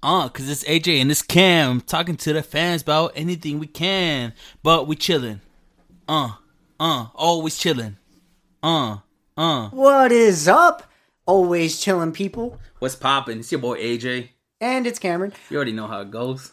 Uh, 0.00 0.28
cause 0.28 0.48
it's 0.48 0.62
AJ 0.64 1.00
and 1.00 1.10
it's 1.10 1.22
Cam 1.22 1.80
talking 1.80 2.16
to 2.18 2.32
the 2.32 2.42
fans 2.42 2.82
about 2.82 3.12
anything 3.16 3.58
we 3.58 3.66
can, 3.66 4.32
but 4.62 4.86
we 4.86 4.94
chilling. 4.94 5.40
Uh, 6.06 6.34
uh, 6.78 7.06
always 7.16 7.58
chilling. 7.58 7.96
Uh, 8.62 8.98
uh. 9.36 9.68
What 9.70 10.12
is 10.12 10.46
up? 10.46 10.84
Always 11.26 11.80
chilling 11.80 12.12
people. 12.12 12.60
What's 12.78 12.94
poppin'? 12.94 13.40
It's 13.40 13.50
your 13.50 13.60
boy 13.60 13.82
AJ. 13.82 14.28
And 14.60 14.86
it's 14.86 15.00
Cameron. 15.00 15.32
You 15.50 15.56
already 15.56 15.72
know 15.72 15.88
how 15.88 16.00
it 16.02 16.12
goes. 16.12 16.52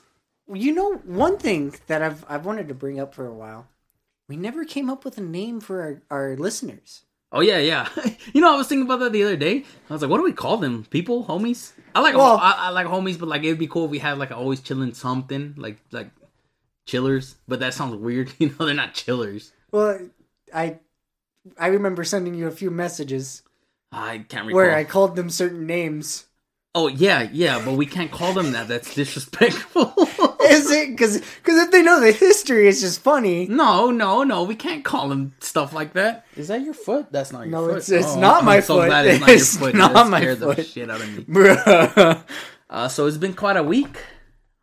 You 0.51 0.73
know, 0.73 0.95
one 1.05 1.37
thing 1.37 1.75
that 1.85 2.01
I've 2.01 2.25
I've 2.27 2.45
wanted 2.45 2.67
to 2.69 2.73
bring 2.73 2.99
up 2.99 3.13
for 3.13 3.27
a 3.27 3.33
while. 3.33 3.67
We 4.27 4.37
never 4.37 4.65
came 4.65 4.89
up 4.89 5.05
with 5.05 5.19
a 5.19 5.21
name 5.21 5.61
for 5.61 6.01
our, 6.09 6.19
our 6.19 6.35
listeners. 6.35 7.03
Oh 7.35 7.41
yeah, 7.41 7.57
yeah. 7.59 7.89
you 8.33 8.39
know, 8.39 8.53
I 8.53 8.57
was 8.57 8.67
thinking 8.67 8.85
about 8.85 9.01
that 9.01 9.11
the 9.11 9.21
other 9.23 9.35
day. 9.35 9.65
I 9.89 9.93
was 9.93 10.01
like, 10.01 10.09
what 10.09 10.17
do 10.17 10.23
we 10.23 10.31
call 10.31 10.55
them? 10.55 10.85
People, 10.89 11.25
homies. 11.25 11.73
I 11.93 11.99
like 11.99 12.15
Well- 12.15 12.37
I, 12.41 12.53
I 12.57 12.69
like 12.69 12.87
homies, 12.87 13.19
but 13.19 13.27
like 13.27 13.43
it'd 13.43 13.59
be 13.59 13.67
cool 13.67 13.85
if 13.85 13.91
we 13.91 13.99
had 13.99 14.17
like 14.17 14.31
always 14.31 14.61
chilling 14.61 14.93
something 14.93 15.53
like 15.57 15.77
like 15.91 16.09
chillers. 16.85 17.35
But 17.47 17.59
that 17.59 17.73
sounds 17.73 17.95
weird. 17.97 18.31
You 18.39 18.49
know, 18.57 18.65
they're 18.65 18.73
not 18.73 18.93
chillers. 18.93 19.51
Well, 19.71 19.99
I 20.53 20.79
I 21.59 21.67
remember 21.67 22.05
sending 22.05 22.35
you 22.35 22.47
a 22.47 22.51
few 22.51 22.71
messages 22.71 23.43
I 23.91 24.19
can't 24.19 24.47
recall. 24.47 24.55
where 24.55 24.73
I 24.75 24.85
called 24.85 25.17
them 25.17 25.29
certain 25.29 25.67
names. 25.67 26.27
Oh 26.73 26.87
yeah, 26.87 27.27
yeah, 27.33 27.61
but 27.63 27.73
we 27.73 27.85
can't 27.85 28.11
call 28.11 28.33
them 28.33 28.53
that. 28.53 28.69
That's 28.69 28.95
disrespectful. 28.95 29.93
Is 30.51 30.71
it 30.71 30.89
because 30.91 31.19
because 31.19 31.59
if 31.63 31.71
they 31.71 31.81
know 31.81 31.99
the 31.99 32.11
history, 32.11 32.67
it's 32.67 32.81
just 32.81 33.01
funny. 33.01 33.47
no, 33.47 33.91
no, 33.91 34.23
no. 34.23 34.43
We 34.43 34.55
can't 34.55 34.83
call 34.83 35.09
them 35.09 35.33
stuff 35.39 35.73
like 35.73 35.93
that. 35.93 36.25
Is 36.35 36.47
that 36.49 36.61
your 36.61 36.73
foot? 36.73 37.07
That's 37.11 37.31
not 37.31 37.41
your 37.47 37.51
No, 37.51 37.59
foot. 37.65 37.71
No, 37.71 37.77
it's- 37.77 37.89
it's 37.91 38.15
not 38.15 38.43
my 38.43 38.57
I'm 38.57 38.61
so 38.63 38.75
foot. 38.77 38.87
glad 38.87 39.05
it's 39.07 39.19
not 39.19 39.29
It's 39.29 39.53
your 39.53 39.59
foot. 39.71 39.75
not 39.75 39.93
That 39.93 40.07
my 40.09 40.19
scared 40.19 40.39
the 40.39 40.53
foot. 40.55 40.65
shit 40.67 40.89
out 40.89 41.01
of 41.01 41.09
me. 41.17 41.23
Bruh. 41.23 42.23
Uh, 42.67 42.87
so 42.87 43.05
it's 43.05 43.17
been 43.17 43.33
quite 43.33 43.55
a 43.57 43.63
week. 43.63 43.95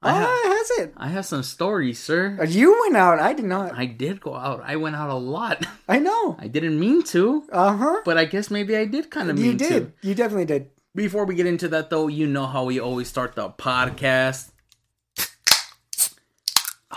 I 0.03 0.13
have, 0.13 0.29
Ah, 0.29 0.43
has 0.59 0.71
it? 0.83 0.93
I 0.97 1.07
have 1.09 1.25
some 1.25 1.45
stories, 1.45 2.01
sir. 2.01 2.37
You 2.49 2.77
went 2.83 2.97
out. 2.97 3.21
I 3.21 3.33
did 3.33 3.45
not. 3.45 3.79
I 3.79 3.87
did 3.87 4.21
go 4.21 4.35
out. 4.35 4.61
I 4.67 4.75
went 4.75 4.97
out 4.97 5.09
a 5.09 5.15
lot. 5.15 5.65
I 5.89 6.01
know. 6.01 6.37
I 6.41 6.49
didn't 6.49 6.81
mean 6.81 7.05
to, 7.15 7.45
Uh 7.53 7.77
huh. 7.77 8.01
but 8.05 8.19
I 8.19 8.25
guess 8.25 8.51
maybe 8.51 8.75
I 8.77 8.87
did 8.87 9.09
kind 9.11 9.31
of 9.31 9.39
mean 9.39 9.57
to. 9.59 9.65
You 9.65 9.71
did. 9.71 10.03
to. 10.03 10.09
You 10.09 10.15
definitely 10.17 10.47
did. 10.47 10.71
Before 10.97 11.25
we 11.25 11.37
get 11.37 11.47
into 11.47 11.69
that, 11.69 11.89
though, 11.91 12.09
you 12.09 12.27
know 12.27 12.47
how 12.47 12.65
we 12.65 12.81
always 12.81 13.07
start 13.09 13.35
the 13.37 13.49
podcast. 13.51 14.51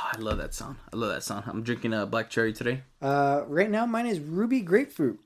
Oh, 0.06 0.10
I 0.14 0.20
love 0.20 0.38
that 0.38 0.54
sound. 0.54 0.78
I 0.94 0.98
love 0.98 1.10
that 1.10 1.24
sound. 1.24 1.46
I'm 1.48 1.64
drinking 1.64 1.94
a 1.94 2.06
black 2.06 2.30
cherry 2.30 2.54
today. 2.54 2.84
Uh, 3.02 3.42
right 3.48 3.70
now, 3.70 3.86
mine 3.88 4.06
is 4.06 4.20
ruby 4.20 4.62
grapefruit. 4.62 5.20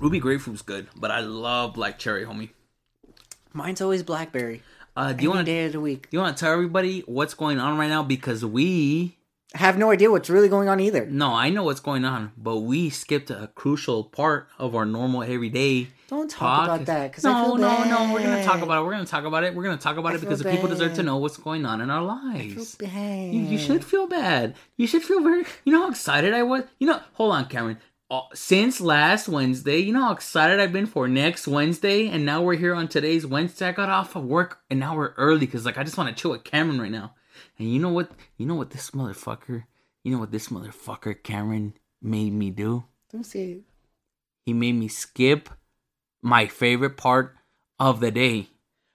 Ruby 0.00 0.18
grapefruit's 0.18 0.60
good, 0.60 0.88
but 0.94 1.10
I 1.10 1.20
love 1.20 1.74
black 1.74 1.98
cherry, 1.98 2.26
homie. 2.26 2.50
Mine's 3.54 3.80
always 3.80 4.02
blackberry. 4.02 4.62
Uh, 4.94 5.14
do 5.14 5.22
you 5.22 5.30
want 5.30 5.46
day 5.46 5.64
of 5.64 5.72
the 5.72 5.80
week. 5.80 6.10
Do 6.10 6.16
you 6.16 6.20
want 6.20 6.36
to 6.36 6.40
tell 6.44 6.52
everybody 6.52 7.00
what's 7.06 7.32
going 7.32 7.58
on 7.58 7.78
right 7.78 7.88
now 7.88 8.02
because 8.02 8.44
we 8.44 9.16
have 9.54 9.78
no 9.78 9.90
idea 9.90 10.10
what's 10.10 10.30
really 10.30 10.48
going 10.48 10.68
on 10.68 10.80
either. 10.80 11.06
no, 11.06 11.32
I 11.32 11.50
know 11.50 11.64
what's 11.64 11.80
going 11.80 12.04
on, 12.04 12.32
but 12.36 12.58
we 12.58 12.90
skipped 12.90 13.30
a 13.30 13.50
crucial 13.54 14.04
part 14.04 14.48
of 14.58 14.74
our 14.74 14.84
normal 14.84 15.22
everyday 15.22 15.88
Don't 16.08 16.30
talk 16.30 16.64
about 16.64 16.86
that 16.86 17.10
because 17.10 17.24
no, 17.24 17.32
I 17.32 17.44
feel 17.44 17.56
no, 17.56 17.84
no. 17.84 18.12
We're 18.12 18.22
gonna 18.22 18.44
talk 18.44 18.62
about 18.62 18.82
it. 18.82 18.84
We're 18.86 18.92
gonna 18.92 19.04
talk 19.06 19.24
about 19.24 19.44
it. 19.44 19.54
We're 19.54 19.62
gonna 19.64 19.76
talk 19.76 19.96
about 19.96 20.12
I 20.12 20.16
it 20.16 20.20
because 20.20 20.38
the 20.40 20.50
people 20.50 20.68
deserve 20.68 20.94
to 20.94 21.02
know 21.02 21.16
what's 21.18 21.36
going 21.36 21.64
on 21.66 21.80
in 21.80 21.90
our 21.90 22.02
lives. 22.02 22.76
You, 22.80 23.40
you 23.42 23.58
should 23.58 23.84
feel 23.84 24.06
bad. 24.06 24.54
You 24.76 24.86
should 24.86 25.02
feel 25.02 25.22
very. 25.22 25.44
You 25.64 25.72
know 25.72 25.82
how 25.82 25.90
excited 25.90 26.34
I 26.34 26.42
was. 26.42 26.64
You 26.78 26.86
know, 26.88 27.00
hold 27.14 27.32
on, 27.32 27.46
Cameron. 27.46 27.78
Uh, 28.10 28.20
since 28.34 28.80
last 28.80 29.28
Wednesday, 29.28 29.78
you 29.78 29.92
know 29.92 30.02
how 30.02 30.12
excited 30.12 30.60
I've 30.60 30.72
been 30.72 30.86
for 30.86 31.08
next 31.08 31.48
Wednesday, 31.48 32.08
and 32.08 32.26
now 32.26 32.42
we're 32.42 32.56
here 32.56 32.74
on 32.74 32.88
today's 32.88 33.26
Wednesday. 33.26 33.68
I 33.68 33.72
got 33.72 33.88
off 33.88 34.16
of 34.16 34.24
work, 34.24 34.60
an 34.70 34.82
hour 34.82 35.14
early 35.16 35.46
because 35.46 35.64
like 35.64 35.78
I 35.78 35.84
just 35.84 35.96
want 35.96 36.14
to 36.14 36.20
chill 36.20 36.32
with 36.32 36.44
Cameron 36.44 36.80
right 36.80 36.90
now. 36.90 37.14
And 37.58 37.72
you 37.72 37.78
know 37.80 37.90
what? 37.90 38.10
You 38.36 38.46
know 38.46 38.54
what 38.54 38.70
this 38.70 38.90
motherfucker. 38.92 39.64
You 40.04 40.12
know 40.12 40.18
what 40.18 40.32
this 40.32 40.48
motherfucker 40.48 41.22
Cameron 41.22 41.74
made 42.00 42.32
me 42.32 42.50
do. 42.50 42.84
Don't 43.12 43.24
say 43.24 43.52
it. 43.52 43.60
He 44.44 44.52
made 44.52 44.72
me 44.74 44.88
skip 44.88 45.48
my 46.22 46.46
favorite 46.46 46.96
part 46.96 47.36
of 47.78 48.00
the 48.00 48.10
day, 48.10 48.48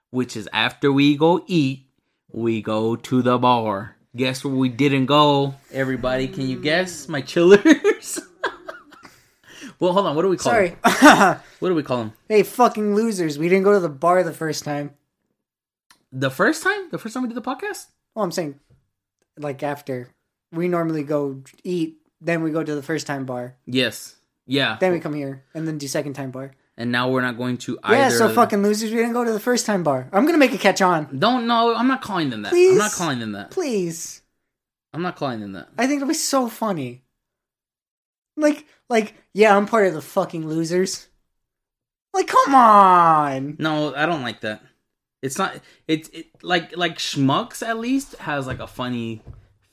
which 0.09 0.35
is 0.35 0.49
after 0.51 0.91
we 0.91 1.15
go 1.17 1.43
eat, 1.47 1.87
we 2.31 2.61
go 2.61 2.95
to 2.95 3.21
the 3.21 3.37
bar. 3.37 3.95
Guess 4.15 4.43
where 4.43 4.53
we 4.53 4.69
didn't 4.69 5.05
go? 5.05 5.55
Everybody, 5.71 6.27
can 6.27 6.49
you 6.49 6.59
guess? 6.59 7.07
My 7.07 7.21
chillers. 7.21 8.19
well, 9.79 9.93
hold 9.93 10.07
on. 10.07 10.15
What 10.15 10.23
do 10.23 10.29
we 10.29 10.37
call 10.37 10.51
Sorry. 10.51 10.75
them? 10.83 11.39
What 11.59 11.69
do 11.69 11.75
we 11.75 11.83
call 11.83 11.97
them? 11.97 12.13
hey, 12.27 12.43
fucking 12.43 12.93
losers. 12.95 13.37
We 13.39 13.49
didn't 13.49 13.63
go 13.63 13.73
to 13.73 13.79
the 13.79 13.89
bar 13.89 14.23
the 14.23 14.33
first 14.33 14.63
time. 14.63 14.91
The 16.11 16.29
first 16.29 16.63
time? 16.63 16.89
The 16.91 16.97
first 16.97 17.13
time 17.13 17.23
we 17.23 17.29
did 17.29 17.37
the 17.37 17.41
podcast? 17.41 17.87
Well, 18.17 18.23
I'm 18.23 18.31
saying, 18.31 18.59
like, 19.37 19.61
after. 19.61 20.09
We 20.51 20.67
normally 20.67 21.03
go 21.03 21.43
eat, 21.63 21.97
then 22.19 22.41
we 22.41 22.49
go 22.49 22.63
to 22.63 22.73
the 22.73 22.81
first 22.81 23.05
time 23.05 23.27
bar. 23.27 23.57
Yes. 23.67 24.15
Yeah. 24.47 24.77
Then 24.79 24.93
we 24.93 24.99
come 24.99 25.13
here, 25.13 25.43
and 25.53 25.67
then 25.67 25.77
do 25.77 25.87
second 25.87 26.13
time 26.13 26.31
bar. 26.31 26.53
And 26.77 26.91
now 26.91 27.11
we're 27.11 27.21
not 27.21 27.37
going 27.37 27.57
to 27.57 27.77
either. 27.83 27.95
Yeah, 27.95 28.09
so 28.09 28.33
fucking 28.33 28.63
losers. 28.63 28.89
We 28.89 28.97
didn't 28.97 29.13
go 29.13 29.23
to 29.23 29.31
the 29.31 29.39
first 29.39 29.67
time 29.67 29.83
bar. 29.83 30.09
I'm 30.11 30.25
gonna 30.25 30.39
make 30.39 30.51
it 30.51 30.59
catch 30.61 30.81
on. 30.81 31.19
Don't 31.19 31.45
know. 31.45 31.75
I'm 31.75 31.87
not 31.87 32.01
calling 32.01 32.31
them 32.31 32.41
that. 32.41 32.53
I'm 32.53 32.77
not 32.79 32.91
calling 32.91 33.19
them 33.19 33.33
that. 33.33 33.51
Please. 33.51 34.23
I'm 34.93 35.03
not 35.03 35.15
calling 35.15 35.39
them 35.39 35.51
that. 35.51 35.67
I 35.77 35.85
think 35.85 35.97
it'll 35.97 36.07
be 36.07 36.15
so 36.15 36.49
funny. 36.49 37.03
Like, 38.35 38.65
like, 38.89 39.13
yeah, 39.35 39.55
I'm 39.55 39.67
part 39.67 39.85
of 39.85 39.93
the 39.93 40.01
fucking 40.01 40.47
losers. 40.47 41.07
Like, 42.15 42.25
come 42.25 42.55
on. 42.55 43.57
No, 43.59 43.93
I 43.93 44.07
don't 44.07 44.23
like 44.23 44.41
that. 44.41 44.63
It's 45.21 45.37
not. 45.37 45.59
It's 45.87 46.09
it, 46.09 46.27
like 46.43 46.75
like 46.77 46.97
Schmucks 46.97 47.65
at 47.65 47.79
least 47.79 48.15
has 48.17 48.45
like 48.45 48.59
a 48.59 48.67
funny 48.67 49.21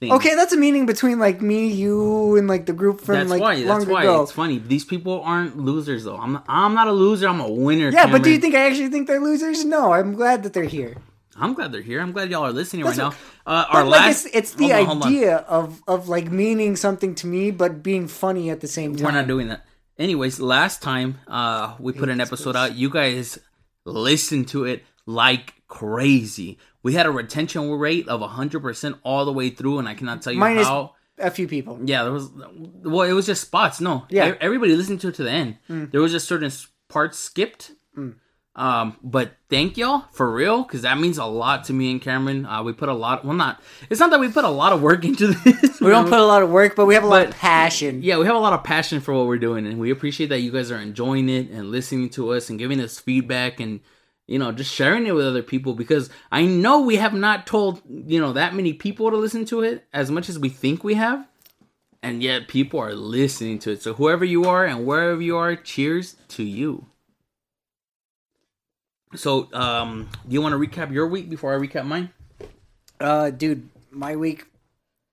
thing. 0.00 0.12
Okay, 0.12 0.34
that's 0.34 0.52
a 0.52 0.56
meaning 0.56 0.86
between 0.86 1.18
like 1.18 1.40
me, 1.42 1.68
you, 1.68 2.36
and 2.36 2.48
like 2.48 2.66
the 2.66 2.72
group 2.72 3.00
from 3.00 3.14
that's 3.16 3.30
like 3.30 3.40
why. 3.40 3.54
long 3.56 3.80
That's 3.80 3.90
why 3.90 4.02
ago. 4.02 4.22
it's 4.22 4.32
funny. 4.32 4.58
These 4.58 4.84
people 4.84 5.22
aren't 5.22 5.58
losers 5.58 6.04
though. 6.04 6.16
I'm 6.16 6.34
not, 6.34 6.44
I'm 6.48 6.74
not 6.74 6.88
a 6.88 6.92
loser. 6.92 7.28
I'm 7.28 7.40
a 7.40 7.50
winner. 7.50 7.90
Yeah, 7.90 8.10
but 8.10 8.22
do 8.22 8.30
you 8.30 8.38
think 8.38 8.54
I 8.54 8.66
actually 8.66 8.88
think 8.88 9.06
they're 9.06 9.20
losers? 9.20 9.64
No, 9.64 9.92
I'm 9.92 10.14
glad 10.14 10.42
that 10.44 10.52
they're 10.52 10.64
here. 10.64 10.96
I'm 11.36 11.54
glad 11.54 11.72
they're 11.72 11.82
here. 11.82 12.00
I'm 12.00 12.12
glad 12.12 12.30
y'all 12.30 12.44
are 12.44 12.52
listening 12.52 12.84
That's 12.84 12.98
right 12.98 13.10
now. 13.10 13.16
Uh, 13.44 13.64
our 13.68 13.84
like, 13.84 14.00
last. 14.02 14.26
it's, 14.26 14.36
it's 14.36 14.54
the 14.54 14.72
on. 14.72 15.02
idea 15.02 15.38
of 15.38 15.82
of 15.86 16.08
like 16.08 16.30
meaning 16.30 16.76
something 16.76 17.14
to 17.16 17.26
me, 17.26 17.50
but 17.50 17.82
being 17.82 18.08
funny 18.08 18.50
at 18.50 18.60
the 18.60 18.68
same 18.68 18.94
time. 18.96 19.04
We're 19.04 19.12
not 19.12 19.26
doing 19.26 19.48
that. 19.48 19.66
Anyways, 19.98 20.40
last 20.40 20.82
time 20.82 21.18
uh 21.28 21.74
we 21.78 21.92
put 21.92 22.08
an 22.08 22.20
episode 22.20 22.56
out, 22.56 22.74
you 22.76 22.88
guys 22.88 23.38
listened 23.84 24.48
to 24.48 24.64
it 24.64 24.84
like 25.06 25.54
crazy. 25.68 26.58
We 26.82 26.94
had 26.94 27.06
a 27.06 27.10
retention 27.10 27.70
rate 27.72 28.08
of 28.08 28.20
100% 28.20 28.98
all 29.02 29.24
the 29.24 29.32
way 29.32 29.50
through, 29.50 29.78
and 29.78 29.88
I 29.88 29.94
cannot 29.94 30.22
tell 30.22 30.32
you 30.32 30.38
Minus- 30.38 30.66
how. 30.66 30.94
a 31.18 31.30
few 31.30 31.48
people. 31.48 31.78
Yeah, 31.84 32.02
there 32.04 32.12
was. 32.12 32.30
Well, 32.32 33.08
it 33.08 33.12
was 33.12 33.26
just 33.26 33.42
spots. 33.42 33.80
No, 33.80 34.04
Yeah. 34.10 34.34
Everybody 34.40 34.74
listened 34.76 35.00
to 35.02 35.08
it 35.08 35.14
to 35.16 35.22
the 35.24 35.30
end. 35.30 35.58
Mm. 35.70 35.90
There 35.92 36.00
was 36.00 36.12
just 36.12 36.28
certain 36.28 36.50
parts 36.88 37.18
skipped. 37.18 37.72
Um, 38.56 38.96
but 39.02 39.32
thank 39.50 39.76
y'all 39.76 40.04
for 40.12 40.30
real, 40.32 40.62
because 40.62 40.82
that 40.82 40.96
means 40.98 41.18
a 41.18 41.24
lot 41.24 41.64
to 41.64 41.72
me 41.72 41.90
and 41.90 42.00
Cameron. 42.00 42.46
Uh, 42.46 42.62
we 42.62 42.72
put 42.72 42.88
a 42.88 42.92
lot. 42.94 43.24
Well, 43.24 43.34
not. 43.34 43.60
It's 43.90 43.98
not 43.98 44.10
that 44.10 44.20
we 44.20 44.28
put 44.30 44.44
a 44.44 44.48
lot 44.48 44.72
of 44.72 44.80
work 44.80 45.04
into 45.04 45.26
this. 45.44 45.80
We 45.80 45.90
don't 45.90 46.08
put 46.08 46.20
a 46.20 46.24
lot 46.24 46.44
of 46.44 46.50
work, 46.50 46.76
but 46.76 46.86
we 46.86 46.94
have 46.94 47.02
a 47.02 47.08
lot 47.08 47.26
of 47.26 47.32
passion. 47.34 48.00
Yeah, 48.04 48.16
we 48.18 48.26
have 48.26 48.36
a 48.36 48.38
lot 48.38 48.52
of 48.52 48.62
passion 48.62 49.00
for 49.00 49.12
what 49.12 49.26
we're 49.26 49.38
doing, 49.38 49.66
and 49.66 49.80
we 49.80 49.90
appreciate 49.90 50.28
that 50.28 50.38
you 50.40 50.52
guys 50.52 50.70
are 50.70 50.78
enjoying 50.78 51.28
it 51.28 51.50
and 51.50 51.72
listening 51.72 52.10
to 52.10 52.30
us 52.32 52.48
and 52.48 52.56
giving 52.56 52.80
us 52.80 53.00
feedback 53.00 53.58
and 53.58 53.80
you 54.26 54.38
know 54.38 54.52
just 54.52 54.72
sharing 54.72 55.06
it 55.06 55.14
with 55.14 55.26
other 55.26 55.42
people 55.42 55.74
because 55.74 56.10
I 56.32 56.44
know 56.46 56.80
we 56.80 56.96
have 56.96 57.14
not 57.14 57.46
told 57.46 57.82
you 57.88 58.20
know 58.20 58.32
that 58.32 58.54
many 58.54 58.72
people 58.72 59.10
to 59.10 59.16
listen 59.16 59.44
to 59.46 59.62
it 59.62 59.86
as 59.92 60.10
much 60.10 60.28
as 60.28 60.38
we 60.38 60.48
think 60.48 60.84
we 60.84 60.94
have, 60.94 61.26
and 62.02 62.22
yet 62.22 62.48
people 62.48 62.80
are 62.80 62.94
listening 62.94 63.58
to 63.60 63.72
it. 63.72 63.82
So 63.82 63.94
whoever 63.94 64.24
you 64.24 64.44
are 64.44 64.64
and 64.64 64.86
wherever 64.86 65.20
you 65.20 65.36
are, 65.36 65.56
cheers 65.56 66.16
to 66.28 66.42
you. 66.42 66.86
So, 69.16 69.48
um, 69.52 70.08
do 70.26 70.34
you 70.34 70.42
want 70.42 70.52
to 70.52 70.58
recap 70.58 70.92
your 70.92 71.06
week 71.06 71.30
before 71.30 71.54
I 71.54 71.58
recap 71.58 71.86
mine? 71.86 72.10
Uh, 72.98 73.30
dude, 73.30 73.68
my 73.90 74.16
week 74.16 74.46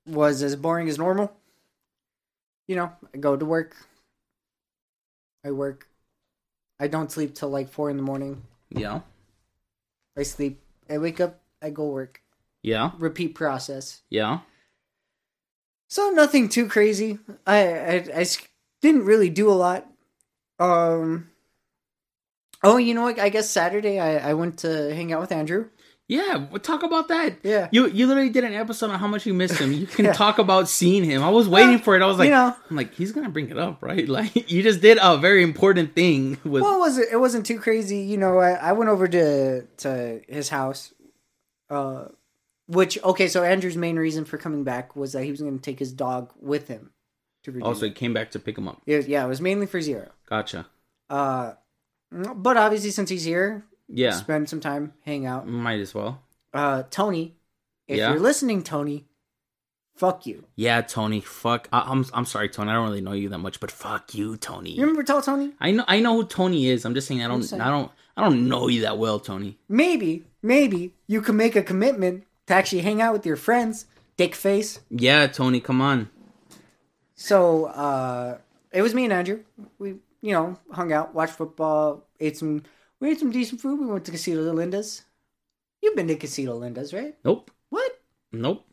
was 0.08 0.42
as 0.42 0.56
boring 0.56 0.90
as 0.90 0.98
normal. 0.98 1.32
You 2.68 2.78
know, 2.78 2.92
I 3.14 3.18
go 3.18 3.36
to 3.36 3.46
work. 3.46 3.76
I 5.46 5.52
work. 5.52 5.88
I 6.80 6.88
don't 6.88 7.12
sleep 7.12 7.36
till 7.36 7.50
like 7.50 7.70
four 7.70 7.90
in 7.90 7.98
the 7.98 8.04
morning. 8.04 8.42
Yeah, 8.72 9.02
I 10.18 10.24
sleep. 10.24 10.62
I 10.90 10.98
wake 10.98 11.20
up. 11.20 11.40
I 11.62 11.70
go 11.70 11.86
work. 11.88 12.22
yeah, 12.64 12.92
Repeat 12.98 13.36
process. 13.36 14.02
yeah. 14.10 14.40
So 15.90 16.10
nothing 16.12 16.48
too 16.48 16.68
crazy. 16.68 17.20
I 17.46 18.06
I 18.16 18.26
didn't 18.82 19.06
really 19.06 19.30
do 19.30 19.50
a 19.52 19.54
lot. 19.60 19.88
Um. 20.60 21.30
Oh, 22.64 22.78
you 22.78 22.94
know 22.94 23.02
what? 23.04 23.20
I 23.20 23.30
guess 23.30 23.50
Saturday 23.50 24.00
I, 24.00 24.30
I 24.30 24.34
went 24.36 24.60
to 24.60 24.94
hang 24.96 25.12
out 25.12 25.20
with 25.22 25.32
Andrew. 25.32 25.70
Yeah, 26.12 26.36
we'll 26.52 26.60
talk 26.60 26.84
about 26.84 27.08
that. 27.08 27.38
Yeah. 27.42 27.70
You 27.72 27.88
you 27.88 28.06
literally 28.06 28.30
did 28.30 28.44
an 28.44 28.54
episode 28.54 28.90
on 28.90 29.00
how 29.00 29.08
much 29.08 29.26
you 29.26 29.34
missed 29.34 29.58
him. 29.58 29.72
You 29.72 29.88
can 29.88 30.04
Yeah. 30.12 30.12
talk 30.14 30.40
about 30.40 30.68
seeing 30.68 31.06
him. 31.06 31.24
I 31.24 31.30
was 31.30 31.48
waiting 31.48 31.80
for 31.80 31.96
it. 31.96 32.02
I 32.02 32.06
was 32.06 32.18
like, 32.18 32.26
you 32.26 32.32
know. 32.34 32.54
I'm 32.70 32.76
like, 32.76 32.94
he's 32.94 33.14
gonna 33.14 33.30
bring 33.30 33.50
it 33.50 33.58
up, 33.58 33.82
right? 33.82 34.08
Like 34.18 34.52
you 34.52 34.62
just 34.62 34.82
did 34.82 34.98
a 35.02 35.18
very 35.18 35.42
important 35.42 35.96
thing 35.96 36.38
with 36.44 36.64
Well, 36.64 36.76
it 36.76 36.80
wasn't 36.80 37.08
it 37.14 37.18
wasn't 37.18 37.46
too 37.46 37.60
crazy. 37.60 38.00
You 38.00 38.18
know, 38.18 38.40
I, 38.40 38.52
I 38.52 38.72
went 38.74 38.90
over 38.90 39.08
to 39.08 39.62
to 39.78 40.22
his 40.28 40.50
house. 40.50 40.94
Uh, 41.70 42.10
which 42.68 43.02
okay, 43.04 43.30
so 43.30 43.44
Andrew's 43.44 43.78
main 43.78 43.98
reason 43.98 44.26
for 44.26 44.38
coming 44.38 44.66
back 44.66 44.96
was 44.98 45.14
that 45.14 45.24
he 45.24 45.32
was 45.32 45.40
going 45.42 45.58
to 45.58 45.62
take 45.64 45.80
his 45.80 45.94
dog 45.94 46.32
with 46.42 46.68
him 46.68 46.92
to 47.46 47.52
Virginia. 47.52 47.66
Also, 47.68 47.86
he 47.86 47.92
came 47.92 48.14
back 48.14 48.32
to 48.32 48.40
pick 48.40 48.58
him 48.58 48.68
up. 48.68 48.82
It 48.86 48.98
was- 48.98 49.08
yeah, 49.08 49.24
it 49.24 49.28
was 49.30 49.40
mainly 49.40 49.66
for 49.66 49.80
Zero. 49.82 50.10
Gotcha. 50.28 50.68
Uh, 51.10 51.54
but 52.12 52.58
obviously, 52.58 52.92
since 52.92 53.10
he's 53.10 53.24
here, 53.24 53.64
Yeah, 53.94 54.12
spend 54.12 54.50
some 54.50 54.60
time, 54.60 54.94
hang 55.06 55.26
out. 55.26 55.48
might 55.48 55.80
as 55.80 55.94
well. 55.94 56.22
Uh, 56.54 56.84
Tony, 56.90 57.36
if 57.88 57.98
Yeah? 57.98 58.12
you're 58.12 58.20
listening, 58.20 58.64
Tony, 58.64 59.06
fuck 59.96 60.26
you. 60.26 60.46
Yeah, 60.56 60.82
Tony. 60.82 61.22
Fuck. 61.22 61.68
I, 61.72 61.82
I'm 61.82 62.06
I'm 62.14 62.26
sorry, 62.26 62.50
Tony. 62.50 62.72
I 62.72 62.74
don't 62.74 62.86
really 62.88 63.02
know 63.02 63.14
you 63.14 63.30
that 63.30 63.38
much, 63.40 63.60
but 63.60 63.72
fuck 63.72 64.14
you, 64.16 64.38
Tony. 64.38 64.72
You 64.72 64.82
remember 64.82 65.04
tell 65.04 65.22
Tony? 65.22 65.54
I 65.60 65.72
know 65.72 65.84
I 65.88 66.00
know 66.00 66.16
who 66.18 66.26
Tony 66.26 66.68
is. 66.68 66.86
I'm 66.86 66.94
just 66.94 67.08
saying 67.08 67.24
I 67.24 67.28
don't 67.28 67.44
saying. 67.44 67.62
I 67.62 67.70
don't 67.70 67.92
I 68.18 68.22
don't 68.24 68.48
know 68.48 68.68
you 68.68 68.82
that 68.82 68.98
well, 68.98 69.20
Tony. 69.20 69.58
Maybe, 69.70 70.26
maybe 70.42 70.94
you 71.08 71.22
can 71.22 71.38
make 71.38 71.56
a 71.56 71.64
commitment 71.64 72.26
to 72.48 72.54
actually 72.54 72.82
hang 72.82 73.02
out 73.02 73.14
with 73.14 73.26
your 73.26 73.38
friends, 73.38 73.86
dick 74.18 74.36
face. 74.36 74.80
Yeah, 74.90 75.28
Tony. 75.28 75.60
Come 75.62 75.80
on. 75.82 76.10
So 77.16 77.66
uh, 77.66 78.38
it 78.72 78.82
was 78.82 78.94
me 78.94 79.06
and 79.06 79.14
Andrew. 79.14 79.42
We, 79.80 79.96
you 80.22 80.34
know, 80.34 80.58
hung 80.72 80.92
out, 80.92 81.14
watched 81.14 81.34
football, 81.34 82.06
ate 82.20 82.38
some. 82.38 82.64
We 83.02 83.12
ate 83.12 83.20
some 83.20 83.32
decent 83.32 83.60
food. 83.60 83.80
We 83.80 83.88
went 83.88 84.06
to 84.06 84.12
Casito 84.12 84.46
de 84.46 84.54
Linda's. 84.54 85.04
You've 85.82 85.96
been 85.96 86.08
to 86.08 86.16
Casito 86.16 86.58
Linda's, 86.58 86.94
right? 86.94 87.16
Nope. 87.26 87.52
What 87.70 88.00
Nope. 88.32 88.66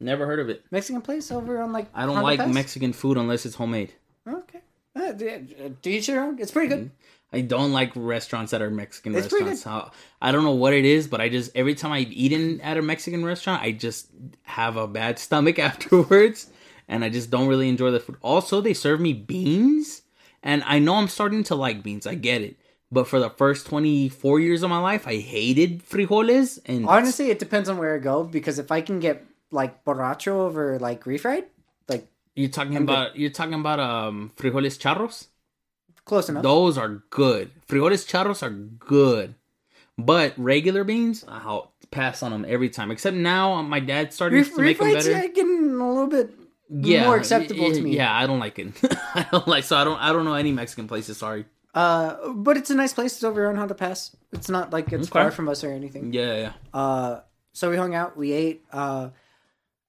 Never 0.00 0.26
heard 0.26 0.40
of 0.40 0.48
it. 0.48 0.64
Mexican 0.70 1.00
place 1.00 1.30
over 1.30 1.62
on 1.62 1.72
like? 1.72 1.86
I 1.94 2.04
don't 2.04 2.16
Hondo 2.16 2.26
like 2.26 2.40
Pass? 2.40 2.52
Mexican 2.52 2.92
food 2.92 3.16
unless 3.16 3.46
it's 3.46 3.54
homemade. 3.54 3.94
Okay. 4.26 4.60
Uh, 4.96 5.12
do 5.12 5.90
each 5.90 6.08
your 6.08 6.20
own. 6.20 6.38
It's 6.40 6.50
pretty 6.50 6.68
good. 6.68 6.90
I 7.32 7.42
don't 7.42 7.72
like 7.72 7.92
restaurants 7.94 8.50
that 8.50 8.60
are 8.60 8.70
Mexican 8.70 9.14
It's 9.14 9.32
restaurants. 9.32 9.64
I, 9.66 9.88
I 10.20 10.32
don't 10.32 10.42
know 10.42 10.54
what 10.54 10.72
it 10.72 10.84
is, 10.84 11.06
but 11.06 11.20
I 11.20 11.28
just 11.28 11.52
every 11.54 11.76
time 11.76 11.92
I've 11.92 12.10
eaten 12.10 12.60
at 12.60 12.76
a 12.76 12.82
Mexican 12.82 13.24
restaurant, 13.24 13.62
I 13.62 13.70
just 13.70 14.08
have 14.42 14.76
a 14.76 14.88
bad 14.88 15.18
stomach 15.20 15.58
afterwards, 15.60 16.50
and 16.88 17.04
I 17.04 17.08
just 17.08 17.30
don't 17.30 17.46
really 17.46 17.68
enjoy 17.68 17.92
the 17.92 18.00
food. 18.00 18.16
Also, 18.20 18.60
they 18.60 18.74
serve 18.74 19.00
me 19.00 19.12
beans, 19.12 20.02
and 20.42 20.64
I 20.66 20.80
know 20.80 20.96
I'm 20.96 21.06
starting 21.06 21.44
to 21.44 21.54
like 21.54 21.84
beans. 21.84 22.04
I 22.04 22.16
get 22.16 22.42
it, 22.42 22.56
but 22.92 23.06
for 23.08 23.18
the 23.20 23.30
first 23.30 23.66
24 23.66 24.40
years 24.40 24.62
of 24.62 24.70
my 24.70 24.78
life, 24.80 25.06
I 25.06 25.16
hated 25.18 25.84
frijoles, 25.88 26.58
and 26.66 26.86
Honestly, 26.86 27.30
it 27.30 27.38
depends 27.38 27.68
on 27.68 27.78
where 27.78 27.94
I 27.94 27.98
go 27.98 28.24
because 28.24 28.58
if 28.58 28.70
I 28.72 28.80
can 28.80 29.00
get 29.00 29.24
like 29.50 29.84
borracho 29.84 30.32
over 30.46 30.78
like 30.78 31.04
refried, 31.04 31.44
like 31.88 32.06
you're 32.34 32.48
talking 32.50 32.76
I'm 32.76 32.86
good. 32.86 32.92
about 32.92 33.16
you're 33.16 33.30
talking 33.30 33.54
about 33.54 33.80
um 33.80 34.30
frijoles 34.36 34.78
charros. 34.78 35.26
close 36.04 36.28
enough. 36.28 36.42
Those 36.42 36.78
are 36.78 37.02
good. 37.10 37.50
Frijoles 37.68 38.06
charros 38.06 38.42
are 38.42 38.50
good. 38.50 39.34
But 39.98 40.32
regular 40.38 40.82
beans, 40.84 41.24
I'll 41.28 41.72
pass 41.90 42.22
on 42.22 42.30
them 42.32 42.46
every 42.48 42.70
time. 42.70 42.90
Except 42.90 43.14
now, 43.16 43.52
uh, 43.54 43.62
my 43.62 43.80
dad 43.80 44.12
started 44.14 44.36
Ref- 44.36 44.54
to 44.54 44.62
make 44.62 44.78
them 44.78 44.92
better. 44.94 45.10
yeah, 45.10 45.26
getting 45.26 45.70
a 45.78 45.88
little 45.92 46.06
bit 46.06 46.30
Yeah, 46.70 47.04
more 47.04 47.16
acceptable 47.16 47.70
to 47.70 47.82
me. 47.82 47.96
Yeah, 47.96 48.14
I 48.14 48.26
don't 48.26 48.38
like 48.38 48.58
it. 48.58 48.68
I 49.14 49.26
don't 49.30 49.46
like. 49.46 49.64
So 49.64 49.76
I 49.76 49.84
don't. 49.84 49.98
I 50.00 50.12
don't 50.12 50.24
know 50.24 50.34
any 50.34 50.52
Mexican 50.52 50.88
places. 50.88 51.18
Sorry. 51.18 51.44
Uh, 51.74 52.32
but 52.32 52.56
it's 52.56 52.70
a 52.70 52.74
nice 52.74 52.92
place. 52.92 53.14
It's 53.14 53.24
over 53.24 53.48
on 53.48 53.56
Hondo 53.56 53.74
Pass. 53.74 54.14
It's 54.32 54.48
not 54.48 54.72
like 54.72 54.92
it's 54.92 55.08
Okay. 55.08 55.20
far 55.20 55.30
from 55.30 55.48
us 55.48 55.62
or 55.62 55.70
anything. 55.70 56.12
Yeah, 56.12 56.36
yeah. 56.36 56.52
Uh, 56.74 57.20
so 57.52 57.70
we 57.70 57.76
hung 57.76 57.94
out. 57.94 58.16
We 58.16 58.32
ate. 58.32 58.64
Uh, 58.72 59.10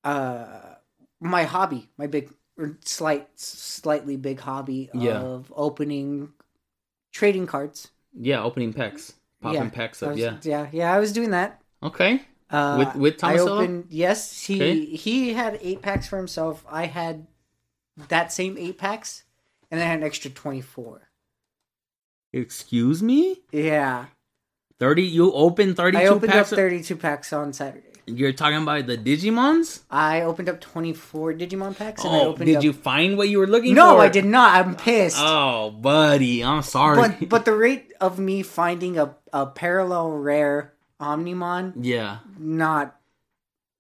uh, 0.04 0.76
my 1.20 1.44
hobby, 1.44 1.90
my 1.98 2.08
big, 2.08 2.32
or 2.58 2.78
slight, 2.84 3.28
slightly 3.40 4.18
big 4.18 4.40
hobby 4.40 4.90
Yeah. 4.94 5.20
of 5.20 5.52
opening 5.56 6.34
trading 7.12 7.48
cards. 7.48 7.90
Yeah, 8.14 8.44
opening 8.44 8.74
packs, 8.74 9.14
popping 9.42 9.64
Yeah, 9.64 9.70
packs 9.70 10.02
I 10.04 10.06
up. 10.08 10.12
was- 10.14 10.20
Yeah. 10.22 10.38
yeah, 10.44 10.68
yeah. 10.72 10.94
I 10.94 11.00
was 11.00 11.12
doing 11.14 11.32
that. 11.32 11.62
Okay. 11.84 12.22
Uh, 12.50 12.76
With- 12.80 12.96
with 12.96 13.24
I 13.24 13.36
Tomasello? 13.38 13.48
opened. 13.62 13.86
Yes, 13.90 14.44
he 14.44 14.56
Okay. 14.56 14.86
he 14.86 15.34
had 15.34 15.58
eight 15.62 15.82
packs 15.82 16.08
for 16.08 16.18
himself. 16.18 16.66
I 16.70 16.86
had 16.88 17.28
that 18.10 18.34
same 18.34 18.58
eight 18.58 18.78
packs, 18.78 19.24
and 19.70 19.80
then 19.80 19.88
I 19.88 19.90
had 19.92 20.00
an 20.00 20.06
extra 20.06 20.30
twenty 20.30 20.62
four. 20.62 21.08
Excuse 22.34 23.04
me. 23.04 23.42
Yeah, 23.52 24.06
Thirty. 24.80 25.04
You 25.04 25.32
opened 25.34 25.76
thirty-two 25.78 26.04
I 26.04 26.08
opened 26.08 26.32
packs. 26.32 26.52
up 26.52 26.56
thirty 26.58 26.82
two 26.82 26.96
packs 26.96 27.34
on 27.34 27.54
Saturday. 27.54 27.88
You're 28.08 28.34
talking 28.34 28.64
about 28.64 28.88
the 28.88 28.98
Digimons. 28.98 29.82
I 29.90 30.22
opened 30.24 30.50
up 30.50 30.60
24 30.60 31.34
Digimon 31.36 31.78
packs. 31.78 32.04
And 32.04 32.14
I 32.14 32.20
Oh, 32.22 32.30
opened 32.30 32.48
did 32.48 32.58
up... 32.58 32.64
you 32.64 32.74
find 32.74 33.16
what 33.16 33.30
you 33.30 33.38
were 33.38 33.48
looking 33.48 33.72
for? 33.74 33.76
No, 33.76 34.00
I 34.00 34.10
did 34.10 34.26
not. 34.26 34.56
I'm 34.66 34.76
pissed. 34.76 35.18
Oh, 35.20 35.70
buddy, 35.70 36.44
I'm 36.44 36.64
sorry. 36.64 36.98
but 36.98 37.30
but 37.30 37.46
the 37.46 37.54
rate 37.56 37.94
of 38.02 38.18
me 38.18 38.42
finding 38.42 38.98
a, 38.98 39.16
a 39.32 39.46
parallel 39.46 40.12
rare 40.14 40.74
Omnimon, 41.00 41.74
yeah. 41.80 42.18
not 42.40 42.96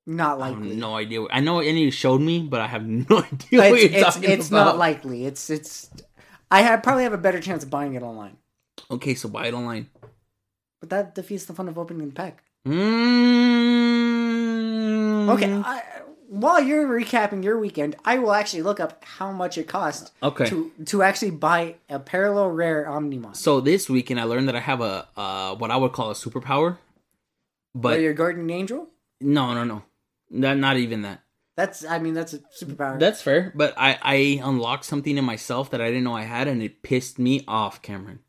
not 0.05 0.39
I 0.39 0.49
have 0.49 0.59
likely. 0.59 0.75
no 0.75 0.95
idea. 0.95 1.25
I 1.31 1.39
know 1.39 1.59
any 1.59 1.81
you 1.85 1.91
showed 1.91 2.21
me, 2.21 2.41
but 2.43 2.61
I 2.61 2.67
have 2.67 2.85
no 3.09 3.17
idea 3.17 3.59
what 3.71 3.79
it's 3.79 3.83
you're 3.91 4.05
it's, 4.05 4.15
talking 4.15 4.29
it's 4.29 4.47
about. 4.49 4.65
not 4.65 4.77
likely. 4.77 5.25
It's 5.25 5.49
it's. 5.49 5.89
I 6.51 6.61
have, 6.61 6.83
probably 6.83 7.03
have 7.03 7.13
a 7.13 7.17
better 7.17 7.39
chance 7.41 7.63
of 7.63 7.69
buying 7.69 7.95
it 7.95 8.03
online, 8.03 8.37
okay, 8.89 9.13
so 9.15 9.29
buy 9.29 9.47
it 9.47 9.53
online. 9.53 9.89
but 10.79 10.89
that 10.89 11.13
defeats 11.15 11.45
the 11.45 11.53
fun 11.53 11.67
of 11.69 11.77
opening 11.77 12.07
the 12.09 12.13
pack. 12.15 12.43
Mm. 13.61 15.29
Okay, 15.29 15.51
I, 15.53 15.81
while 16.29 16.61
you're 16.61 16.87
recapping 16.87 17.43
your 17.43 17.59
weekend, 17.59 17.95
I 18.05 18.17
will 18.19 18.33
actually 18.33 18.63
look 18.63 18.79
up 18.79 19.03
how 19.03 19.31
much 19.31 19.57
it 19.57 19.67
cost 19.67 20.11
Okay. 20.23 20.45
to 20.49 20.71
to 20.85 21.03
actually 21.03 21.31
buy 21.31 21.75
a 21.89 21.99
parallel 21.99 22.49
rare 22.49 22.85
Omnimon. 22.85 23.35
So 23.35 23.61
this 23.61 23.89
weekend, 23.89 24.19
I 24.19 24.23
learned 24.23 24.47
that 24.47 24.55
I 24.55 24.59
have 24.61 24.81
a 24.81 25.07
uh, 25.15 25.55
what 25.55 25.71
I 25.71 25.77
would 25.77 25.93
call 25.93 26.09
a 26.11 26.13
superpower, 26.15 26.77
but 27.75 28.01
your 28.01 28.13
guardian 28.13 28.49
angel, 28.49 28.87
no, 29.21 29.53
no, 29.53 29.63
no, 29.63 29.83
not 30.29 30.57
not 30.57 30.77
even 30.77 31.03
that. 31.03 31.21
that's 31.55 31.85
I 31.85 31.99
mean 31.99 32.13
that's 32.13 32.33
a 32.33 32.39
superpower. 32.59 32.99
That's 32.99 33.21
fair, 33.21 33.51
but 33.55 33.73
I 33.77 33.97
I 34.01 34.15
unlocked 34.43 34.85
something 34.85 35.17
in 35.17 35.25
myself 35.25 35.69
that 35.71 35.81
I 35.81 35.87
didn't 35.87 36.03
know 36.03 36.15
I 36.15 36.23
had, 36.23 36.47
and 36.47 36.61
it 36.63 36.81
pissed 36.81 37.19
me 37.19 37.43
off, 37.47 37.81
Cameron. 37.81 38.19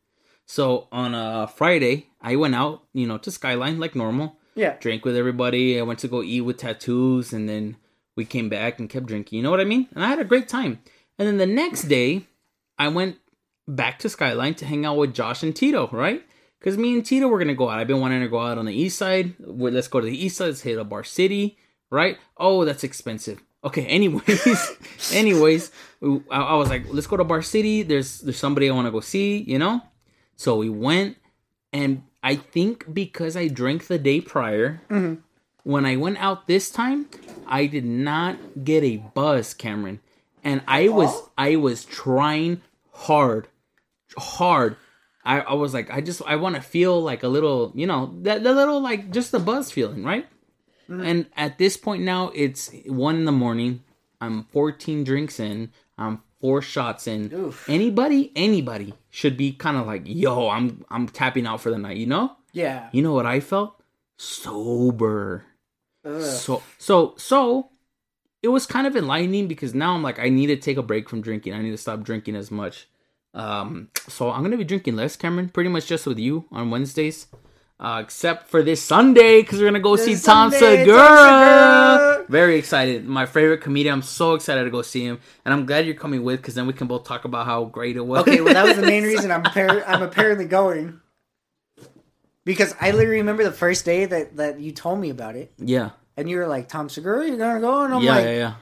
So 0.53 0.87
on 0.93 1.15
a 1.15 1.47
Friday, 1.47 2.09
I 2.21 2.37
went 2.37 2.55
out, 2.55 2.83
you 2.93 3.07
know, 3.07 3.17
to 3.17 3.31
Skyline 3.31 3.81
like 3.81 3.97
normal. 3.97 4.37
yeah. 4.55 4.77
drank 4.81 5.03
with 5.03 5.17
everybody. 5.17 5.81
I 5.81 5.83
went 5.83 6.01
to 6.01 6.09
go 6.09 6.23
eat 6.23 6.43
with 6.43 6.59
tattoos, 6.59 7.33
and 7.33 7.49
then 7.49 7.77
we 8.17 8.27
came 8.27 8.51
back 8.51 8.79
and 8.79 8.91
kept 8.91 9.07
drinking. 9.07 9.39
You 9.39 9.45
know 9.45 9.51
what 9.51 9.63
I 9.63 9.65
mean? 9.65 9.89
And 9.95 10.05
I 10.05 10.09
had 10.09 10.19
a 10.19 10.25
great 10.25 10.49
time. 10.49 10.81
And 11.19 11.27
then 11.27 11.39
the 11.39 11.47
next 11.47 11.85
day, 11.85 12.27
I 12.79 12.89
went 12.89 13.17
back 13.67 13.99
to 14.01 14.11
Skyline 14.11 14.53
to 14.57 14.67
hang 14.67 14.85
out 14.85 14.99
with 14.99 15.15
Josh 15.15 15.43
and 15.43 15.57
Tito, 15.57 15.89
right? 15.91 16.23
Because 16.59 16.77
me 16.77 16.93
and 16.93 17.07
Tito 17.07 17.29
were 17.29 17.39
gonna 17.39 17.55
go 17.55 17.71
out. 17.71 17.79
I've 17.79 17.87
been 17.87 18.03
wanting 18.03 18.21
to 18.21 18.29
go 18.29 18.41
out 18.41 18.59
on 18.59 18.67
the 18.67 18.75
east 18.75 18.99
side. 18.99 19.33
Let's 19.39 19.89
go 19.89 20.01
to 20.01 20.07
the 20.07 20.25
east 20.25 20.37
side. 20.37 20.49
Let's 20.49 20.61
hit 20.61 20.79
up 20.79 20.91
Bar 20.91 21.05
City, 21.05 21.57
right? 21.91 22.19
Oh, 22.37 22.67
that's 22.67 22.85
expensive. 22.85 23.43
Okay. 23.65 23.87
Anyways, 23.97 24.77
anyways, 25.15 25.71
I, 26.03 26.37
I 26.37 26.55
was 26.57 26.69
like, 26.69 26.93
let's 26.93 27.07
go 27.07 27.17
to 27.17 27.25
Bar 27.25 27.41
City. 27.41 27.85
There's 27.85 28.21
there's 28.21 28.37
somebody 28.37 28.69
I 28.69 28.75
want 28.75 28.87
to 28.87 28.93
go 28.93 29.01
see. 29.01 29.39
You 29.39 29.59
know. 29.59 29.81
So 30.37 30.57
we 30.57 30.69
went, 30.69 31.17
and 31.73 32.03
I 32.23 32.37
think 32.37 32.93
because 32.93 33.37
I 33.37 33.49
drank 33.49 33.87
the 33.87 33.99
day 33.99 34.21
prior, 34.21 34.81
mm-hmm. 34.89 35.21
when 35.65 35.85
I 35.85 35.97
went 35.97 36.19
out 36.19 36.47
this 36.47 36.71
time, 36.71 37.07
I 37.47 37.67
did 37.67 37.85
not 37.85 38.65
get 38.65 38.85
a 38.85 38.97
buzz, 38.99 39.55
Cameron, 39.55 40.01
and 40.45 40.63
I 40.67 40.89
was 40.89 41.23
I 41.37 41.57
was 41.57 41.85
trying 41.85 42.63
hard, 42.93 43.49
hard. 44.17 44.77
I, 45.25 45.41
I 45.41 45.55
was 45.55 45.73
like, 45.73 45.91
I 45.91 46.01
just 46.01 46.23
I 46.27 46.37
want 46.37 46.57
to 46.57 46.61
feel 46.61 47.01
like 47.01 47.23
a 47.23 47.29
little, 47.29 47.73
you 47.75 47.87
know, 47.87 48.15
that 48.23 48.43
the 48.43 48.53
little 48.53 48.81
like 48.81 49.13
just 49.13 49.33
the 49.33 49.39
buzz 49.39 49.71
feeling, 49.71 50.05
right? 50.05 50.27
Mm-hmm. 50.89 51.05
And 51.05 51.27
at 51.37 51.59
this 51.59 51.77
point 51.77 52.03
now, 52.03 52.31
it's 52.35 52.71
one 52.87 53.17
in 53.17 53.25
the 53.25 53.33
morning. 53.33 53.83
I'm 54.21 54.45
14 54.45 55.05
drinks 55.05 55.41
in. 55.41 55.73
I'm 55.97 56.23
four 56.43 56.61
shots 56.61 57.07
in. 57.07 57.33
Oof. 57.33 57.67
Anybody, 57.71 58.33
anybody 58.37 58.93
should 59.09 59.37
be 59.39 59.53
kind 59.53 59.79
of 59.79 59.87
like, 59.87 60.03
yo, 60.05 60.51
I'm 60.51 60.85
I'm 60.91 61.09
tapping 61.09 61.47
out 61.47 61.63
for 61.63 61.71
the 61.71 61.79
night. 61.79 61.97
You 61.97 62.07
know? 62.07 62.37
Yeah. 62.53 62.91
You 62.93 63.01
know 63.01 63.15
what 63.15 63.25
I 63.25 63.41
felt? 63.41 63.81
Sober. 64.19 65.47
Ugh. 66.05 66.21
So 66.21 66.63
so 66.77 67.15
so 67.17 67.71
it 68.43 68.49
was 68.49 68.67
kind 68.67 68.87
of 68.87 68.97
enlightening 68.97 69.47
because 69.47 69.73
now 69.73 69.95
I'm 69.95 70.03
like 70.03 70.19
I 70.19 70.29
need 70.29 70.49
to 70.49 70.57
take 70.57 70.77
a 70.77 70.83
break 70.83 71.09
from 71.09 71.23
drinking. 71.23 71.55
I 71.55 71.63
need 71.63 71.71
to 71.71 71.79
stop 71.79 72.03
drinking 72.03 72.37
as 72.37 72.51
much. 72.51 72.89
Um 73.33 73.89
so 74.09 74.31
I'm 74.31 74.43
gonna 74.43 74.59
be 74.59 74.65
drinking 74.65 74.97
less, 74.97 75.17
Cameron, 75.17 75.49
pretty 75.49 75.71
much 75.71 75.87
just 75.87 76.07
with 76.07 76.19
you 76.19 76.45
on 76.51 76.71
Wednesdays. 76.71 77.29
Uh, 77.83 77.99
except 78.01 78.49
for 78.49 78.63
this 78.63 78.81
Sunday, 78.81 79.43
because 79.43 79.59
we're 79.59 79.67
gonna 79.67 79.81
go 79.81 79.97
see 79.97 80.15
Tom 80.15 80.53
Sunday, 80.53 80.87
Tom 80.87 80.87
Segura. 80.87 80.99
Segura. 80.99 82.27
Very 82.29 82.57
excited. 82.57 83.05
My 83.09 83.27
favorite 83.27 83.61
comedian. 83.61 83.95
I'm 83.95 84.03
so 84.03 84.35
excited 84.35 84.63
to 84.63 84.71
go 84.71 84.83
see 84.83 85.05
him, 85.05 85.19
and 85.45 85.53
I'm 85.53 85.67
glad 85.67 85.85
you're 85.85 85.97
coming 85.97 86.23
with, 86.23 86.41
because 86.41 86.55
then 86.55 86.69
we 86.69 86.75
can 86.75 86.87
both 86.87 87.03
talk 87.03 87.25
about 87.25 87.45
how 87.45 87.65
great 87.65 87.97
it 87.97 88.07
was. 88.07 88.21
Okay, 88.21 88.41
well 88.41 88.55
that 88.55 88.65
was 88.65 88.77
the 88.77 88.87
main 88.87 89.03
reason 89.13 89.33
I'm 89.33 89.43
appar- 89.43 89.83
I'm 89.85 90.01
apparently 90.01 90.45
going. 90.45 91.01
Because 92.45 92.73
I 92.81 92.93
literally 92.93 93.19
remember 93.19 93.43
the 93.43 93.51
first 93.51 93.85
day 93.85 94.05
that, 94.05 94.37
that 94.37 94.61
you 94.61 94.71
told 94.71 95.01
me 95.01 95.11
about 95.11 95.35
it, 95.35 95.53
yeah, 95.59 95.91
and 96.17 96.31
you 96.31 96.37
were 96.37 96.47
like, 96.47 96.69
"Tom 96.69 96.89
Segura, 96.89 97.27
you're 97.27 97.37
gonna 97.37 97.59
go," 97.59 97.83
and 97.83 97.95
I'm 97.95 98.03
yeah, 98.03 98.15
like, 98.15 98.25
yeah, 98.25 98.55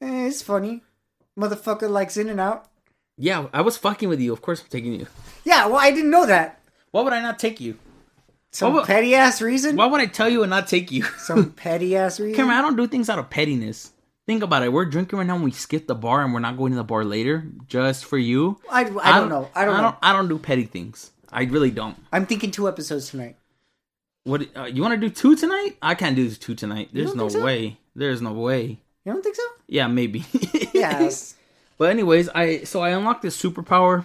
yeah. 0.00 0.08
eh, 0.08 0.26
"It's 0.28 0.40
funny, 0.40 0.82
motherfucker 1.38 1.90
likes 1.90 2.16
In 2.16 2.30
and 2.30 2.40
Out." 2.40 2.66
Yeah, 3.18 3.48
I 3.52 3.60
was 3.60 3.76
fucking 3.76 4.08
with 4.08 4.20
you. 4.22 4.32
Of 4.32 4.40
course, 4.40 4.62
I'm 4.62 4.68
taking 4.70 4.94
you. 4.94 5.06
Yeah, 5.44 5.66
well, 5.66 5.76
I 5.76 5.90
didn't 5.90 6.10
know 6.10 6.24
that. 6.24 6.62
Why 6.92 7.02
would 7.02 7.12
I 7.12 7.20
not 7.20 7.38
take 7.38 7.60
you? 7.60 7.76
Some 8.54 8.74
What- 8.74 8.86
petty 8.86 9.16
ass 9.16 9.42
reason. 9.42 9.74
Why 9.74 9.86
would 9.86 10.00
I 10.00 10.06
tell 10.06 10.28
you 10.28 10.44
and 10.44 10.50
not 10.50 10.68
take 10.68 10.92
you? 10.92 11.02
Some 11.18 11.50
petty 11.56 11.96
ass 11.96 12.20
reason. 12.20 12.36
Cameron, 12.36 12.58
I 12.58 12.62
don't 12.62 12.76
do 12.76 12.86
things 12.86 13.10
out 13.10 13.18
of 13.18 13.28
pettiness. 13.28 13.90
Think 14.28 14.44
about 14.44 14.62
it. 14.62 14.72
We're 14.72 14.84
drinking 14.84 15.18
right 15.18 15.26
now 15.26 15.34
and 15.34 15.42
we 15.42 15.50
skip 15.50 15.88
the 15.88 15.96
bar 15.96 16.22
and 16.22 16.32
we're 16.32 16.38
not 16.38 16.56
going 16.56 16.70
to 16.70 16.76
the 16.76 16.84
bar 16.84 17.04
later 17.04 17.44
just 17.66 18.04
for 18.04 18.16
you. 18.16 18.60
I, 18.70 18.82
I, 18.82 19.18
don't 19.18 19.28
know. 19.28 19.50
I 19.56 19.64
don't 19.64 19.82
know. 19.82 19.96
I 20.00 20.12
don't 20.12 20.28
do 20.28 20.38
petty 20.38 20.66
things. 20.66 21.10
I 21.32 21.42
really 21.42 21.72
don't. 21.72 21.96
I'm 22.12 22.26
thinking 22.26 22.52
two 22.52 22.68
episodes 22.68 23.10
tonight. 23.10 23.36
What 24.22 24.46
uh, 24.56 24.66
you 24.66 24.82
want 24.82 24.94
to 24.94 25.00
do 25.00 25.10
two 25.12 25.34
tonight? 25.34 25.76
I 25.82 25.96
can't 25.96 26.14
do 26.14 26.30
two 26.30 26.54
tonight. 26.54 26.90
There's 26.92 27.16
no 27.16 27.28
so? 27.28 27.44
way. 27.44 27.78
There's 27.96 28.22
no 28.22 28.34
way. 28.34 28.78
You 29.04 29.12
don't 29.12 29.22
think 29.22 29.34
so? 29.34 29.42
Yeah, 29.66 29.88
maybe. 29.88 30.24
Yes. 30.74 31.34
But 31.78 31.90
anyways, 31.90 32.28
I 32.28 32.64
so 32.64 32.82
I 32.82 32.90
unlocked 32.90 33.22
this 33.22 33.40
superpower 33.40 34.04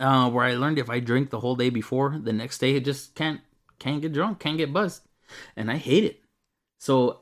uh, 0.00 0.30
where 0.30 0.44
I 0.44 0.54
learned 0.54 0.78
if 0.78 0.90
I 0.90 1.00
drink 1.00 1.30
the 1.30 1.40
whole 1.40 1.56
day 1.56 1.70
before, 1.70 2.18
the 2.22 2.32
next 2.32 2.58
day 2.58 2.76
it 2.76 2.84
just 2.84 3.14
can't 3.14 3.40
can't 3.78 4.00
get 4.02 4.12
drunk, 4.12 4.38
can't 4.40 4.58
get 4.58 4.72
buzzed, 4.72 5.02
and 5.56 5.70
I 5.70 5.76
hate 5.76 6.04
it. 6.04 6.20
So 6.78 7.20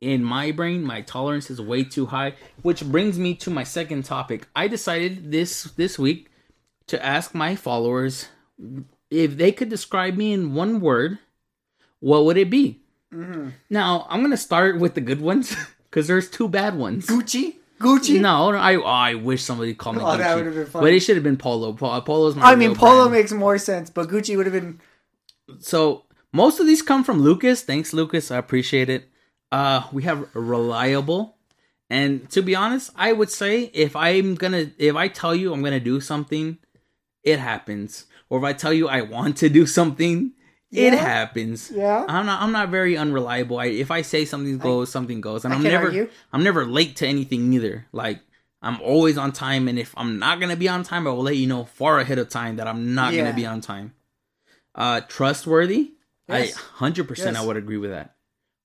in 0.00 0.22
my 0.24 0.50
brain, 0.52 0.82
my 0.82 1.00
tolerance 1.02 1.50
is 1.50 1.60
way 1.60 1.84
too 1.84 2.06
high, 2.06 2.34
which 2.62 2.84
brings 2.84 3.18
me 3.18 3.34
to 3.36 3.50
my 3.50 3.64
second 3.64 4.04
topic. 4.04 4.46
I 4.54 4.68
decided 4.68 5.30
this 5.32 5.64
this 5.76 5.98
week 5.98 6.30
to 6.88 7.04
ask 7.04 7.34
my 7.34 7.56
followers 7.56 8.28
if 9.10 9.36
they 9.36 9.52
could 9.52 9.68
describe 9.68 10.16
me 10.16 10.32
in 10.32 10.54
one 10.54 10.80
word, 10.80 11.18
what 12.00 12.24
would 12.24 12.36
it 12.36 12.50
be? 12.50 12.80
Mm-hmm. 13.12 13.50
Now 13.70 14.06
I'm 14.10 14.20
gonna 14.22 14.36
start 14.36 14.78
with 14.78 14.94
the 14.94 15.00
good 15.00 15.20
ones 15.20 15.54
because 15.90 16.06
there's 16.06 16.28
two 16.30 16.48
bad 16.48 16.76
ones. 16.76 17.06
Gucci. 17.06 17.56
Gucci. 17.80 18.20
No, 18.20 18.50
I 18.52 18.76
oh, 18.76 18.82
I 18.82 19.14
wish 19.14 19.42
somebody 19.42 19.74
called 19.74 19.96
me 19.96 20.02
Oh, 20.04 20.16
that 20.16 20.34
Gucci. 20.34 20.36
would've 20.38 20.54
been 20.54 20.66
funny. 20.66 20.84
But 20.84 20.92
it 20.92 21.00
should 21.00 21.16
have 21.16 21.24
been 21.24 21.36
Polo. 21.36 21.72
Po- 21.72 22.00
Polo's 22.02 22.34
my 22.36 22.52
I 22.52 22.54
mean, 22.56 22.74
Polo 22.74 23.04
brand. 23.08 23.12
makes 23.12 23.32
more 23.32 23.58
sense, 23.58 23.90
but 23.90 24.08
Gucci 24.08 24.36
would 24.36 24.46
have 24.46 24.52
been. 24.52 24.80
So 25.58 26.04
most 26.32 26.60
of 26.60 26.66
these 26.66 26.82
come 26.82 27.04
from 27.04 27.20
Lucas. 27.20 27.62
Thanks, 27.62 27.92
Lucas. 27.92 28.30
I 28.30 28.36
appreciate 28.38 28.88
it. 28.88 29.08
Uh, 29.52 29.82
we 29.92 30.02
have 30.02 30.28
reliable, 30.34 31.36
and 31.88 32.28
to 32.30 32.42
be 32.42 32.56
honest, 32.56 32.90
I 32.96 33.12
would 33.12 33.30
say 33.30 33.70
if 33.72 33.94
I'm 33.94 34.34
gonna, 34.34 34.70
if 34.78 34.96
I 34.96 35.06
tell 35.08 35.34
you 35.34 35.52
I'm 35.52 35.62
gonna 35.62 35.78
do 35.78 36.00
something, 36.00 36.58
it 37.22 37.38
happens. 37.38 38.06
Or 38.30 38.38
if 38.38 38.44
I 38.44 38.52
tell 38.52 38.72
you 38.72 38.88
I 38.88 39.02
want 39.02 39.36
to 39.38 39.48
do 39.48 39.64
something, 39.64 40.32
it 40.72 40.92
happens. 40.92 41.70
Yeah. 41.72 42.04
I'm 42.08 42.26
not. 42.26 42.42
I'm 42.42 42.50
not 42.50 42.70
very 42.70 42.96
unreliable. 42.96 43.58
I, 43.60 43.66
if 43.66 43.92
I 43.92 44.02
say 44.02 44.24
something 44.24 44.58
goes, 44.58 44.90
something 44.90 45.20
goes, 45.20 45.44
and 45.44 45.54
I 45.54 45.56
I'm 45.58 45.62
never. 45.62 45.86
argue. 45.86 46.08
I'm 46.32 46.42
never 46.42 46.66
late 46.66 46.96
to 46.96 47.06
anything 47.06 47.52
either. 47.52 47.86
Like 47.92 48.20
I'm 48.60 48.80
always 48.80 49.16
on 49.16 49.30
time, 49.30 49.68
and 49.68 49.78
if 49.78 49.94
I'm 49.96 50.18
not 50.18 50.40
gonna 50.40 50.56
be 50.56 50.68
on 50.68 50.82
time, 50.82 51.06
I 51.06 51.10
will 51.10 51.22
let 51.22 51.36
you 51.36 51.46
know 51.46 51.64
far 51.64 52.00
ahead 52.00 52.18
of 52.18 52.28
time 52.28 52.56
that 52.56 52.66
I'm 52.66 52.96
not 52.96 53.12
Yeah. 53.12 53.22
gonna 53.22 53.36
be 53.36 53.46
on 53.46 53.60
time. 53.60 53.92
Uh, 54.74 55.00
trustworthy. 55.02 55.92
Yes. 56.28 56.56
I 56.56 56.60
hundred 56.78 57.08
percent. 57.08 57.36
I 57.36 57.44
would 57.44 57.56
agree 57.56 57.76
with 57.78 57.90
that. 57.90 58.14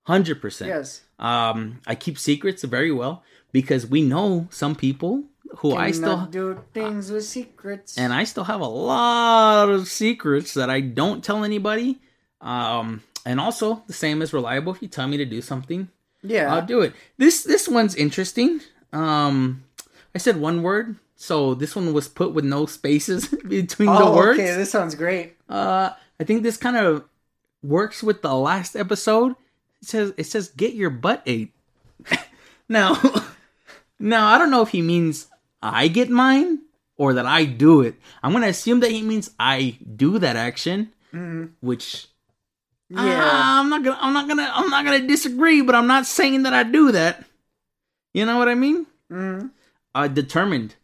Hundred 0.04 0.42
percent. 0.42 0.70
Yes. 0.70 1.02
Um, 1.20 1.82
I 1.86 1.96
keep 1.96 2.18
secrets 2.18 2.64
very 2.64 2.92
well 2.92 3.24
because 3.52 3.86
we 3.86 4.02
know 4.02 4.48
some 4.50 4.76
people 4.76 5.26
who 5.58 5.76
I 5.76 5.92
still 5.92 6.26
do 6.28 6.64
things 6.74 7.12
with 7.12 7.26
secrets. 7.26 7.98
and 7.98 8.14
I 8.14 8.24
still 8.24 8.46
have 8.46 8.62
a 8.62 8.68
lot 8.68 9.70
of 9.70 9.88
secrets 9.88 10.54
that 10.54 10.70
I 10.70 10.80
don't 10.82 11.24
tell 11.24 11.44
anybody. 11.44 12.00
Um, 12.42 13.04
and 13.26 13.40
also 13.40 13.84
the 13.88 13.94
same 13.94 14.22
as 14.22 14.32
reliable. 14.32 14.74
If 14.74 14.82
you 14.82 14.88
tell 14.88 15.08
me 15.08 15.18
to 15.18 15.26
do 15.26 15.42
something, 15.42 15.90
yeah. 16.24 16.54
I'll 16.54 16.66
do 16.66 16.82
it. 16.82 16.94
This 17.18 17.44
this 17.44 17.68
one's 17.68 17.96
interesting. 17.96 18.62
Um, 18.94 19.64
I 20.16 20.18
said 20.20 20.38
one 20.38 20.64
word, 20.64 20.96
so 21.22 21.54
this 21.54 21.76
one 21.76 21.94
was 21.94 22.08
put 22.08 22.34
with 22.34 22.46
no 22.46 22.66
spaces 22.66 23.28
between 23.48 23.90
the 23.90 24.06
oh, 24.06 24.16
words. 24.16 24.40
okay. 24.40 24.56
This 24.56 24.72
sounds 24.72 24.96
great. 24.96 25.36
Uh, 25.50 25.90
I 26.18 26.24
think 26.24 26.44
this 26.44 26.56
kind 26.56 26.78
of 26.78 27.04
works 27.62 28.02
with 28.02 28.22
the 28.22 28.34
last 28.34 28.78
episode. 28.78 29.36
It 29.82 29.88
says 29.88 30.14
it 30.16 30.24
says 30.24 30.48
get 30.48 30.76
your 30.76 30.90
butt 30.90 31.22
ate. 31.26 31.52
now, 32.70 32.98
now 34.00 34.28
I 34.28 34.38
don't 34.38 34.50
know 34.50 34.62
if 34.62 34.70
he 34.70 34.82
means 34.82 35.28
I 35.62 35.90
get 35.90 36.10
mine 36.10 36.60
or 36.96 37.14
that 37.16 37.26
I 37.26 37.44
do 37.44 37.82
it. 37.82 37.96
I'm 38.24 38.32
gonna 38.32 38.48
assume 38.48 38.80
that 38.80 38.92
he 38.92 39.02
means 39.02 39.30
I 39.38 39.78
do 39.98 40.20
that 40.20 40.38
action, 40.38 40.94
which 41.60 42.08
Mm-hmm. 42.92 43.06
Yeah. 43.08 43.20
Ah, 43.22 43.60
I'm 43.60 43.70
not 43.70 43.84
gonna 43.84 43.98
I'm 44.02 44.14
not 44.14 44.28
gonna 44.28 44.50
I'm 44.52 44.70
not 44.70 44.84
gonna 44.86 45.06
disagree, 45.06 45.62
but 45.62 45.76
I'm 45.76 45.86
not 45.86 46.06
saying 46.08 46.44
that 46.44 46.54
I 46.54 46.64
do 46.64 46.92
that. 46.94 47.24
You 48.14 48.26
know 48.26 48.38
what 48.40 48.48
I 48.48 48.56
mean? 48.56 48.88
Mhm. 49.12 49.52
Uh 49.94 50.08
determined. 50.08 50.76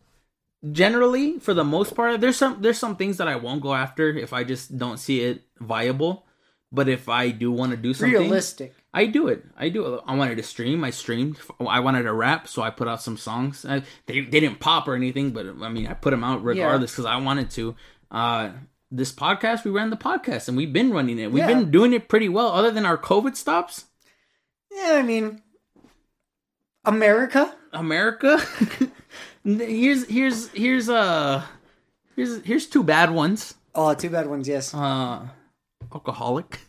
Generally, 0.72 1.40
for 1.40 1.54
the 1.54 1.64
most 1.64 1.96
part, 1.96 2.20
there's 2.22 2.38
some 2.38 2.62
there's 2.62 2.78
some 2.80 2.96
things 2.96 3.18
that 3.18 3.28
I 3.28 3.36
won't 3.36 3.62
go 3.62 3.74
after 3.74 4.10
if 4.10 4.34
I 4.34 4.44
just 4.44 4.78
don't 4.78 4.98
see 4.98 5.22
it 5.22 5.44
viable. 5.60 6.26
But 6.72 6.90
if 6.90 7.08
I 7.08 7.30
do 7.30 7.52
want 7.52 7.72
to 7.72 7.78
do 7.78 7.94
something, 7.94 8.20
Realistic. 8.20 8.74
I 8.94 9.06
do 9.06 9.28
it. 9.28 9.46
I 9.56 9.70
do 9.70 9.94
it. 9.96 10.02
I 10.08 10.16
wanted 10.16 10.38
to 10.38 10.44
stream. 10.44 10.84
I 10.84 10.90
streamed. 10.90 11.38
I 11.60 11.80
wanted 11.80 12.04
to 12.04 12.14
rap, 12.14 12.48
so 12.48 12.62
I 12.64 12.70
put 12.70 12.88
out 12.88 13.02
some 13.02 13.18
songs. 13.18 13.66
I, 13.66 13.84
they, 14.08 14.22
they 14.22 14.40
didn't 14.40 14.60
pop 14.60 14.88
or 14.88 14.96
anything, 14.96 15.32
but 15.32 15.46
I 15.62 15.70
mean, 15.70 15.88
I 15.88 15.94
put 15.94 16.12
them 16.12 16.24
out 16.24 16.44
regardless 16.44 16.92
because 16.92 17.06
I 17.06 17.18
wanted 17.18 17.50
to. 17.52 17.76
Uh, 18.10 18.50
this 18.92 19.12
podcast, 19.12 19.64
we 19.64 19.72
ran 19.72 19.90
the 19.90 19.98
podcast 19.98 20.48
and 20.48 20.58
we've 20.58 20.74
been 20.74 20.92
running 20.92 21.20
it. 21.20 21.32
We've 21.32 21.44
Yeah. 21.44 21.48
been 21.54 21.72
doing 21.72 21.94
it 21.94 22.10
pretty 22.10 22.30
well, 22.30 22.48
other 22.50 22.72
than 22.72 22.86
our 22.86 22.98
COVID 22.98 23.36
stops. 23.36 23.86
Yeah, 24.72 24.94
I 24.96 25.02
mean, 25.02 25.42
America. 26.84 27.56
America. 27.74 28.40
here's 29.46 30.06
here's 30.08 30.50
here's 30.50 30.90
uh 30.90 31.44
here's 32.16 32.42
here's 32.44 32.68
two 32.68 32.84
bad 32.84 33.12
ones. 33.12 33.54
Oh, 33.74 33.94
two 33.94 34.10
bad 34.10 34.28
ones. 34.28 34.48
Yes. 34.48 34.74
uh 34.74 35.28
alcoholic 35.94 36.60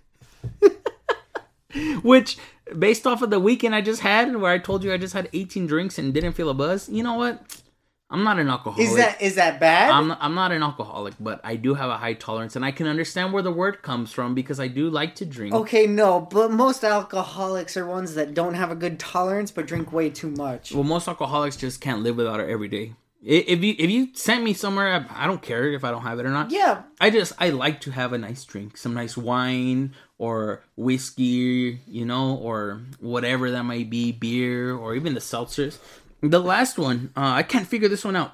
which 2.02 2.38
based 2.78 3.06
off 3.06 3.22
of 3.22 3.30
the 3.30 3.40
weekend 3.40 3.74
i 3.74 3.80
just 3.80 4.00
had 4.00 4.36
where 4.36 4.52
i 4.52 4.58
told 4.58 4.84
you 4.84 4.92
i 4.92 4.96
just 4.96 5.14
had 5.14 5.28
18 5.32 5.66
drinks 5.66 5.98
and 5.98 6.14
didn't 6.14 6.32
feel 6.32 6.48
a 6.48 6.54
buzz 6.54 6.88
you 6.88 7.02
know 7.02 7.14
what 7.14 7.62
i'm 8.10 8.22
not 8.24 8.38
an 8.38 8.48
alcoholic 8.48 8.86
Is 8.88 8.96
that 8.96 9.20
is 9.22 9.34
that 9.34 9.58
bad? 9.60 9.90
I'm, 9.90 10.12
I'm 10.12 10.34
not 10.34 10.52
an 10.52 10.62
alcoholic 10.62 11.14
but 11.18 11.40
i 11.44 11.56
do 11.56 11.74
have 11.74 11.90
a 11.90 11.96
high 11.96 12.14
tolerance 12.14 12.56
and 12.56 12.64
i 12.64 12.70
can 12.70 12.86
understand 12.86 13.32
where 13.32 13.42
the 13.42 13.52
word 13.52 13.82
comes 13.82 14.12
from 14.12 14.34
because 14.34 14.60
i 14.60 14.68
do 14.68 14.88
like 14.90 15.14
to 15.16 15.24
drink 15.26 15.54
okay, 15.54 15.86
no, 15.86 16.20
but 16.20 16.50
most 16.50 16.84
alcoholics 16.84 17.76
are 17.76 17.86
ones 17.86 18.14
that 18.14 18.34
don't 18.34 18.54
have 18.54 18.70
a 18.70 18.76
good 18.76 18.98
tolerance 18.98 19.50
but 19.50 19.66
drink 19.66 19.92
way 19.92 20.10
too 20.10 20.30
much. 20.30 20.72
well 20.72 20.84
most 20.84 21.08
alcoholics 21.08 21.56
just 21.56 21.80
can't 21.80 22.02
live 22.02 22.16
without 22.16 22.40
it 22.40 22.48
every 22.48 22.68
day 22.68 22.94
if 23.22 23.64
you 23.64 23.74
if 23.76 23.90
you 23.90 24.10
sent 24.14 24.44
me 24.44 24.52
somewhere 24.52 25.06
I, 25.10 25.24
I 25.24 25.26
don't 25.26 25.42
care 25.42 25.72
if 25.72 25.82
i 25.82 25.90
don't 25.90 26.02
have 26.02 26.20
it 26.20 26.26
or 26.26 26.30
not 26.30 26.52
Yeah, 26.52 26.82
I 27.00 27.10
just 27.10 27.32
I 27.38 27.48
like 27.50 27.80
to 27.82 27.90
have 27.90 28.12
a 28.12 28.18
nice 28.18 28.44
drink, 28.44 28.76
some 28.76 28.94
nice 28.94 29.16
wine 29.16 29.94
or 30.18 30.62
whiskey, 30.76 31.80
you 31.86 32.04
know, 32.04 32.36
or 32.36 32.82
whatever 33.00 33.50
that 33.50 33.64
might 33.64 33.90
be, 33.90 34.12
beer 34.12 34.74
or 34.74 34.94
even 34.94 35.14
the 35.14 35.20
seltzers. 35.20 35.78
The 36.22 36.40
last 36.40 36.78
one, 36.78 37.12
uh, 37.16 37.32
I 37.34 37.42
can't 37.42 37.66
figure 37.66 37.88
this 37.88 38.04
one 38.04 38.16
out. 38.16 38.32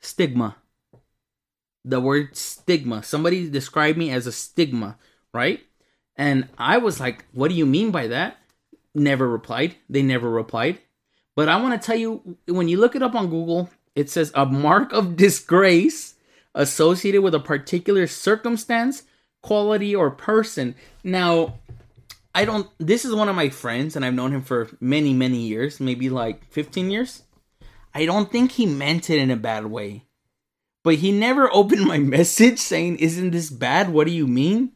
Stigma. 0.00 0.56
The 1.84 2.00
word 2.00 2.36
stigma. 2.36 3.02
Somebody 3.02 3.48
described 3.48 3.98
me 3.98 4.10
as 4.10 4.26
a 4.26 4.32
stigma, 4.32 4.96
right? 5.32 5.60
And 6.16 6.48
I 6.58 6.78
was 6.78 6.98
like, 6.98 7.24
"What 7.32 7.48
do 7.48 7.54
you 7.54 7.66
mean 7.66 7.90
by 7.90 8.06
that?" 8.08 8.38
Never 8.94 9.28
replied. 9.28 9.76
They 9.88 10.02
never 10.02 10.30
replied. 10.30 10.80
But 11.36 11.48
I 11.48 11.60
want 11.60 11.80
to 11.80 11.86
tell 11.86 11.96
you, 11.96 12.38
when 12.46 12.68
you 12.68 12.78
look 12.78 12.96
it 12.96 13.02
up 13.02 13.14
on 13.14 13.28
Google, 13.28 13.70
it 13.94 14.08
says 14.10 14.32
a 14.34 14.46
mark 14.46 14.92
of 14.92 15.16
disgrace 15.16 16.14
associated 16.54 17.22
with 17.22 17.34
a 17.34 17.40
particular 17.40 18.06
circumstance, 18.06 19.02
quality, 19.42 19.94
or 19.94 20.10
person. 20.10 20.74
Now, 21.04 21.58
I 22.36 22.44
don't, 22.44 22.68
this 22.78 23.04
is 23.04 23.14
one 23.14 23.28
of 23.30 23.34
my 23.34 23.48
friends, 23.48 23.96
and 23.96 24.04
I've 24.04 24.14
known 24.14 24.32
him 24.32 24.42
for 24.42 24.68
many, 24.78 25.14
many 25.14 25.38
years, 25.38 25.80
maybe 25.80 26.10
like 26.10 26.44
15 26.52 26.90
years. 26.90 27.22
I 27.94 28.04
don't 28.04 28.30
think 28.30 28.52
he 28.52 28.66
meant 28.66 29.08
it 29.08 29.18
in 29.18 29.30
a 29.30 29.36
bad 29.36 29.66
way. 29.66 30.04
But 30.84 30.96
he 30.96 31.10
never 31.12 31.48
opened 31.60 31.86
my 31.86 31.98
message 31.98 32.58
saying, 32.58 32.98
Isn't 32.98 33.30
this 33.30 33.48
bad? 33.50 33.88
What 33.90 34.06
do 34.06 34.12
you 34.12 34.26
mean? 34.26 34.72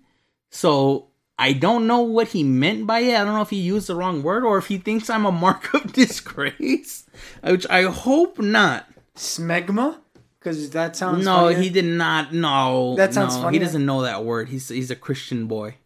So 0.50 1.09
I 1.38 1.52
don't 1.52 1.87
know 1.87 2.00
what 2.00 2.29
he 2.29 2.43
meant 2.43 2.87
by 2.87 3.00
it. 3.00 3.14
I 3.14 3.25
don't 3.25 3.35
know 3.35 3.43
if 3.43 3.50
he 3.50 3.61
used 3.61 3.87
the 3.88 3.95
wrong 3.95 4.23
word 4.23 4.43
or 4.45 4.57
if 4.59 4.67
he 4.69 4.79
thinks 4.79 5.11
I'm 5.11 5.26
a 5.26 5.33
mark 5.33 5.73
of 5.75 5.93
disgrace, 6.02 7.05
which 7.43 7.67
I 7.69 7.83
hope 7.85 8.38
not. 8.38 8.87
smegma, 9.17 9.99
because 10.38 10.71
that 10.71 10.97
sounds. 10.97 11.25
No, 11.25 11.45
funnier. 11.45 11.61
he 11.61 11.69
did 11.71 11.85
not. 11.85 12.33
No, 12.33 12.97
That 12.97 13.12
sounds 13.14 13.37
no, 13.37 13.43
funny. 13.43 13.59
He 13.59 13.62
doesn't 13.64 13.85
know 13.85 14.02
that 14.02 14.25
word. 14.25 14.49
He's 14.49 14.69
he's 14.71 14.90
a 14.90 14.97
Christian 14.97 15.47
boy. 15.47 15.76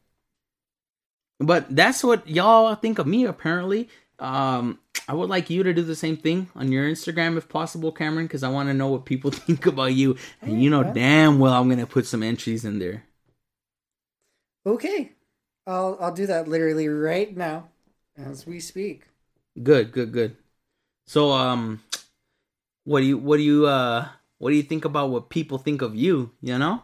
But 1.47 1.75
that's 1.75 2.03
what 2.05 2.27
y'all 2.29 2.75
think 2.75 2.99
of 2.99 3.07
me. 3.07 3.25
Apparently, 3.25 3.89
um, 4.19 4.79
I 5.09 5.15
would 5.15 5.29
like 5.29 5.51
you 5.51 5.63
to 5.63 5.75
do 5.75 5.83
the 5.83 5.97
same 5.97 6.17
thing 6.17 6.49
on 6.55 6.73
your 6.73 6.89
Instagram 6.89 7.37
if 7.37 7.49
possible, 7.49 7.93
Cameron, 7.93 8.27
because 8.27 8.43
I 8.43 8.49
want 8.49 8.69
to 8.69 8.75
know 8.75 8.89
what 8.89 9.05
people 9.05 9.31
think 9.33 9.67
about 9.67 9.95
you, 9.95 10.17
and 10.43 10.63
you 10.63 10.71
know 10.71 10.81
Okay. 10.81 10.93
damn 10.95 11.39
well 11.39 11.55
I'm 11.55 11.69
gonna 11.69 11.87
put 11.87 12.07
some 12.07 12.23
entries 12.23 12.65
in 12.65 12.79
there. 12.79 13.05
Okay, 14.67 15.13
I'll 15.67 15.97
I'll 16.01 16.15
do 16.15 16.27
that 16.27 16.49
literally 16.49 16.89
right 16.89 17.35
now, 17.37 17.69
as 18.17 18.47
we 18.47 18.61
speak. 18.61 19.09
Good, 19.63 19.93
good, 19.93 20.13
good. 20.13 20.37
So, 21.07 21.33
um, 21.33 21.83
what 22.85 23.01
do 23.01 23.07
you 23.07 23.19
what 23.19 23.37
do 23.39 23.43
you 23.43 23.67
uh 23.67 24.09
what 24.39 24.51
do 24.51 24.57
you 24.57 24.63
think 24.63 24.85
about 24.85 25.11
what 25.11 25.31
people 25.31 25.59
think 25.59 25.83
of 25.83 25.95
you? 25.95 26.33
You 26.41 26.59
know, 26.59 26.83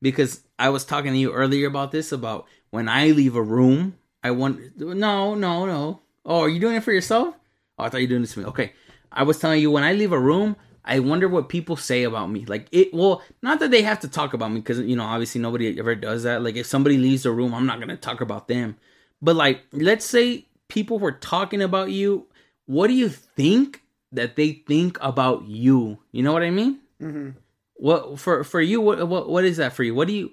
because 0.00 0.42
I 0.58 0.68
was 0.70 0.84
talking 0.84 1.12
to 1.12 1.18
you 1.18 1.32
earlier 1.32 1.66
about 1.66 1.92
this 1.92 2.12
about 2.12 2.46
when 2.74 2.88
I 2.88 3.06
leave 3.12 3.36
a 3.36 3.42
room, 3.42 3.96
I 4.24 4.32
want 4.32 4.76
no, 4.78 5.34
no, 5.36 5.64
no. 5.64 6.00
Oh, 6.26 6.40
are 6.40 6.48
you 6.48 6.58
doing 6.58 6.74
it 6.74 6.82
for 6.82 6.90
yourself? 6.92 7.32
Oh, 7.78 7.84
I 7.84 7.88
thought 7.88 8.00
you 8.00 8.08
were 8.08 8.10
doing 8.10 8.22
this 8.22 8.32
to 8.34 8.40
me. 8.40 8.46
Okay. 8.46 8.72
I 9.12 9.22
was 9.22 9.38
telling 9.38 9.60
you 9.60 9.70
when 9.70 9.84
I 9.84 9.92
leave 9.92 10.10
a 10.10 10.18
room, 10.18 10.56
I 10.84 10.98
wonder 10.98 11.28
what 11.28 11.48
people 11.48 11.76
say 11.76 12.02
about 12.02 12.30
me. 12.30 12.44
Like 12.46 12.66
it 12.72 12.92
well, 12.92 13.22
not 13.42 13.60
that 13.60 13.70
they 13.70 13.82
have 13.82 14.00
to 14.00 14.08
talk 14.08 14.34
about 14.34 14.50
me 14.50 14.58
because 14.58 14.80
you 14.80 14.96
know, 14.96 15.04
obviously 15.04 15.40
nobody 15.40 15.78
ever 15.78 15.94
does 15.94 16.24
that. 16.24 16.42
Like 16.42 16.56
if 16.56 16.66
somebody 16.66 16.98
leaves 16.98 17.22
the 17.22 17.30
room, 17.30 17.54
I'm 17.54 17.64
not 17.64 17.78
gonna 17.78 17.96
talk 17.96 18.20
about 18.20 18.48
them. 18.48 18.76
But 19.22 19.36
like, 19.36 19.62
let's 19.72 20.04
say 20.04 20.46
people 20.66 20.98
were 20.98 21.12
talking 21.12 21.62
about 21.62 21.92
you. 21.92 22.26
What 22.66 22.88
do 22.88 22.94
you 22.94 23.08
think 23.08 23.82
that 24.10 24.34
they 24.34 24.64
think 24.66 24.98
about 25.00 25.46
you? 25.46 25.98
You 26.10 26.24
know 26.24 26.32
what 26.32 26.42
I 26.42 26.50
mean? 26.50 26.80
hmm 26.98 27.30
What 27.74 28.18
for 28.18 28.42
for 28.42 28.60
you? 28.60 28.80
What 28.80 29.06
what 29.06 29.28
what 29.28 29.44
is 29.44 29.58
that 29.58 29.74
for 29.74 29.84
you? 29.84 29.94
What 29.94 30.08
do 30.08 30.14
you? 30.14 30.32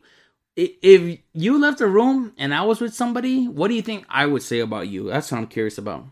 If 0.56 1.20
you 1.34 1.60
left 1.60 1.80
a 1.82 1.88
room 1.88 2.34
and 2.38 2.54
I 2.54 2.64
was 2.64 2.82
with 2.82 2.94
somebody, 2.94 3.48
what 3.48 3.70
do 3.70 3.74
you 3.74 3.82
think 3.82 4.06
I 4.10 4.26
would 4.26 4.44
say 4.44 4.60
about 4.60 4.90
you? 4.90 5.10
That's 5.10 5.32
what 5.32 5.38
I'm 5.38 5.48
curious 5.48 5.78
about. 5.78 6.06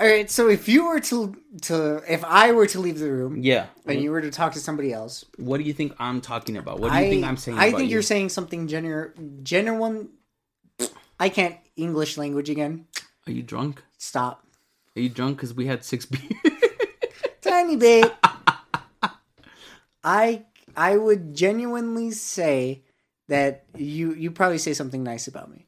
All 0.00 0.08
right, 0.08 0.28
so 0.28 0.48
if 0.48 0.68
you 0.68 0.86
were 0.86 0.98
to 0.98 1.36
to 1.62 2.02
if 2.08 2.24
I 2.24 2.50
were 2.50 2.66
to 2.66 2.80
leave 2.80 2.98
the 2.98 3.12
room 3.12 3.36
Yeah. 3.40 3.66
and 3.86 3.94
mm-hmm. 3.94 4.02
you 4.02 4.10
were 4.10 4.20
to 4.20 4.32
talk 4.32 4.52
to 4.54 4.58
somebody 4.58 4.92
else, 4.92 5.24
What 5.36 5.58
do 5.58 5.64
you 5.64 5.72
think 5.72 5.94
I'm 6.00 6.20
talking 6.20 6.56
about? 6.56 6.80
What 6.80 6.90
do 6.90 6.98
you 6.98 7.04
I 7.04 7.08
think 7.08 7.24
I'm 7.24 7.36
saying? 7.36 7.58
I 7.58 7.70
think 7.70 7.88
you? 7.88 7.98
are 7.98 8.02
saying 8.02 8.30
something 8.30 8.66
genuine. 8.66 9.40
Genuine. 9.44 10.08
I 11.20 11.28
can't 11.28 11.56
English 11.76 12.18
language 12.18 12.50
again. 12.50 12.86
Are 13.28 13.32
you 13.32 13.44
drunk? 13.44 13.84
Stop. 13.96 14.44
Are 14.96 15.00
you 15.00 15.08
drunk 15.08 15.36
because 15.36 15.54
we 15.54 15.66
had 15.66 15.84
six 15.84 16.04
beers? 16.04 16.24
Tiny 17.40 17.76
bit. 17.76 18.12
I 20.02 20.44
I 20.76 20.96
would 20.96 21.34
genuinely 21.34 22.10
say 22.10 22.82
that 23.32 23.64
you 23.76 24.12
you 24.14 24.30
probably 24.30 24.58
say 24.58 24.74
something 24.74 25.02
nice 25.02 25.26
about 25.32 25.48
me. 25.50 25.66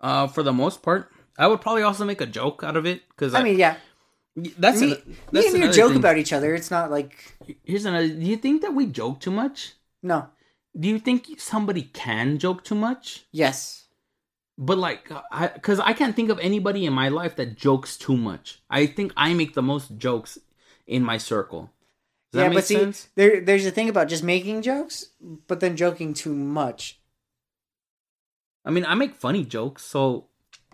uh, 0.00 0.26
for 0.34 0.42
the 0.42 0.52
most 0.52 0.82
part, 0.82 1.10
I 1.36 1.46
would 1.48 1.60
probably 1.60 1.82
also 1.82 2.04
make 2.04 2.20
a 2.22 2.30
joke 2.40 2.62
out 2.62 2.76
of 2.76 2.86
it 2.86 3.02
because 3.10 3.34
I 3.34 3.42
mean, 3.42 3.58
yeah, 3.58 3.76
that's 4.58 4.80
me, 4.80 4.92
an, 4.92 4.98
me 5.06 5.16
that's 5.32 5.54
and 5.54 5.62
you 5.64 5.72
joke 5.72 5.92
thing. 5.92 6.02
about 6.02 6.16
each 6.22 6.32
other. 6.32 6.54
It's 6.54 6.70
not 6.70 6.90
like 6.90 7.12
Here's 7.64 7.84
another. 7.84 8.08
Do 8.08 8.26
you 8.32 8.36
think 8.36 8.62
that 8.62 8.74
we 8.74 8.86
joke 8.86 9.20
too 9.20 9.32
much? 9.42 9.74
no. 10.02 10.28
Do 10.78 10.86
you 10.86 11.00
think 11.00 11.26
somebody 11.40 11.82
can 11.82 12.38
joke 12.38 12.62
too 12.62 12.76
much? 12.76 13.26
Yes. 13.32 13.86
But 14.56 14.78
like, 14.78 15.10
I 15.32 15.48
because 15.48 15.80
I 15.80 15.92
can't 15.94 16.14
think 16.14 16.30
of 16.30 16.38
anybody 16.38 16.86
in 16.86 16.92
my 16.92 17.08
life 17.08 17.34
that 17.36 17.56
jokes 17.56 17.96
too 17.98 18.16
much. 18.16 18.62
I 18.70 18.86
think 18.86 19.12
I 19.16 19.34
make 19.34 19.54
the 19.54 19.62
most 19.66 19.96
jokes 19.98 20.38
in 20.86 21.02
my 21.02 21.18
circle. 21.18 21.72
Does 22.30 22.38
that 22.38 22.48
yeah, 22.48 22.54
but 22.54 22.64
see, 22.64 22.76
sense? 22.76 23.08
there 23.16 23.40
there's 23.40 23.66
a 23.66 23.72
thing 23.72 23.88
about 23.88 24.06
just 24.06 24.22
making 24.22 24.62
jokes, 24.62 25.06
but 25.48 25.58
then 25.58 25.74
joking 25.76 26.14
too 26.14 26.34
much. 26.34 26.99
I 28.64 28.70
mean, 28.70 28.84
I 28.84 28.94
make 28.94 29.14
funny 29.14 29.44
jokes, 29.44 29.84
so 29.84 30.26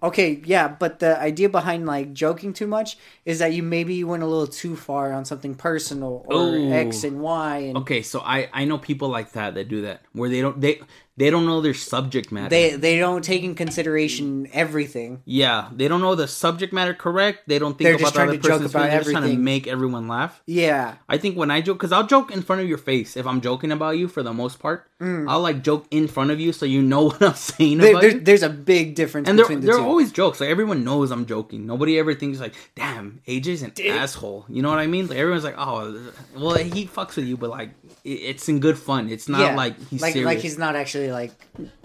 Okay, 0.03 0.43
yeah, 0.45 0.69
but 0.69 0.99
the 0.99 1.19
idea 1.19 1.49
behind 1.49 1.87
like 1.87 2.13
joking 2.13 2.53
too 2.53 2.67
much 2.67 2.99
is 3.25 3.39
that 3.39 3.55
you 3.55 3.63
maybe 3.63 4.05
went 4.05 4.23
a 4.23 4.27
little 4.27 4.47
too 4.47 4.77
far 4.77 5.11
on 5.13 5.25
something 5.25 5.55
personal 5.55 6.23
or 6.27 6.59
Ooh. 6.59 6.71
X 6.71 7.03
and 7.03 7.21
Y, 7.21 7.59
and 7.59 7.79
okay. 7.79 8.03
So 8.03 8.21
I 8.21 8.51
I 8.53 8.67
know 8.67 8.77
people 8.77 9.09
like 9.09 9.33
that 9.33 9.55
that 9.55 9.69
do 9.69 9.83
that 9.83 10.03
where 10.13 10.29
they 10.29 10.43
don't 10.43 10.61
they 10.61 10.81
they 11.17 11.31
don't 11.31 11.47
know 11.47 11.61
their 11.61 11.75
subject 11.75 12.31
matter. 12.33 12.49
they 12.51 12.77
they 12.77 12.99
don't 12.99 13.23
take 13.25 13.43
in 13.43 13.55
consideration 13.55 14.49
everything. 14.53 15.23
yeah, 15.25 15.69
they 15.73 15.89
don't 15.89 16.01
know 16.01 16.15
the 16.15 16.29
subject 16.29 16.73
matter 16.73 16.95
correct. 16.95 17.49
They 17.49 17.59
don't 17.59 17.77
think 17.79 17.87
They're 17.87 17.95
about 17.95 18.01
just 18.01 18.13
the 18.15 18.19
trying 18.19 18.29
other 18.31 18.37
to 18.39 18.43
joke 18.43 18.51
person's 18.53 18.71
about 18.73 18.79
feelings. 18.81 18.91
They're 18.93 19.01
just 19.01 19.11
trying 19.13 19.23
to 19.23 19.27
everything. 19.29 19.45
make 19.45 19.67
everyone 19.67 20.09
laugh. 20.09 20.43
Yeah, 20.47 20.95
I 21.09 21.19
think 21.19 21.37
when 21.37 21.51
I 21.51 21.61
joke, 21.61 21.79
because 21.79 21.93
I'll 21.93 22.07
joke 22.07 22.31
in 22.31 22.43
front 22.43 22.63
of 22.63 22.69
your 22.69 22.79
face 22.79 23.17
if 23.17 23.27
I'm 23.27 23.41
joking 23.41 23.73
about 23.73 23.99
you 23.99 24.09
for 24.09 24.23
the 24.23 24.33
most 24.33 24.59
part. 24.59 24.89
I'll 24.99 25.41
like 25.41 25.63
joke 25.63 25.87
in 25.91 26.09
front 26.09 26.31
of 26.31 26.41
you 26.41 26.53
so 26.55 26.65
you 26.65 26.81
know 26.81 27.05
what 27.11 27.23
I'm 27.23 27.35
saying 27.35 27.79
Mm. 27.79 27.81
there, 27.81 27.91
about 27.91 28.01
there, 28.03 28.11
you. 28.13 28.21
there's 28.21 28.43
a 28.43 28.49
big 28.49 28.95
difference 28.95 29.29
And 29.29 29.39
they're, 29.39 29.45
between 29.45 29.61
the 29.61 29.67
they're 29.67 29.77
two. 29.77 29.85
always 29.85 30.11
jokes. 30.11 30.41
Like 30.41 30.49
everyone 30.49 30.85
knows 30.85 31.11
I'm 31.11 31.27
joking. 31.27 31.67
Nobody 31.67 31.99
ever 31.99 32.15
thinks 32.15 32.41
like, 32.41 32.55
"Damn, 32.75 33.21
AJ's 33.29 33.61
an 33.63 33.73
asshole." 33.87 34.47
You 34.49 34.63
know 34.63 34.71
what 34.71 34.79
I 34.79 34.87
mean? 34.87 35.07
Like 35.09 35.19
everyone's 35.19 35.45
like, 35.45 35.57
"Oh, 35.59 36.13
well, 36.35 36.57
he 36.57 36.87
fucks 36.87 37.17
with 37.17 37.27
you," 37.27 37.37
but 37.37 37.51
like 37.51 37.71
it- 38.05 38.09
it's 38.31 38.49
in 38.49 38.59
good 38.61 38.79
fun. 38.79 39.11
It's 39.11 39.29
not 39.29 39.41
yeah, 39.41 39.55
like 39.57 39.77
he's 39.91 40.01
like 40.01 40.13
serious. 40.15 40.27
like 40.27 40.39
he's 40.39 40.57
not 40.57 40.77
actually 40.77 41.06
like 41.13 41.33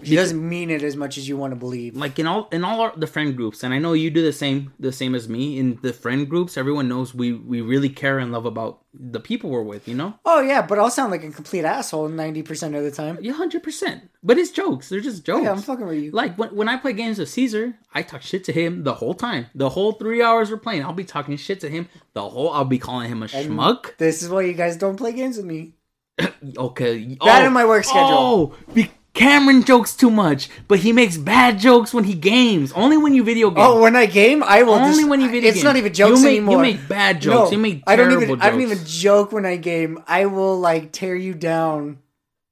she 0.02 0.14
doesn't 0.16 0.48
mean 0.48 0.70
it 0.70 0.82
as 0.82 0.96
much 0.96 1.18
as 1.18 1.28
you 1.28 1.36
want 1.36 1.52
to 1.52 1.56
believe. 1.56 1.96
like 1.96 2.18
in 2.18 2.26
all 2.26 2.48
in 2.52 2.64
all 2.64 2.80
our, 2.80 2.92
the 2.96 3.06
friend 3.06 3.36
groups, 3.36 3.62
and 3.62 3.72
I 3.74 3.78
know 3.78 3.92
you 3.92 4.10
do 4.10 4.22
the 4.22 4.32
same 4.32 4.72
the 4.78 4.92
same 4.92 5.14
as 5.14 5.28
me 5.28 5.58
in 5.58 5.78
the 5.82 5.92
friend 5.92 6.28
groups. 6.28 6.56
Everyone 6.56 6.88
knows 6.88 7.14
we 7.14 7.32
we 7.32 7.60
really 7.60 7.88
care 7.88 8.18
and 8.18 8.32
love 8.32 8.46
about 8.46 8.80
the 8.94 9.20
people 9.20 9.50
we're 9.50 9.62
with. 9.62 9.88
You 9.88 9.94
know? 9.94 10.14
Oh 10.24 10.40
yeah, 10.40 10.62
but 10.62 10.78
I'll 10.78 10.90
sound 10.90 11.10
like 11.12 11.24
a 11.24 11.30
complete 11.30 11.64
asshole 11.64 12.08
ninety 12.08 12.42
percent 12.42 12.74
of 12.74 12.82
the 12.82 12.90
time. 12.90 13.18
Yeah, 13.20 13.32
hundred 13.32 13.62
percent. 13.62 14.10
But 14.22 14.38
it's 14.38 14.50
jokes. 14.50 14.88
They're 14.88 15.00
just 15.00 15.24
jokes. 15.24 15.44
Yeah, 15.44 15.52
I'm 15.52 15.62
fucking 15.62 15.86
with 15.86 15.98
you. 15.98 16.10
Like 16.12 16.36
when, 16.38 16.54
when 16.54 16.68
I 16.68 16.76
play 16.76 16.92
games 16.92 17.18
with 17.18 17.28
Caesar, 17.30 17.74
I 17.92 18.02
talk 18.02 18.22
shit 18.22 18.44
to 18.44 18.52
him 18.52 18.84
the 18.84 18.94
whole 18.94 19.14
time. 19.14 19.46
The 19.54 19.70
whole 19.70 19.92
three 19.92 20.22
hours 20.22 20.50
we're 20.50 20.58
playing, 20.58 20.84
I'll 20.84 20.92
be 20.92 21.04
talking 21.04 21.36
shit 21.36 21.60
to 21.60 21.68
him. 21.68 21.88
The 22.12 22.28
whole 22.28 22.50
I'll 22.50 22.64
be 22.64 22.78
calling 22.78 23.08
him 23.10 23.22
a 23.22 23.26
schmuck. 23.26 23.96
This 23.98 24.22
is 24.22 24.28
why 24.28 24.42
you 24.42 24.52
guys 24.52 24.76
don't 24.76 24.96
play 24.96 25.12
games 25.12 25.36
with 25.36 25.46
me. 25.46 25.74
Okay, 26.58 27.16
That 27.24 27.42
oh, 27.42 27.46
in 27.46 27.52
my 27.52 27.64
work 27.64 27.84
schedule. 27.84 28.10
Oh, 28.10 28.54
be- 28.74 28.90
Cameron 29.14 29.62
jokes 29.62 29.94
too 29.94 30.10
much, 30.10 30.48
but 30.68 30.78
he 30.78 30.90
makes 30.92 31.18
bad 31.18 31.58
jokes 31.58 31.92
when 31.92 32.04
he 32.04 32.14
games. 32.14 32.72
Only 32.72 32.96
when 32.96 33.14
you 33.14 33.22
video 33.22 33.50
game. 33.50 33.62
Oh, 33.62 33.82
when 33.82 33.94
I 33.94 34.06
game, 34.06 34.42
I 34.42 34.62
will. 34.62 34.72
Only 34.74 35.02
dis- 35.02 35.06
when 35.06 35.20
you 35.20 35.30
video 35.30 35.50
It's 35.50 35.58
game. 35.58 35.64
not 35.64 35.76
even 35.76 35.92
jokes 35.92 36.20
you 36.20 36.24
make, 36.26 36.36
anymore. 36.38 36.56
You 36.56 36.62
make 36.72 36.88
bad 36.88 37.20
jokes. 37.20 37.50
No, 37.50 37.56
you 37.56 37.62
make 37.62 37.82
I 37.86 37.96
don't 37.96 38.06
terrible 38.08 38.22
even. 38.24 38.36
jokes. 38.36 38.46
I 38.46 38.50
don't 38.50 38.60
even 38.62 38.78
joke 38.86 39.32
when 39.32 39.44
I 39.44 39.56
game. 39.56 40.02
I 40.08 40.26
will 40.26 40.58
like 40.58 40.92
tear 40.92 41.14
you 41.14 41.34
down 41.34 41.98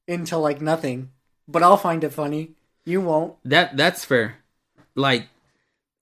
into 0.07 0.37
like 0.37 0.61
nothing. 0.61 1.11
But 1.49 1.63
I'll 1.63 1.79
find 1.79 2.05
it 2.05 2.13
funny. 2.13 2.51
You 2.85 3.01
won't. 3.01 3.37
That 3.45 3.77
that's 3.79 4.05
fair. 4.05 4.37
Like, 4.95 5.29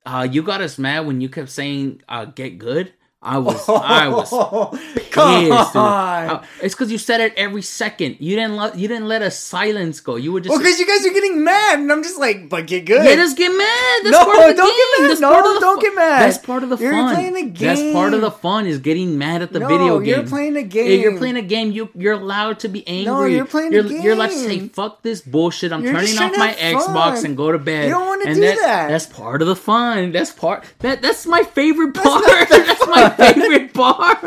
uh, 0.05 0.27
you 0.31 0.43
got 0.43 0.61
us 0.61 0.77
mad 0.77 1.07
when 1.07 1.21
you 1.21 1.29
kept 1.29 1.51
saying 1.51 2.03
uh, 2.09 2.25
"get 2.25 2.59
good." 2.59 2.93
I 3.21 3.39
was 3.39 3.69
I 3.69 4.07
was 4.09 4.31
pissed. 4.95 5.75
Uh, 5.77 6.43
it's 6.63 6.75
because 6.75 6.93
you 6.93 6.99
said 6.99 7.21
it 7.21 7.35
every 7.37 7.63
second. 7.63 8.17
You 8.21 8.37
didn't 8.37 8.55
let 8.57 8.79
you 8.79 8.87
didn't 8.87 9.09
let 9.09 9.23
us 9.23 9.37
silence 9.37 9.99
go. 9.99 10.15
You 10.15 10.31
were 10.33 10.39
just 10.41 10.51
well, 10.51 10.59
because 10.61 10.79
you 10.79 10.87
guys 10.87 11.05
are 11.05 11.13
getting 11.13 11.43
mad, 11.43 11.81
and 11.81 11.91
I'm 11.91 12.05
just 12.05 12.17
like, 12.21 12.49
but 12.49 12.69
get 12.69 12.85
good. 12.85 13.05
let 13.05 13.19
us 13.19 13.35
get 13.35 13.49
mad. 13.49 14.01
That's 14.05 14.13
No, 14.13 14.25
part 14.25 14.39
of 14.51 14.57
the 14.57 14.63
don't 14.63 14.77
get 14.77 15.01
mad. 15.03 15.11
That's 15.11 15.21
No, 15.21 15.31
part 15.33 15.47
of 15.47 15.55
the 15.55 15.61
don't 15.61 15.77
fu- 15.81 15.83
get 15.83 15.95
mad. 15.97 16.23
That's 16.23 16.39
part 16.39 16.63
of 16.63 16.69
the 16.71 16.77
You're 16.77 16.93
fun. 16.93 17.15
playing 17.17 17.37
a 17.37 17.51
That's 17.51 17.93
part 17.93 18.15
of 18.15 18.21
the 18.21 18.31
fun 18.31 18.67
is 18.69 18.79
getting 18.79 19.19
mad 19.19 19.43
at 19.43 19.53
the 19.53 19.59
No, 19.59 19.67
video 19.69 19.99
game. 19.99 20.09
you're 20.09 20.27
playing 20.29 20.57
a 20.57 20.61
If 20.61 21.01
you're 21.03 21.19
playing 21.19 21.37
a 21.37 21.43
game, 21.43 21.73
you 21.73 21.89
you're 21.97 22.13
allowed 22.15 22.61
to 22.61 22.69
be 22.69 22.87
angry. 22.87 23.05
No, 23.13 23.25
you're 23.25 23.47
playing 23.47 23.75
a 23.75 23.83
you're, 23.83 23.87
You're 24.01 24.13
allowed 24.15 24.29
to 24.29 24.35
say 24.35 24.69
fuck 24.69 25.03
this 25.03 25.23
bullshit. 25.23 25.73
I'm 25.73 25.83
You're 25.83 25.93
turning 25.95 26.17
off 26.19 26.37
my 26.39 26.53
Xbox 26.55 27.25
and 27.25 27.37
go 27.37 27.51
to 27.51 27.59
bed. 27.59 27.87
You 27.87 27.91
don't 27.95 28.07
wanna 28.07 28.27
And 28.27 28.37
do 28.37 28.41
that. 28.43 28.89
That's 28.89 29.07
part 29.07 29.43
of 29.43 29.49
the 29.49 29.57
fun. 29.57 30.13
That's 30.13 30.31
part 30.31 30.63
that 30.79 31.03
that's 31.03 31.27
my 31.27 31.43
favorite 31.43 31.95
part. 31.95 32.23
That's, 32.49 32.87
my 32.87 33.08
favorite 33.11 33.75
part. 33.75 34.19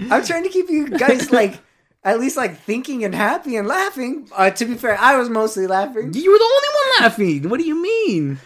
I'm 0.00 0.24
trying 0.24 0.42
to 0.44 0.48
keep 0.48 0.68
you 0.70 0.88
guys 0.88 1.30
like 1.30 1.60
at 2.04 2.18
least 2.20 2.36
like 2.36 2.58
thinking 2.58 3.04
and 3.04 3.14
happy 3.14 3.56
and 3.56 3.68
laughing. 3.68 4.28
Uh, 4.34 4.50
to 4.50 4.64
be 4.64 4.74
fair, 4.74 4.98
I 4.98 5.16
was 5.16 5.28
mostly 5.28 5.66
laughing. 5.66 6.12
You 6.14 6.32
were 6.32 6.38
the 6.38 6.44
only 6.44 6.68
one 6.74 7.02
laughing. 7.02 7.48
What 7.48 7.60
do 7.60 7.66
you 7.66 7.80
mean? 7.80 8.38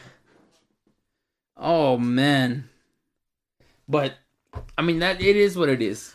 Oh 1.57 1.97
man. 1.99 2.69
But 3.89 4.15
I 4.77 4.83
mean 4.83 4.99
that 5.01 5.21
it 5.21 5.37
is 5.37 5.57
what 5.57 5.69
it 5.69 5.81
is. 5.83 6.13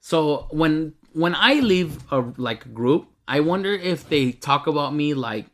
So 0.00 0.48
when 0.50 0.94
when 1.12 1.34
I 1.34 1.54
leave 1.54 1.98
a 2.10 2.20
like 2.36 2.72
group, 2.74 3.06
I 3.28 3.40
wonder 3.40 3.72
if 3.72 4.08
they 4.08 4.32
talk 4.32 4.66
about 4.66 4.94
me 4.94 5.14
like 5.14 5.46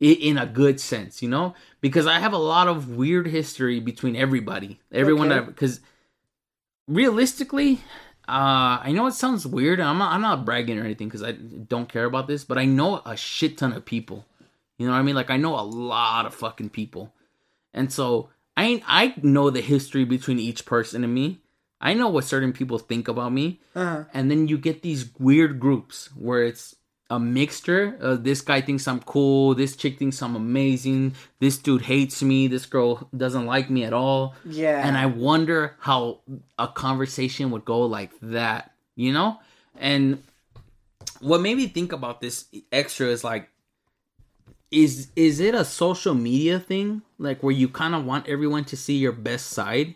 in 0.00 0.38
a 0.38 0.46
good 0.46 0.80
sense, 0.80 1.22
you 1.22 1.28
know? 1.28 1.54
Because 1.80 2.06
I 2.06 2.20
have 2.20 2.32
a 2.32 2.38
lot 2.38 2.68
of 2.68 2.90
weird 2.90 3.26
history 3.26 3.80
between 3.80 4.14
everybody. 4.14 4.78
Everyone 4.92 5.30
Okay. 5.30 5.40
that 5.40 5.46
because 5.46 5.80
realistically, 6.88 7.74
uh, 8.26 8.80
I 8.82 8.92
know 8.92 9.06
it 9.06 9.12
sounds 9.14 9.46
weird. 9.46 9.80
I'm 9.80 9.98
not. 9.98 10.12
I'm 10.12 10.20
not 10.20 10.44
bragging 10.44 10.78
or 10.78 10.84
anything 10.84 11.08
because 11.08 11.22
I 11.22 11.32
don't 11.32 11.88
care 11.88 12.04
about 12.04 12.26
this. 12.26 12.44
But 12.44 12.58
I 12.58 12.64
know 12.64 13.00
a 13.06 13.16
shit 13.16 13.58
ton 13.58 13.72
of 13.72 13.84
people. 13.84 14.24
You 14.78 14.86
know 14.86 14.92
what 14.92 14.98
I 14.98 15.02
mean? 15.02 15.14
Like 15.14 15.30
I 15.30 15.36
know 15.36 15.58
a 15.58 15.62
lot 15.62 16.26
of 16.26 16.34
fucking 16.34 16.70
people, 16.70 17.12
and 17.74 17.92
so 17.92 18.30
I 18.56 18.82
I 18.86 19.14
know 19.22 19.50
the 19.50 19.60
history 19.60 20.04
between 20.04 20.38
each 20.38 20.64
person 20.66 21.04
and 21.04 21.14
me. 21.14 21.38
I 21.80 21.94
know 21.94 22.08
what 22.08 22.24
certain 22.24 22.52
people 22.52 22.78
think 22.80 23.06
about 23.06 23.32
me, 23.32 23.60
Uh-huh. 23.76 24.04
and 24.12 24.28
then 24.30 24.48
you 24.48 24.58
get 24.58 24.82
these 24.82 25.10
weird 25.18 25.60
groups 25.60 26.10
where 26.16 26.42
it's 26.42 26.74
a 27.10 27.18
mixture 27.18 27.96
of 28.00 28.22
this 28.22 28.40
guy 28.42 28.60
thinks 28.60 28.86
I'm 28.86 29.00
cool, 29.00 29.54
this 29.54 29.76
chick 29.76 29.98
thinks 29.98 30.22
I'm 30.22 30.36
amazing, 30.36 31.14
this 31.40 31.56
dude 31.56 31.82
hates 31.82 32.22
me, 32.22 32.48
this 32.48 32.66
girl 32.66 33.08
doesn't 33.16 33.46
like 33.46 33.70
me 33.70 33.84
at 33.84 33.92
all. 33.92 34.34
Yeah. 34.44 34.86
And 34.86 34.96
I 34.96 35.06
wonder 35.06 35.76
how 35.80 36.20
a 36.58 36.68
conversation 36.68 37.50
would 37.50 37.64
go 37.64 37.80
like 37.80 38.12
that, 38.20 38.72
you 38.94 39.12
know? 39.12 39.38
And 39.76 40.22
what 41.20 41.40
made 41.40 41.56
me 41.56 41.66
think 41.66 41.92
about 41.92 42.20
this 42.20 42.46
extra 42.70 43.06
is 43.06 43.24
like 43.24 43.48
is 44.70 45.08
is 45.16 45.40
it 45.40 45.54
a 45.54 45.64
social 45.64 46.14
media 46.14 46.60
thing 46.60 47.02
like 47.18 47.42
where 47.42 47.52
you 47.52 47.68
kind 47.68 47.94
of 47.94 48.04
want 48.04 48.28
everyone 48.28 48.64
to 48.64 48.76
see 48.76 48.96
your 48.96 49.12
best 49.12 49.46
side 49.46 49.94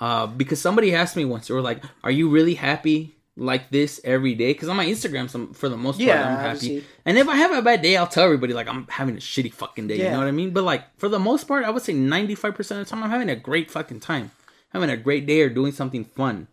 uh 0.00 0.26
because 0.26 0.60
somebody 0.60 0.94
asked 0.94 1.16
me 1.16 1.24
once 1.24 1.46
they 1.46 1.54
were 1.54 1.60
like 1.60 1.82
are 2.02 2.10
you 2.10 2.28
really 2.28 2.54
happy 2.54 3.14
like 3.40 3.70
this 3.70 4.00
every 4.04 4.34
day 4.34 4.52
because 4.52 4.68
on 4.68 4.76
my 4.76 4.84
Instagram, 4.86 5.28
some 5.30 5.52
for 5.54 5.68
the 5.68 5.76
most 5.76 5.96
part, 5.96 6.06
Yeah, 6.08 6.22
I'm 6.28 6.36
happy. 6.36 6.48
obviously. 6.56 6.84
And 7.06 7.16
if 7.18 7.26
I 7.28 7.36
have 7.36 7.52
a 7.52 7.62
bad 7.62 7.80
day, 7.82 7.96
I'll 7.96 8.06
tell 8.06 8.24
everybody 8.24 8.52
like 8.52 8.68
I'm 8.68 8.86
having 8.88 9.16
a 9.16 9.18
shitty 9.20 9.52
fucking 9.52 9.86
day. 9.88 9.96
You 9.96 10.10
know 10.10 10.18
what 10.18 10.26
I 10.28 10.30
mean? 10.32 10.50
But 10.50 10.64
like 10.64 10.84
for 10.98 11.08
the 11.08 11.18
most 11.18 11.48
part, 11.48 11.64
I 11.64 11.70
would 11.70 11.82
say 11.82 11.94
95 11.94 12.54
percent 12.54 12.80
of 12.80 12.86
the 12.86 12.90
time, 12.90 13.02
I'm 13.02 13.10
having 13.10 13.30
a 13.30 13.36
great 13.36 13.70
fucking 13.70 14.00
time, 14.00 14.30
having 14.72 14.90
a 14.90 14.96
great 14.96 15.26
day 15.26 15.40
or 15.40 15.48
doing 15.48 15.72
something 15.72 16.04
fun. 16.04 16.46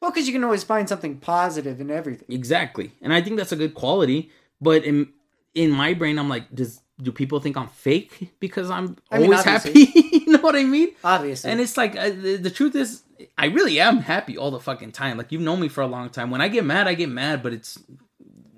Well, 0.00 0.10
because 0.10 0.26
you 0.26 0.32
can 0.32 0.44
always 0.44 0.64
find 0.64 0.88
something 0.88 1.18
positive 1.18 1.80
in 1.80 1.90
everything. 1.90 2.26
Exactly, 2.28 2.92
and 3.00 3.12
I 3.12 3.22
think 3.22 3.36
that's 3.36 3.52
a 3.52 3.56
good 3.56 3.74
quality. 3.74 4.30
But 4.60 4.84
in 4.84 5.08
in 5.54 5.70
my 5.70 5.94
brain, 5.94 6.18
I'm 6.18 6.28
like, 6.28 6.52
does 6.54 6.80
do 7.02 7.10
people 7.12 7.40
think 7.40 7.56
I'm 7.56 7.68
fake 7.68 8.32
because 8.40 8.70
I'm 8.70 8.96
I 9.10 9.18
mean, 9.18 9.26
always 9.32 9.46
obviously. 9.46 9.84
happy? 9.86 10.00
you 10.24 10.32
know 10.32 10.38
what 10.40 10.56
I 10.56 10.64
mean? 10.64 10.88
Obviously. 11.04 11.50
And 11.50 11.60
it's 11.60 11.76
like 11.76 11.96
uh, 11.96 12.10
the, 12.10 12.36
the 12.36 12.50
truth 12.50 12.74
is, 12.76 13.02
I 13.38 13.46
really 13.46 13.80
am 13.80 13.98
happy 13.98 14.36
all 14.38 14.50
the 14.50 14.60
fucking 14.60 14.92
time. 14.92 15.16
Like 15.18 15.32
you've 15.32 15.42
known 15.42 15.60
me 15.60 15.68
for 15.68 15.80
a 15.82 15.86
long 15.86 16.10
time. 16.10 16.30
When 16.30 16.40
I 16.40 16.48
get 16.48 16.64
mad, 16.64 16.88
I 16.88 16.94
get 16.94 17.08
mad, 17.08 17.42
but 17.42 17.52
it's 17.52 17.82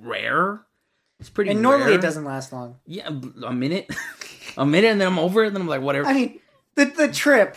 rare. 0.01 0.63
It's 1.21 1.31
pretty. 1.31 1.51
and 1.51 1.63
normally 1.63 1.91
rare. 1.91 1.99
it 1.99 2.03
doesn't 2.03 2.25
last 2.25 2.53
long. 2.53 2.77
Yeah, 2.87 3.09
a 3.45 3.53
minute, 3.53 3.89
a 4.57 4.67
minute, 4.67 4.89
and 4.93 5.01
then 5.01 5.09
I'm 5.09 5.19
over 5.19 5.45
it. 5.45 5.49
And 5.49 5.57
then 5.57 5.63
I'm 5.63 5.69
like, 5.69 5.81
whatever. 5.81 6.07
I 6.07 6.13
mean, 6.13 6.41
the 6.75 6.85
the 6.87 7.09
trip, 7.09 7.57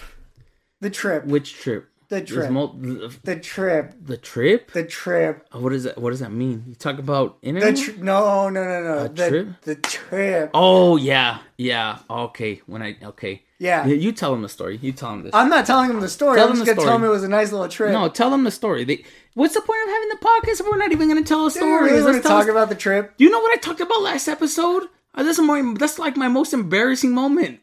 the 0.81 0.89
trip, 0.89 1.25
Which 1.25 1.53
trip? 1.55 1.89
the 2.07 2.21
trip, 2.21 2.49
mul- 2.49 2.73
the, 2.73 3.15
the 3.23 3.35
trip, 3.35 3.93
the 4.01 4.17
trip. 4.17 4.71
the 4.71 4.83
trip, 4.83 5.45
Oh, 5.51 5.59
what 5.59 5.73
is 5.73 5.83
that? 5.83 5.97
What 5.97 6.09
does 6.11 6.21
that 6.21 6.31
mean? 6.31 6.63
You 6.67 6.73
talk 6.75 6.97
about 6.99 7.39
the 7.41 7.49
internet? 7.49 7.77
tri- 7.77 7.95
no, 7.99 8.49
no, 8.49 8.63
no, 8.63 8.81
no, 8.83 8.97
A 9.05 9.09
the 9.09 9.29
trip? 9.29 9.47
the 9.61 9.75
trip. 9.75 10.49
oh 10.53 10.95
yeah, 10.95 11.39
yeah. 11.57 11.99
Okay, 12.09 12.61
when 12.65 12.81
I 12.81 12.95
okay. 13.03 13.43
Yeah. 13.59 13.85
You, 13.85 13.95
you 13.95 14.11
tell 14.13 14.31
them 14.31 14.41
the 14.41 14.49
story. 14.49 14.79
You 14.81 14.91
tell 14.93 15.11
them 15.11 15.23
this. 15.23 15.33
I'm 15.35 15.49
not 15.49 15.65
telling 15.65 15.89
him 15.89 15.99
the 15.99 16.07
story. 16.09 16.37
Tell 16.37 16.47
I'm 16.49 16.55
them 16.55 16.65
just 16.65 16.69
the 16.69 16.75
gonna 16.75 16.85
tell 16.87 16.95
him 16.95 17.01
story. 17.01 17.09
it 17.09 17.13
was 17.13 17.23
a 17.23 17.27
nice 17.27 17.51
little 17.51 17.67
trip. 17.67 17.91
no, 17.91 18.07
tell 18.09 18.29
them 18.31 18.45
the 18.45 18.51
story. 18.51 18.85
They, 18.85 19.03
what's 19.33 19.53
the 19.53 19.61
point 19.61 19.79
of 19.83 19.89
having 19.89 20.09
the 20.09 20.17
podcast 20.17 20.59
if 20.61 20.65
we're 20.65 20.77
not 20.77 20.91
even 20.93 21.09
going 21.09 21.21
to 21.23 21.27
tell 21.27 21.45
a 21.45 21.51
story? 21.51 21.91
really 21.91 22.01
Let's 22.01 22.17
to 22.19 22.23
talk 22.23 22.43
us- 22.43 22.49
about 22.49 22.69
the 22.69 22.75
trip? 22.75 23.17
Do 23.17 23.23
you 23.25 23.29
know 23.29 23.39
what 23.39 23.51
I 23.51 23.57
talked 23.59 23.81
about 23.81 24.01
last 24.01 24.27
episode? 24.29 24.83
Uh, 25.13 25.23
that's 25.23 25.39
more. 25.39 25.75
That's 25.75 25.99
like 25.99 26.15
my 26.15 26.27
most 26.29 26.53
embarrassing 26.53 27.11
moment. 27.13 27.59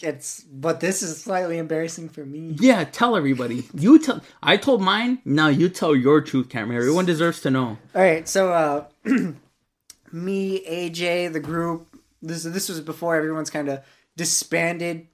It's 0.00 0.40
but 0.44 0.78
this 0.78 1.02
is 1.02 1.20
slightly 1.20 1.58
embarrassing 1.58 2.10
for 2.10 2.24
me. 2.24 2.54
Yeah, 2.60 2.84
tell 2.84 3.16
everybody. 3.16 3.66
You 3.74 3.98
tell. 3.98 4.20
I 4.40 4.56
told 4.56 4.82
mine. 4.82 5.18
Now 5.24 5.48
you 5.48 5.68
tell 5.68 5.96
your 5.96 6.20
truth, 6.20 6.48
Cameron. 6.48 6.78
Everyone 6.78 7.06
deserves 7.06 7.40
to 7.40 7.50
know. 7.50 7.78
All 7.92 8.02
right, 8.02 8.28
so 8.28 8.52
uh, 8.52 8.84
me, 10.12 10.64
AJ, 10.64 11.32
the 11.32 11.40
group. 11.40 11.88
This 12.22 12.44
this 12.44 12.68
was 12.68 12.80
before 12.80 13.16
everyone's 13.16 13.50
kind 13.50 13.68
of 13.68 13.80
disbanded. 14.16 15.08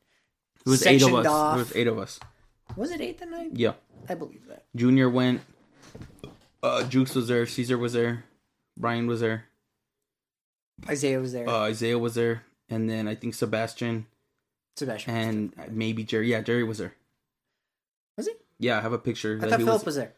It 0.67 0.69
was 0.71 0.87
eight 0.87 1.03
of 1.03 1.15
us. 1.15 1.27
off. 1.27 1.57
It 1.57 1.59
was 1.59 1.77
eight 1.77 1.87
of 1.87 1.99
us. 1.99 2.21
Was 2.77 2.91
it 2.91 3.01
eight 3.01 3.19
that 3.19 3.31
night? 3.31 3.51
Yeah. 3.55 3.73
I 4.09 4.15
believe 4.15 4.47
that. 4.49 4.65
Junior 4.77 5.09
went. 5.11 5.41
Uh, 6.63 6.85
Jukes 6.85 7.15
was 7.15 7.29
there. 7.29 7.47
Caesar 7.47 7.79
was 7.79 7.93
there. 7.95 8.25
Brian 8.77 9.07
was 9.07 9.21
there. 9.21 9.45
Isaiah 10.89 11.21
was 11.21 11.33
there. 11.33 11.49
Uh, 11.49 11.61
Isaiah 11.63 11.99
was 11.99 12.15
there, 12.15 12.43
and 12.69 12.89
then 12.89 13.07
I 13.09 13.15
think 13.15 13.35
Sebastian 13.35 14.07
Sebastian. 14.77 15.15
and 15.15 15.55
maybe 15.71 16.05
Jerry. 16.05 16.31
Yeah, 16.31 16.41
Jerry 16.41 16.65
was 16.65 16.79
there. 16.79 16.95
was 18.17 18.27
he? 18.27 18.35
Yeah, 18.59 18.79
I 18.79 18.81
have 18.81 18.93
a 18.93 18.99
picture. 18.99 19.37
I 19.37 19.41
that 19.47 19.51
thought 19.51 19.59
Philip 19.59 19.73
was- 19.75 19.85
was 19.85 19.97
there. 19.97 20.15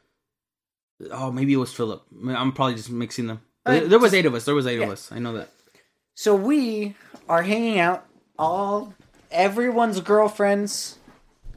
Oh, 1.11 1.33
maybe 1.33 1.53
it 1.53 1.57
was 1.57 1.73
Philip. 1.73 2.05
I'm 2.29 2.53
probably 2.53 2.77
just 2.77 2.91
mixing 2.91 3.27
them. 3.27 3.41
Right, 3.67 3.89
there, 3.89 3.99
was 3.99 4.15
eight 4.15 4.27
of 4.27 4.35
us. 4.35 4.45
There 4.45 4.55
was 4.55 4.67
eight 4.69 4.81
of 4.81 4.89
us. 4.89 5.11
I 5.11 5.19
know 5.19 5.33
that. 5.33 5.51
So 6.15 6.35
we 6.37 6.95
are 7.29 7.43
hanging 7.43 7.81
out. 7.81 8.07
All 8.39 8.95
everyone's 9.33 10.01
girlfriends 10.01 10.99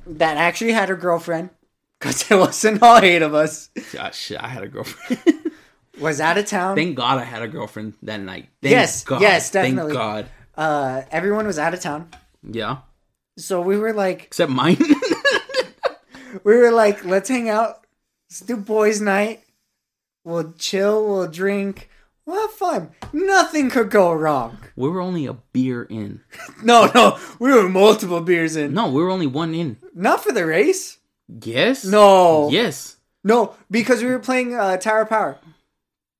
that 0.08 0.38
actually 0.38 0.72
had 0.72 0.90
a 0.90 0.96
girlfriend, 0.96 1.50
because 2.00 2.30
it 2.32 2.36
wasn't 2.36 2.82
all 2.82 2.98
eight 3.00 3.22
of 3.22 3.34
us, 3.34 3.70
Ah, 4.00 4.12
shit, 4.12 4.42
I 4.42 4.48
had 4.48 4.64
a 4.64 4.68
girlfriend. 4.68 5.52
was 6.00 6.20
out 6.20 6.38
of 6.38 6.46
town. 6.46 6.76
Thank 6.76 6.96
God 6.98 7.20
I 7.20 7.24
had 7.24 7.42
a 7.42 7.48
girlfriend 7.48 7.94
that 8.04 8.18
night. 8.20 8.50
Thank 8.62 8.72
Yes, 8.72 9.04
God. 9.04 9.22
yes, 9.22 9.50
definitely. 9.52 9.94
Thank 9.94 9.94
God. 9.94 10.30
Uh, 10.58 11.02
everyone 11.12 11.48
was 11.48 11.58
out 11.60 11.74
of 11.74 11.80
town. 11.80 12.10
Yeah. 12.44 12.78
So 13.38 13.62
we 13.62 13.78
were 13.78 13.94
like, 13.94 14.24
Except 14.24 14.52
mine. 14.52 14.78
we 16.44 16.56
were 16.58 16.72
like, 16.72 17.04
let's 17.06 17.30
hang 17.30 17.50
out. 17.50 17.86
Let's 18.30 18.42
do 18.42 18.58
boys' 18.58 19.02
night. 19.02 19.44
We'll 20.24 20.54
chill. 20.54 21.06
We'll 21.08 21.28
drink. 21.28 21.90
We'll 22.26 22.42
have 22.42 22.52
fun. 22.52 22.90
Nothing 23.14 23.70
could 23.70 23.90
go 23.92 24.12
wrong. 24.14 24.58
we 24.76 24.90
were 24.90 25.00
only 25.02 25.26
a 25.28 25.34
beer 25.34 25.84
in. 25.84 26.22
No, 26.64 26.90
no, 26.96 27.20
we 27.40 27.52
were 27.54 27.70
multiple 27.70 28.22
beers 28.22 28.56
in. 28.56 28.74
No, 28.74 28.88
we 28.90 29.02
were 29.04 29.12
only 29.12 29.28
one 29.28 29.54
in. 29.54 29.78
Not 29.94 30.24
for 30.24 30.32
the 30.32 30.46
race. 30.46 30.98
Yes. 31.28 31.86
No, 31.86 32.50
Yes. 32.50 32.96
no, 33.24 33.54
because 33.70 34.02
we 34.02 34.10
were 34.10 34.20
playing 34.20 34.56
uh, 34.56 34.78
Tower 34.78 35.02
of 35.02 35.10
Power. 35.10 35.38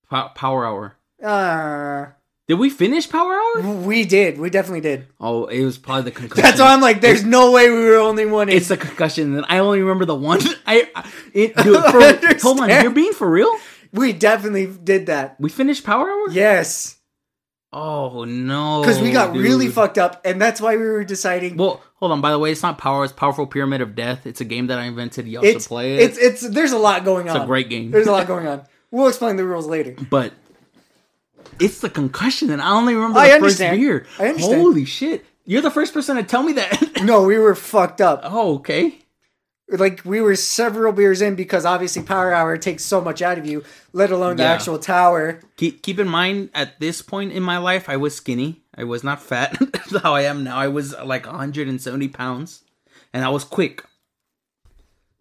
Po- 0.10 0.30
power 0.36 0.66
hour. 0.66 0.96
Uh, 1.24 2.12
Did 2.48 2.60
we 2.60 2.70
finish 2.70 3.10
power 3.10 3.34
hour? 3.34 3.62
we 3.82 4.06
did. 4.06 4.38
We 4.38 4.52
definitely 4.52 4.82
did. 4.82 5.08
Oh, 5.20 5.46
it 5.46 5.64
was 5.66 5.80
probably 5.80 6.04
the 6.04 6.12
concussion. 6.12 6.44
That's 6.44 6.60
why 6.60 6.74
I'm 6.74 6.82
like, 6.82 7.02
there's 7.02 7.24
no 7.24 7.52
way 7.52 7.70
we 7.72 7.86
were 7.86 7.98
only 7.98 8.28
one. 8.28 8.50
in. 8.50 8.58
It's 8.58 8.68
the 8.68 8.78
concussion, 8.78 9.36
and 9.36 9.46
I 9.50 9.58
only 9.60 9.80
remember 9.82 10.06
the 10.06 10.14
one. 10.16 10.42
I, 10.68 10.88
I 10.96 11.10
it, 11.34 11.56
dude, 11.58 11.84
for, 11.92 12.40
hold 12.44 12.60
on, 12.60 12.70
you're 12.70 12.92
being 12.92 13.14
for 13.14 13.28
real? 13.30 13.52
We 13.94 14.14
definitely 14.14 14.68
did 14.68 15.08
that. 15.08 15.36
We 15.40 15.50
finished 15.50 15.84
power 15.84 16.10
hour? 16.10 16.30
Yes, 16.32 16.98
Oh 17.78 18.24
no! 18.24 18.82
because 18.82 19.02
we 19.02 19.12
got 19.12 19.36
really 19.36 19.68
fucked 19.68 19.98
up, 19.98 20.22
and 20.24 20.42
that's 20.42 20.62
why 20.62 20.78
we 20.78 20.84
were 20.84 21.04
deciding. 21.04 21.58
Well, 21.58 21.84
hold 21.96 22.14
on. 22.14 22.22
By 22.22 22.32
the 22.32 22.40
way, 22.40 22.52
it's 22.52 22.64
not 22.64 22.78
power. 22.78 23.04
It's 23.04 23.12
powerful 23.12 23.46
pyramid 23.48 23.82
of 23.82 23.96
death. 23.96 24.26
It's 24.26 24.40
a 24.40 24.46
game 24.46 24.68
that 24.68 24.80
I 24.80 24.84
invented. 24.84 25.28
Y'all 25.28 25.44
it's 25.44 25.66
should 25.66 25.68
play 25.68 25.96
it. 25.96 26.00
it's 26.02 26.18
it's 26.18 26.50
there's 26.50 26.72
a 26.72 26.78
lot 26.78 27.04
going 27.04 27.28
on. 27.28 27.36
It's 27.36 27.44
a 27.44 27.48
great 27.48 27.70
game. 27.70 27.92
There's 27.92 28.08
a 28.08 28.14
lot 28.14 28.28
going 28.34 28.48
on. 28.48 28.64
We'll 28.92 29.10
explain 29.10 29.36
the 29.36 29.44
rules 29.44 29.68
later. 29.68 29.94
but 30.10 30.32
it's 31.60 31.80
the 31.82 31.90
concussion, 31.90 32.50
and 32.50 32.62
I 32.62 32.72
only 32.72 32.96
remember 32.96 33.20
I 33.20 33.28
the 33.30 33.36
understand. 33.36 33.72
first 33.72 33.80
beer. 33.82 34.06
I 34.20 34.30
understand. 34.30 34.62
Holy 34.62 34.86
shit! 34.86 35.26
You're 35.44 35.62
the 35.62 35.70
first 35.72 35.94
person 35.94 36.16
to 36.16 36.24
tell 36.24 36.44
me 36.44 36.54
that. 36.54 36.82
No, 37.04 37.24
we 37.24 37.38
were 37.38 37.56
fucked 37.56 38.00
up. 38.00 38.22
oh, 38.24 38.56
okay. 38.56 39.00
Like 39.68 40.04
we 40.06 40.22
were 40.22 40.36
several 40.36 40.94
beers 40.94 41.22
in 41.24 41.34
because 41.36 41.66
obviously 41.66 42.04
Power 42.04 42.32
Hour 42.32 42.56
takes 42.58 42.84
so 42.86 43.02
much 43.02 43.22
out 43.24 43.40
of 43.40 43.48
you, 43.48 43.64
let 43.94 44.12
alone 44.12 44.36
the 44.38 44.44
Yeah. 44.44 44.52
actual 44.54 44.78
tower. 44.78 45.40
Keep 45.58 45.82
keep 45.82 45.98
in 46.00 46.08
mind, 46.08 46.50
at 46.54 46.80
this 46.80 47.02
point 47.02 47.32
in 47.32 47.42
my 47.42 47.58
life, 47.58 47.90
I 47.90 47.98
was 47.98 48.16
skinny. 48.16 48.62
I 48.78 48.84
was 48.84 49.04
not 49.04 49.22
fat. 49.24 49.58
How 50.04 50.14
I 50.14 50.22
am 50.22 50.44
now. 50.44 50.56
I 50.58 50.68
was 50.68 50.94
like 51.04 51.26
170 51.26 52.08
pounds, 52.10 52.62
and 53.12 53.26
I 53.26 53.30
was 53.30 53.44
quick. 53.44 53.84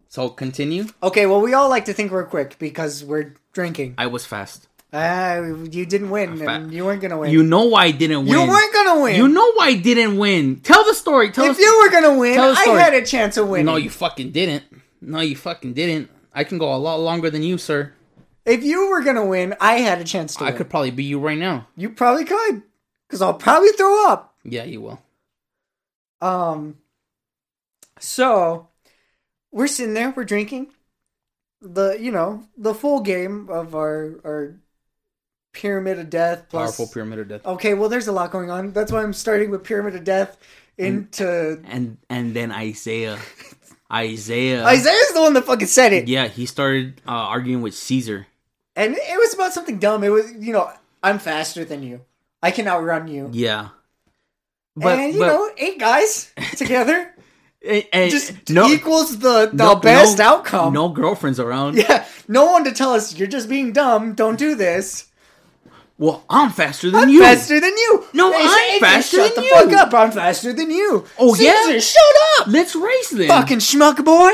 So 0.09 0.29
continue. 0.29 0.85
Okay, 1.01 1.25
well 1.25 1.41
we 1.41 1.53
all 1.53 1.69
like 1.69 1.85
to 1.85 1.93
think 1.93 2.11
we're 2.11 2.25
quick 2.25 2.57
because 2.59 3.03
we're 3.03 3.33
drinking. 3.51 3.95
I 3.97 4.05
was 4.07 4.25
fast. 4.25 4.67
Ah, 4.97 5.41
you 5.41 5.85
didn't 5.85 6.09
win, 6.09 6.41
and 6.41 6.73
you 6.73 6.85
weren't 6.85 7.01
gonna 7.01 7.17
win. 7.17 7.29
You 7.29 7.43
know 7.43 7.65
why 7.65 7.85
I 7.85 7.91
didn't 7.91 8.25
win. 8.25 8.29
You 8.29 8.47
weren't 8.47 8.73
gonna 8.73 9.01
win. 9.01 9.17
You 9.17 9.27
know 9.27 9.51
why 9.51 9.67
I 9.67 9.75
didn't 9.75 10.15
win. 10.15 10.61
Tell 10.61 10.85
the 10.85 10.93
story. 10.93 11.31
Tell 11.31 11.43
if 11.43 11.51
us. 11.51 11.59
you 11.59 11.81
were 11.83 11.91
gonna 11.91 12.17
win, 12.17 12.37
the 12.37 12.43
I 12.43 12.63
had 12.79 12.93
a 12.93 13.05
chance 13.05 13.35
of 13.35 13.49
winning. 13.49 13.65
No, 13.65 13.75
you 13.75 13.89
fucking 13.89 14.31
didn't. 14.31 14.63
No, 15.01 15.19
you 15.19 15.35
fucking 15.35 15.73
didn't. 15.73 16.09
I 16.33 16.45
can 16.45 16.57
go 16.57 16.73
a 16.73 16.77
lot 16.77 17.01
longer 17.01 17.29
than 17.29 17.43
you, 17.43 17.57
sir. 17.57 17.91
If 18.45 18.63
you 18.63 18.89
were 18.89 19.03
gonna 19.03 19.25
win, 19.25 19.53
I 19.59 19.79
had 19.79 19.99
a 19.99 20.05
chance 20.05 20.35
to 20.37 20.45
I 20.45 20.47
win. 20.47 20.57
could 20.57 20.69
probably 20.69 20.91
beat 20.91 21.03
you 21.03 21.19
right 21.19 21.37
now. 21.37 21.67
You 21.75 21.89
probably 21.89 22.23
could, 22.23 22.63
because 23.05 23.21
I'll 23.21 23.33
probably 23.33 23.73
throw 23.73 24.07
up. 24.07 24.33
Yeah, 24.45 24.63
you 24.63 24.79
will. 24.79 25.01
Um. 26.21 26.77
So, 27.99 28.69
we're 29.51 29.67
sitting 29.67 29.93
there, 29.93 30.13
we're 30.15 30.23
drinking. 30.23 30.67
The 31.59 31.97
you 31.99 32.11
know 32.13 32.47
the 32.55 32.73
full 32.73 33.01
game 33.01 33.49
of 33.49 33.75
our 33.75 34.21
our 34.23 34.55
pyramid 35.55 35.97
of 35.97 36.09
death 36.11 36.45
plus. 36.49 36.77
Powerful 36.77 36.93
pyramid 36.93 37.19
of 37.19 37.27
death. 37.29 37.45
Okay, 37.45 37.73
well, 37.73 37.89
there's 37.89 38.07
a 38.07 38.11
lot 38.11 38.29
going 38.29 38.51
on. 38.51 38.71
That's 38.73 38.91
why 38.91 39.01
I'm 39.01 39.13
starting 39.13 39.49
with 39.49 39.63
pyramid 39.63 39.95
of 39.95 40.03
death 40.03 40.37
into 40.77 41.59
And 41.65 41.97
and 42.09 42.35
then 42.35 42.51
Isaiah, 42.51 43.17
Isaiah. 43.91 44.65
Isaiah's 44.65 45.13
the 45.13 45.21
one 45.21 45.33
that 45.33 45.45
fucking 45.45 45.67
said 45.67 45.93
it, 45.93 46.07
Yeah, 46.07 46.27
he 46.27 46.45
started 46.45 47.01
uh, 47.07 47.11
arguing 47.11 47.61
with 47.61 47.73
Caesar. 47.75 48.27
and 48.75 48.93
it 48.95 49.17
was 49.17 49.33
about 49.33 49.53
something 49.53 49.79
dumb. 49.79 50.03
It 50.03 50.09
was 50.09 50.31
you 50.39 50.51
know 50.53 50.69
I'm 51.01 51.17
faster 51.19 51.63
than 51.65 51.81
you. 51.83 52.01
I 52.43 52.51
can 52.51 52.67
outrun 52.67 53.07
you. 53.07 53.29
Yeah. 53.31 53.69
But, 54.75 54.99
and 54.99 55.13
you 55.13 55.19
but 55.19 55.27
know, 55.27 55.49
eight 55.57 55.79
guys 55.79 56.31
together 56.57 57.13
and- 57.65 57.85
and 57.93 58.11
just 58.11 58.49
no, 58.49 58.67
equals 58.67 59.17
the 59.19 59.49
the 59.53 59.63
no- 59.73 59.75
best 59.77 60.17
no- 60.19 60.25
outcome. 60.25 60.73
No 60.73 60.89
girlfriends 60.89 61.39
around. 61.39 61.77
Yeah, 61.77 62.05
no 62.27 62.45
one 62.51 62.63
to 62.65 62.71
tell 62.73 62.91
us 62.93 63.17
you're 63.17 63.27
just 63.29 63.47
being 63.49 63.71
dumb. 63.71 64.13
Don't 64.13 64.37
do 64.37 64.53
this. 64.55 65.07
Well, 65.97 66.25
I'm 66.29 66.51
faster 66.51 66.91
than 66.91 67.03
I'm 67.03 67.09
you. 67.09 67.21
faster 67.21 67.59
than 67.59 67.71
you. 67.71 68.05
No, 68.13 68.33
I'm 68.35 68.79
faster 68.81 69.17
Shut 69.17 69.35
than 69.35 69.43
the 69.45 69.49
you. 69.49 69.55
fuck 69.55 69.73
up. 69.73 69.93
I'm 69.93 70.11
faster 70.11 70.51
than 70.51 70.69
you. 70.69 71.05
Oh, 71.17 71.35
yeah? 71.35 71.79
Shut 71.79 72.03
up. 72.39 72.47
Let's 72.47 72.75
race 72.75 73.11
then. 73.11 73.29
Fucking 73.29 73.59
schmuck 73.59 74.03
boy. 74.03 74.31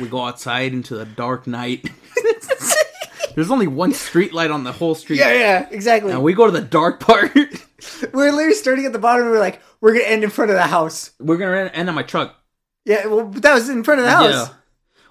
We 0.00 0.08
go 0.08 0.20
outside 0.24 0.72
into 0.72 0.94
the 0.94 1.04
dark 1.04 1.48
night. 1.48 1.90
There's 3.34 3.50
only 3.50 3.66
one 3.66 3.92
street 3.92 4.32
light 4.32 4.52
on 4.52 4.62
the 4.62 4.70
whole 4.70 4.94
street. 4.94 5.18
Yeah, 5.18 5.32
yeah, 5.32 5.68
exactly. 5.72 6.12
And 6.12 6.22
we 6.22 6.32
go 6.34 6.46
to 6.46 6.52
the 6.52 6.60
dark 6.60 7.00
part. 7.00 7.34
we're 8.12 8.30
literally 8.30 8.54
starting 8.54 8.86
at 8.86 8.92
the 8.92 9.00
bottom. 9.00 9.22
and 9.24 9.32
We're 9.32 9.40
like, 9.40 9.60
we're 9.80 9.94
gonna 9.94 10.04
end 10.04 10.22
in 10.22 10.30
front 10.30 10.52
of 10.52 10.56
the 10.56 10.62
house. 10.62 11.10
We're 11.18 11.38
gonna 11.38 11.70
end 11.74 11.88
on 11.88 11.96
my 11.96 12.04
truck. 12.04 12.36
Yeah, 12.84 13.06
well, 13.06 13.26
that 13.30 13.52
was 13.54 13.68
in 13.68 13.82
front 13.82 13.98
of 13.98 14.04
the 14.06 14.12
house. 14.12 14.48
Yeah. 14.48 14.54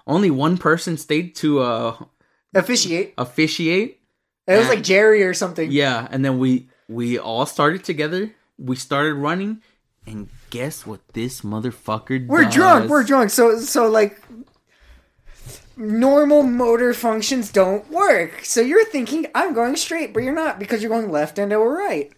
Only 0.07 0.31
one 0.31 0.57
person 0.57 0.95
stayed 0.95 1.35
to 1.37 1.59
uh 1.59 1.97
Officiate. 2.55 3.13
officiate. 3.17 3.99
It 4.47 4.57
was 4.57 4.67
like 4.67 4.83
Jerry 4.83 5.23
or 5.23 5.33
something. 5.33 5.71
Yeah, 5.71 6.07
and 6.11 6.23
then 6.23 6.37
we 6.37 6.69
we 6.87 7.17
all 7.17 7.45
started 7.45 7.83
together. 7.83 8.33
We 8.57 8.75
started 8.75 9.15
running, 9.15 9.61
and 10.05 10.29
guess 10.49 10.85
what? 10.85 11.01
This 11.13 11.41
motherfucker. 11.41 12.27
We're 12.27 12.43
does? 12.43 12.53
drunk. 12.53 12.89
We're 12.89 13.03
drunk. 13.03 13.29
So 13.29 13.59
so 13.59 13.87
like 13.87 14.21
normal 15.77 16.43
motor 16.43 16.93
functions 16.93 17.51
don't 17.51 17.89
work. 17.89 18.43
So 18.43 18.61
you're 18.61 18.85
thinking 18.85 19.27
I'm 19.33 19.53
going 19.53 19.75
straight, 19.75 20.13
but 20.13 20.23
you're 20.23 20.33
not 20.33 20.59
because 20.59 20.81
you're 20.81 20.89
going 20.89 21.11
left 21.11 21.39
and 21.39 21.53
or 21.53 21.73
right. 21.73 22.11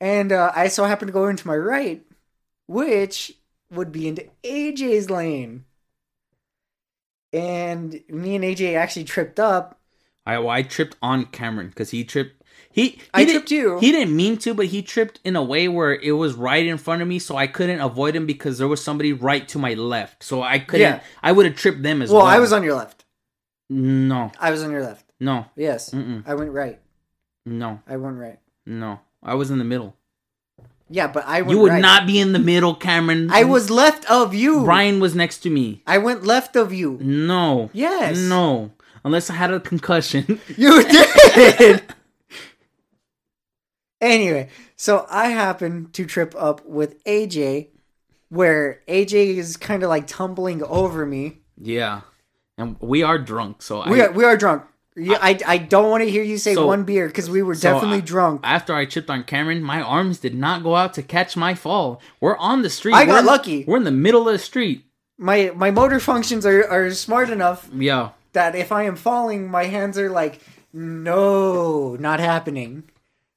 And 0.00 0.32
uh, 0.32 0.52
I 0.54 0.68
so 0.68 0.84
happen 0.84 1.06
to 1.06 1.12
go 1.12 1.28
into 1.28 1.46
my 1.46 1.56
right, 1.56 2.04
which 2.66 3.32
would 3.70 3.92
be 3.92 4.08
into 4.08 4.28
AJ's 4.44 5.10
lane. 5.10 5.64
And 7.32 8.02
me 8.08 8.34
and 8.34 8.44
AJ 8.44 8.76
actually 8.76 9.04
tripped 9.04 9.40
up. 9.40 9.78
I 10.26 10.38
well, 10.38 10.50
I 10.50 10.62
tripped 10.62 10.96
on 11.02 11.26
Cameron 11.26 11.68
because 11.68 11.90
he 11.90 12.04
tripped. 12.04 12.42
He, 12.70 12.88
he 12.88 13.02
I 13.12 13.24
tripped 13.24 13.50
you. 13.50 13.78
He 13.80 13.92
didn't 13.92 14.16
mean 14.16 14.38
to, 14.38 14.54
but 14.54 14.66
he 14.66 14.80
tripped 14.80 15.20
in 15.24 15.36
a 15.36 15.42
way 15.42 15.68
where 15.68 15.92
it 15.94 16.12
was 16.12 16.34
right 16.34 16.64
in 16.64 16.78
front 16.78 17.02
of 17.02 17.08
me, 17.08 17.18
so 17.18 17.36
I 17.36 17.46
couldn't 17.46 17.80
avoid 17.80 18.16
him 18.16 18.24
because 18.24 18.56
there 18.56 18.68
was 18.68 18.82
somebody 18.82 19.12
right 19.12 19.46
to 19.48 19.58
my 19.58 19.74
left. 19.74 20.22
So 20.24 20.42
I 20.42 20.58
couldn't. 20.58 20.80
Yeah. 20.80 21.00
I 21.22 21.32
would 21.32 21.44
have 21.44 21.54
tripped 21.56 21.82
them 21.82 22.00
as 22.00 22.10
well, 22.10 22.22
well. 22.22 22.28
I 22.28 22.38
was 22.38 22.52
on 22.52 22.62
your 22.62 22.74
left. 22.74 23.04
No, 23.68 24.32
I 24.40 24.50
was 24.50 24.62
on 24.62 24.70
your 24.70 24.82
left. 24.82 25.04
no, 25.20 25.46
Yes. 25.56 25.90
Mm-mm. 25.90 26.22
I 26.26 26.34
went 26.34 26.50
right. 26.52 26.78
no, 27.46 27.80
I 27.86 27.96
went 27.96 28.18
right. 28.18 28.38
no. 28.66 29.00
I 29.22 29.34
was 29.34 29.50
in 29.50 29.58
the 29.58 29.64
middle. 29.64 29.94
Yeah, 30.90 31.06
but 31.08 31.24
I 31.26 31.40
went 31.42 31.52
You 31.52 31.60
would 31.62 31.72
right. 31.72 31.80
not 31.80 32.06
be 32.06 32.18
in 32.18 32.32
the 32.32 32.38
middle, 32.38 32.74
Cameron. 32.74 33.30
I 33.30 33.44
was 33.44 33.70
left 33.70 34.04
of 34.10 34.34
you. 34.34 34.64
Brian 34.64 34.98
was 35.00 35.14
next 35.14 35.38
to 35.44 35.50
me. 35.50 35.82
I 35.86 35.96
went 35.98 36.24
left 36.24 36.54
of 36.56 36.72
you. 36.72 36.98
No. 37.00 37.70
Yes. 37.72 38.18
No. 38.18 38.72
Unless 39.04 39.30
I 39.30 39.34
had 39.34 39.52
a 39.52 39.60
concussion. 39.60 40.40
You 40.56 40.82
did. 40.84 41.82
anyway, 44.00 44.48
so 44.76 45.06
I 45.10 45.28
happen 45.28 45.90
to 45.92 46.04
trip 46.04 46.34
up 46.38 46.64
with 46.66 47.02
AJ, 47.04 47.68
where 48.28 48.80
AJ 48.88 49.36
is 49.36 49.56
kind 49.56 49.82
of 49.82 49.88
like 49.88 50.06
tumbling 50.06 50.62
over 50.64 51.06
me. 51.06 51.38
yeah. 51.58 52.02
And 52.58 52.76
we 52.80 53.02
are 53.02 53.18
drunk, 53.18 53.62
so 53.62 53.88
We 53.88 54.02
I, 54.02 54.06
are 54.06 54.12
we 54.12 54.24
are 54.24 54.36
drunk. 54.36 54.64
Yeah, 54.94 55.16
I, 55.22 55.38
I 55.46 55.56
don't 55.56 55.88
want 55.88 56.04
to 56.04 56.10
hear 56.10 56.22
you 56.22 56.36
say 56.36 56.52
So- 56.54 56.66
one 56.66 56.84
beer 56.84 57.06
because 57.06 57.30
we 57.30 57.42
were 57.42 57.54
so 57.54 57.70
uh, 57.70 57.72
definitely 57.74 57.98
I- 57.98 58.02
drunk. 58.02 58.40
after 58.44 58.74
I 58.74 58.84
chipped 58.84 59.08
on 59.08 59.24
Cameron, 59.24 59.62
my 59.62 59.80
arms 59.80 60.18
did 60.18 60.34
not 60.34 60.62
go 60.62 60.76
out 60.76 60.92
to 60.94 61.02
catch 61.02 61.34
my 61.34 61.54
fall. 61.54 62.00
We're 62.20 62.36
on 62.36 62.60
the 62.60 62.68
street. 62.68 62.94
I 62.94 63.06
got 63.06 63.24
We're 63.24 63.30
lucky. 63.30 63.64
We're 63.64 63.78
in 63.78 63.84
the 63.84 63.90
middle 63.90 64.28
of 64.28 64.34
the 64.34 64.38
street. 64.38 64.84
My 65.18 65.50
my 65.56 65.70
motor 65.70 65.98
functions 65.98 66.44
are, 66.44 66.62
are 66.68 66.90
smart 66.92 67.30
enough 67.30 67.70
Yeah. 67.74 68.10
That 68.32 68.54
if 68.54 68.72
I 68.72 68.84
am 68.84 68.96
falling, 68.96 69.50
my 69.50 69.64
hands 69.64 69.98
are 69.98 70.10
like, 70.10 70.40
no, 70.72 71.96
not 71.96 72.20
happening. 72.20 72.84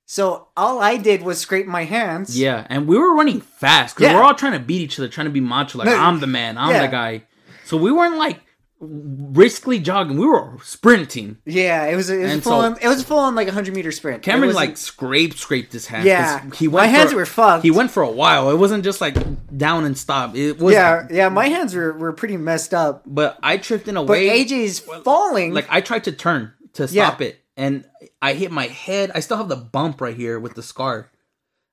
So 0.05 0.47
all 0.55 0.79
I 0.81 0.97
did 0.97 1.23
was 1.23 1.39
scrape 1.39 1.65
my 1.65 1.83
hands. 1.85 2.39
Yeah. 2.39 2.65
And 2.69 2.87
we 2.87 2.97
were 2.97 3.15
running 3.15 3.41
fast 3.41 3.95
because 3.95 4.11
Yeah. 4.11 4.17
we're 4.17 4.23
all 4.23 4.35
trying 4.35 4.53
to 4.53 4.59
beat 4.59 4.81
each 4.81 4.99
other, 4.99 5.07
trying 5.09 5.25
to 5.25 5.31
be 5.31 5.41
macho. 5.41 5.79
Like, 5.79 5.87
No, 5.87 5.97
I'm 5.97 6.19
the 6.19 6.27
man. 6.27 6.57
I'm 6.57 6.69
yeah. 6.71 6.81
the 6.85 6.91
guy. 6.91 7.23
So 7.65 7.75
we 7.77 7.91
weren't 7.91 8.17
like 8.17 8.39
briskly 8.81 9.79
jogging. 9.79 10.17
We 10.17 10.25
were 10.27 10.57
sprinting. 10.63 11.37
Yeah, 11.45 11.85
it 11.85 11.95
was 11.95 12.09
it 12.09 12.21
was 12.21 12.31
And 12.31 12.43
full 12.43 12.61
so- 12.61 12.65
on 12.67 12.77
it 12.81 12.87
was 12.87 13.03
full 13.03 13.19
on 13.19 13.35
like 13.35 13.47
a 13.47 13.51
hundred 13.51 13.75
meter 13.75 13.91
sprint. 13.91 14.17
It 14.17 14.23
Cameron 14.23 14.49
wasn't- 14.53 14.69
like 14.69 14.77
scraped 14.77 15.37
scraped 15.37 15.73
his 15.73 15.87
hand. 15.87 16.05
Yeah. 16.05 16.43
he 16.55 16.67
My 16.67 16.73
went 16.83 16.91
hands 16.91 17.11
for- 17.11 17.17
were 17.17 17.25
fucked. 17.25 17.63
He 17.63 17.71
went 17.71 17.91
for 17.91 18.03
a 18.03 18.09
while. 18.11 18.49
It 18.51 18.57
wasn't 18.57 18.83
just 18.83 19.01
like 19.01 19.15
down 19.57 19.85
and 19.85 19.97
stop. 19.97 20.35
It 20.35 20.59
was 20.59 20.73
yeah 20.73 21.07
yeah 21.09 21.29
my 21.29 21.47
hands 21.47 21.73
were, 21.73 21.93
were 21.93 22.13
pretty 22.13 22.37
messed 22.37 22.73
up. 22.73 23.03
But 23.05 23.37
I 23.41 23.57
tripped 23.57 23.87
in 23.87 23.97
a 23.97 24.01
But 24.03 24.11
way. 24.13 24.43
AJ's 24.45 24.79
falling. 24.79 25.53
like 25.53 25.67
I 25.69 25.81
tried 25.81 26.03
to 26.05 26.11
turn 26.11 26.53
to 26.73 26.83
Yeah. 26.91 27.07
stop 27.07 27.21
it, 27.21 27.39
and 27.55 27.85
I 28.21 28.33
hit 28.33 28.51
my 28.51 28.67
head. 28.67 29.11
I 29.15 29.21
still 29.21 29.37
have 29.37 29.47
the 29.49 29.55
bump 29.55 30.01
right 30.01 30.15
here 30.15 30.39
with 30.39 30.55
the 30.55 30.63
scar. 30.63 31.09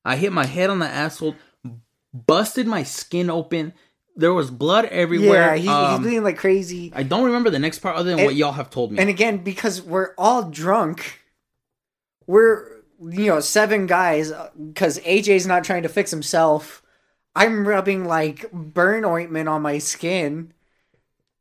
I 0.05 0.17
hit 0.17 0.33
my 0.33 0.47
head 0.47 0.71
on 0.71 0.79
the 0.79 0.87
asphalt, 0.89 1.35
busted 2.15 2.67
my 2.67 2.83
skin 2.85 3.31
open. 3.31 3.73
There 4.15 4.35
was 4.35 4.51
blood 4.51 4.85
everywhere. 4.87 5.55
yeah, 5.55 5.63
he, 5.63 5.69
Um, 5.69 5.91
he's 5.93 6.01
bleeding 6.01 6.25
like 6.25 6.37
crazy. 6.37 6.93
I 6.95 7.03
don't 7.03 7.25
remember 7.25 7.49
the 7.51 7.59
next 7.59 7.79
part 7.79 7.97
other 7.97 8.11
than 8.11 8.19
And- 8.21 8.27
what 8.27 8.35
y'all 8.35 8.53
have 8.53 8.69
told 8.71 8.93
me. 8.93 8.99
And 8.99 9.09
again, 9.09 9.39
because 9.39 9.81
we're 9.81 10.11
all 10.19 10.45
drunk, 10.51 11.21
we're 12.27 12.83
you 13.01 13.27
know 13.27 13.41
seven 13.41 13.87
guys. 13.87 14.33
Because 14.69 14.99
AJ's 15.01 15.47
not 15.47 15.65
trying 15.65 15.83
to 15.83 15.89
fix 15.89 16.11
himself. 16.11 16.83
I'm 17.35 17.67
rubbing 17.67 18.05
like 18.05 18.51
burn 18.53 19.05
ointment 19.05 19.49
on 19.49 19.63
my 19.63 19.79
skin. 19.79 20.53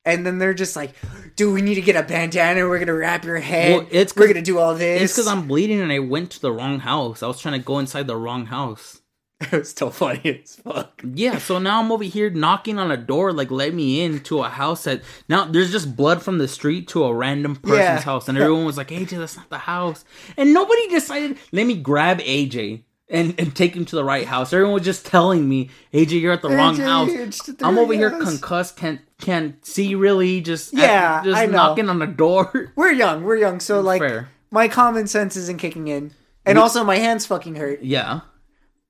And 0.04 0.26
then 0.26 0.40
they're 0.40 0.56
just 0.56 0.76
like, 0.76 0.96
"Dude, 1.36 1.54
we 1.54 1.62
need 1.62 1.76
to 1.76 1.82
get 1.82 1.96
a 1.96 2.02
bandana. 2.02 2.68
We're 2.68 2.80
gonna 2.80 2.96
wrap 2.96 3.24
your 3.24 3.38
head. 3.38 3.72
Well, 3.78 3.88
it's 3.92 4.16
we're 4.16 4.28
gonna 4.28 4.42
do 4.42 4.58
all 4.58 4.74
this." 4.74 5.02
it's 5.02 5.14
because 5.14 5.28
I'm 5.28 5.48
bleeding 5.48 5.80
and 5.80 5.92
I 5.92 6.00
went 6.00 6.32
to 6.32 6.42
the 6.42 6.52
wrong 6.52 6.80
house. 6.80 7.22
I 7.22 7.28
was 7.28 7.40
trying 7.40 7.60
to 7.60 7.64
go 7.66 7.78
inside 7.78 8.08
the 8.08 8.16
wrong 8.18 8.48
house. 8.48 9.01
it 9.52 9.52
was 9.52 9.70
still 9.70 9.90
funny 9.92 10.42
as 10.44 10.56
fuck. 10.58 11.02
Yeah, 11.14 11.38
so 11.38 11.60
now 11.60 11.82
I'm 11.82 11.92
over 11.92 12.04
here 12.04 12.30
knocking 12.30 12.78
on 12.80 12.92
a 12.92 12.98
door, 12.98 13.34
like 13.34 13.52
let 13.52 13.74
me 13.74 14.02
in 14.02 14.20
to 14.22 14.42
a 14.44 14.50
house 14.50 14.84
that 14.86 15.02
now 15.28 15.46
there's 15.46 15.72
just 15.72 15.96
blood 15.96 16.22
from 16.22 16.38
the 16.38 16.48
street 16.48 16.88
to 16.90 17.04
a 17.06 17.14
random 17.14 17.56
person's 17.56 17.78
Yeah. 17.80 18.00
house, 18.02 18.28
and 18.30 18.38
everyone 18.38 18.66
was 18.66 18.78
like, 18.78 18.90
"AJ, 18.90 19.18
that's 19.18 19.38
not 19.38 19.50
the 19.50 19.58
house," 19.60 20.06
and 20.38 20.54
nobody 20.54 20.88
decided. 20.90 21.38
Let 21.52 21.66
me 21.66 21.76
grab 21.78 22.20
AJ 22.20 22.84
and, 23.10 23.34
and 23.38 23.54
take 23.56 23.76
him 23.76 23.84
to 23.86 23.96
the 23.96 24.04
right 24.04 24.26
house. 24.26 24.54
Everyone 24.54 24.74
was 24.76 24.84
just 24.84 25.06
telling 25.06 25.48
me, 25.50 25.70
"AJ, 25.94 26.22
you're 26.22 26.34
at 26.34 26.42
the 26.42 26.50
wrong 26.50 26.76
house." 26.78 27.10
the 27.12 27.56
I'm 27.66 27.78
over 27.78 27.94
here 27.94 28.12
concussed, 28.12 28.78
can't 28.78 29.02
can't 29.20 29.64
see 29.66 29.96
really, 29.96 30.42
just 30.42 30.74
Yeah, 30.74 31.22
just 31.24 31.38
I 31.38 31.46
know. 31.46 31.52
knocking 31.54 31.90
on 31.90 32.00
the 32.00 32.08
door. 32.08 32.72
We're 32.76 32.92
young. 32.92 33.24
We're 33.24 33.38
young. 33.38 33.60
So 33.60 33.82
like, 33.82 34.02
Fair. 34.02 34.30
my 34.50 34.68
common 34.68 35.08
sense 35.08 35.36
isn't 35.36 35.58
kicking 35.60 35.88
in, 35.88 36.12
and 36.46 36.58
also 36.58 36.84
my 36.84 36.98
hands 36.98 37.26
fucking 37.26 37.56
hurt. 37.56 37.82
Yeah. 37.84 38.22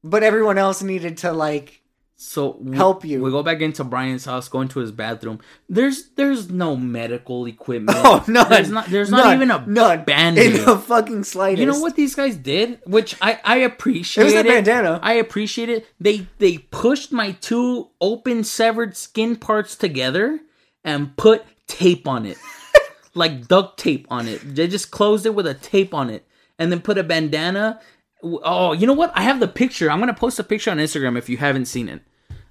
But 0.04 0.24
everyone 0.24 0.58
else 0.58 0.82
needed 0.82 1.18
to 1.20 1.32
like 1.32 1.82
So 2.16 2.58
we, 2.60 2.76
Help 2.76 3.04
you. 3.06 3.22
We 3.22 3.32
go 3.32 3.44
back 3.44 3.62
into 3.62 3.84
Brian's 3.84 4.26
house, 4.26 4.48
go 4.48 4.62
into 4.62 4.80
his 4.80 4.92
bathroom. 4.92 5.40
There's 5.70 6.10
there's 6.16 6.50
no 6.50 6.76
medical 6.76 7.46
equipment. 7.48 7.98
Oh, 8.04 8.24
no, 8.28 8.44
There's 8.46 8.70
not. 8.70 8.88
There's 8.88 9.10
not 9.12 9.34
even 9.36 9.52
a 9.52 9.66
none 9.68 10.04
band-aid. 10.04 10.56
in 10.56 10.66
the 10.66 10.78
fucking 10.78 11.24
slightest. 11.24 11.60
You 11.62 11.66
know 11.68 11.80
what 11.80 11.96
these 11.96 12.16
guys 12.16 12.36
did, 12.36 12.80
which 12.86 13.16
I 13.22 13.40
I 13.44 13.58
appreciate. 13.58 14.24
It 14.24 14.26
was 14.26 14.34
a 14.36 14.44
bandana. 14.44 15.00
I 15.02 15.14
appreciate 15.14 15.70
it. 15.70 15.88
They 16.00 16.28
they 16.40 16.58
pushed 16.60 17.12
my 17.12 17.32
two 17.34 17.90
open 18.00 18.44
severed 18.44 18.96
skin 18.98 19.36
parts 19.36 19.76
together 19.76 20.40
and 20.84 21.16
put 21.16 21.44
tape 21.68 22.08
on 22.08 22.26
it, 22.26 22.38
like 23.14 23.48
duct 23.48 23.78
tape 23.80 24.08
on 24.10 24.28
it. 24.28 24.42
They 24.56 24.68
just 24.68 24.90
closed 24.92 25.26
it 25.26 25.36
with 25.36 25.46
a 25.48 25.54
tape 25.54 25.94
on 25.94 26.10
it, 26.10 26.26
and 26.60 26.72
then 26.72 26.82
put 26.82 26.98
a 26.98 27.04
bandana. 27.04 27.80
Oh, 28.24 28.74
you 28.74 28.86
know 28.88 28.94
what? 28.94 29.12
I 29.16 29.24
have 29.24 29.40
the 29.40 29.48
picture. 29.48 29.90
I'm 29.90 30.00
gonna 30.00 30.14
post 30.14 30.40
a 30.40 30.44
picture 30.44 30.72
on 30.72 30.78
Instagram 30.78 31.18
if 31.18 31.28
you 31.30 31.38
haven't 31.38 31.66
seen 31.66 31.90
it. 31.90 32.02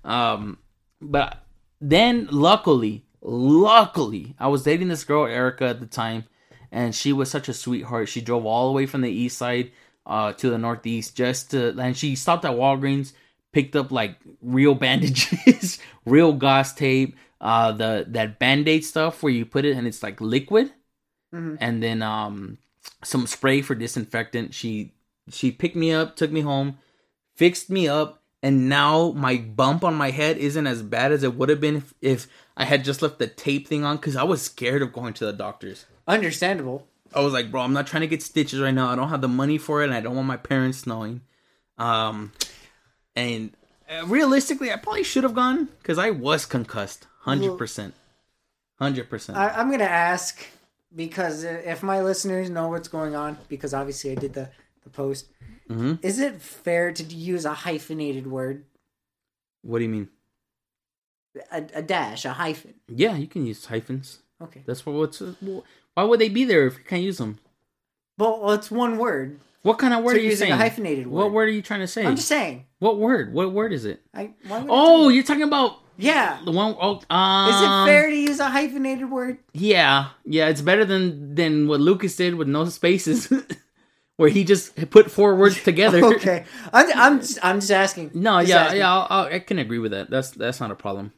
Um, 0.05 0.59
but 1.01 1.45
then 1.81 2.29
luckily, 2.31 3.05
luckily, 3.23 4.35
I 4.39 4.49
was 4.49 4.63
dating 4.65 4.89
this 4.89 5.05
girl 5.05 5.27
Erica 5.27 5.67
at 5.67 5.81
the 5.81 5.87
time, 5.87 6.25
and 6.73 6.95
she 6.95 7.13
was 7.13 7.31
such 7.31 7.49
a 7.49 7.55
sweetheart. 7.55 8.09
She 8.09 8.21
drove 8.21 8.45
all 8.47 8.67
the 8.69 8.73
way 8.73 8.87
from 8.87 9.01
the 9.03 9.11
east 9.11 9.39
side 9.39 9.71
uh, 10.07 10.33
to 10.35 10.51
the 10.51 10.59
northeast 10.59 11.17
just 11.17 11.51
to, 11.53 11.79
and 11.79 11.97
she 11.97 12.17
stopped 12.17 12.45
at 12.45 12.53
Walgreens, 12.53 13.13
picked 13.53 13.77
up 13.77 13.91
like 13.93 14.17
real 14.43 14.75
bandages, 14.85 15.79
real 16.05 16.33
gauze 16.33 16.73
tape, 16.73 17.17
uh, 17.41 17.73
the 17.73 18.05
that 18.09 18.39
band 18.39 18.69
aid 18.69 18.85
stuff 18.85 19.23
where 19.23 19.33
you 19.33 19.47
put 19.47 19.65
it 19.65 19.77
and 19.77 19.87
it's 19.87 20.03
like 20.03 20.21
liquid, 20.21 20.73
Mhm. 21.33 21.59
and 21.61 21.81
then 21.83 22.03
um, 22.03 22.59
some 23.05 23.27
spray 23.29 23.63
for 23.63 23.75
disinfectant. 23.77 24.53
She 24.53 24.93
she 25.31 25.51
picked 25.51 25.77
me 25.77 25.93
up, 25.93 26.17
took 26.17 26.31
me 26.31 26.41
home, 26.41 26.79
fixed 27.35 27.71
me 27.71 27.89
up, 27.89 28.23
and 28.43 28.69
now 28.69 29.13
my 29.13 29.37
bump 29.37 29.85
on 29.85 29.95
my 29.95 30.11
head 30.11 30.39
isn't 30.39 30.67
as 30.67 30.83
bad 30.83 31.13
as 31.13 31.23
it 31.23 31.35
would 31.35 31.49
have 31.49 31.61
been 31.61 31.77
if, 31.77 31.95
if 32.01 32.27
I 32.57 32.65
had 32.65 32.85
just 32.85 33.03
left 33.03 33.19
the 33.19 33.27
tape 33.27 33.69
thing 33.69 33.85
on 33.85 33.97
because 33.97 34.17
I 34.17 34.23
was 34.23 34.43
scared 34.43 34.83
of 34.83 34.93
going 34.93 35.13
to 35.15 35.27
the 35.27 35.33
doctors. 35.33 35.87
Understandable. 36.09 36.87
I 37.13 37.21
was 37.21 37.33
like, 37.33 37.51
bro, 37.51 37.63
I'm 37.63 37.73
not 37.73 37.87
trying 37.87 38.03
to 38.03 38.07
get 38.07 38.23
stitches 38.23 38.61
right 38.61 38.75
now. 38.75 38.89
I 38.89 38.97
don't 38.97 39.09
have 39.09 39.21
the 39.21 39.29
money 39.29 39.59
for 39.59 39.83
it, 39.83 39.87
and 39.87 39.95
I 39.95 40.01
don't 40.01 40.15
want 40.15 40.29
my 40.29 40.37
parents 40.37 40.87
knowing. 40.87 41.23
Um, 41.77 42.33
and 43.17 43.53
uh, 43.91 44.07
realistically, 44.07 44.73
I 44.73 44.77
probably 44.77 45.03
should 45.03 45.25
have 45.25 45.35
gone 45.35 45.69
because 45.79 45.99
I 45.99 46.11
was 46.11 46.47
concussed, 46.47 47.07
hundred 47.21 47.59
percent, 47.59 47.95
hundred 48.79 49.11
percent. 49.11 49.39
I'm 49.39 49.71
gonna 49.71 49.85
ask 49.85 50.47
because 50.95 51.45
if 51.45 51.83
my 51.83 52.01
listeners 52.01 52.51
know 52.51 52.69
what's 52.69 52.89
going 52.89 53.17
on, 53.17 53.39
because 53.49 53.75
obviously 53.75 54.13
I 54.13 54.15
did 54.15 54.35
the 54.35 54.51
the 54.83 54.91
post. 54.91 55.27
Mhm. 55.69 55.99
Is 56.03 56.19
it 56.19 56.41
fair 56.43 56.93
to 56.93 57.03
use 57.05 57.45
a 57.45 57.55
hyphenated 57.55 58.27
word, 58.27 58.65
What 59.63 59.79
do 59.79 59.85
you 59.85 59.91
mean? 59.91 60.09
a, 61.53 61.63
a 61.75 61.83
dash, 61.83 62.25
a 62.25 62.33
hyphen? 62.33 62.75
Yeah, 62.89 63.17
you 63.17 63.27
can 63.27 63.47
use 63.47 63.67
hyphens. 63.67 64.19
Okay. 64.43 64.63
That's 64.67 64.85
what. 64.87 64.95
What's 64.97 65.21
why 65.95 66.03
would 66.05 66.21
they 66.21 66.29
be 66.29 66.45
there 66.45 66.67
if 66.67 66.79
you 66.79 66.85
can't 66.85 67.03
use 67.03 67.19
them? 67.19 67.39
Well, 68.19 68.53
it's 68.53 68.71
one 68.71 68.97
word. 68.99 69.39
What 69.63 69.79
kind 69.79 69.93
of 69.93 70.03
word 70.03 70.13
So 70.13 70.17
are 70.17 70.21
you 70.21 70.31
using 70.31 70.47
saying? 70.49 70.53
a 70.53 70.57
hyphenated 70.57 71.07
word. 71.07 71.25
What 71.25 71.33
word 71.33 71.49
are 71.51 71.53
you 71.53 71.61
trying 71.63 71.81
to 71.81 71.87
say? 71.87 72.05
I'm 72.07 72.17
just 72.17 72.29
saying. 72.29 72.65
What 72.79 72.99
word? 72.99 73.35
What 73.35 73.53
word 73.53 73.73
is 73.75 73.85
it? 73.85 74.01
I, 74.15 74.31
Oh, 74.49 75.11
you're 75.11 75.23
talking 75.25 75.43
about 75.43 75.81
yeah. 75.99 76.41
the 76.45 76.51
one 76.51 76.75
oh 76.81 77.03
um, 77.15 77.51
Is 77.51 77.61
it 77.61 77.67
fair 77.93 78.09
to 78.09 78.17
use 78.17 78.41
a 78.41 78.49
hyphenated 78.49 79.11
word. 79.11 79.39
Yeah, 79.53 80.09
yeah, 80.25 80.49
it's 80.49 80.63
better 80.63 80.87
than 80.87 81.35
than 81.35 81.69
what 81.69 81.81
Lucas 81.81 82.17
did 82.17 82.35
with 82.37 82.49
no 82.49 82.65
spaces, 82.67 83.31
where 84.21 84.29
he 84.29 84.45
just 84.45 84.91
put 84.91 85.11
four 85.11 85.35
words 85.35 85.63
together. 85.71 86.05
Okay, 86.05 86.45
I'm 86.75 86.93
I'm 86.95 87.21
just, 87.21 87.39
I'm 87.43 87.59
just 87.61 87.73
asking. 87.73 88.11
No, 88.13 88.41
Just 88.41 88.51
yeah, 88.51 88.63
asking. 88.65 88.79
yeah, 88.81 88.93
I'll, 88.93 89.07
I'll, 89.09 89.25
I 89.35 89.39
can 89.39 89.59
agree 89.59 89.79
with 89.79 89.93
that. 89.93 90.11
That's 90.11 90.31
that's 90.33 90.61
not 90.61 90.71
a 90.71 90.75
problem. 90.75 91.13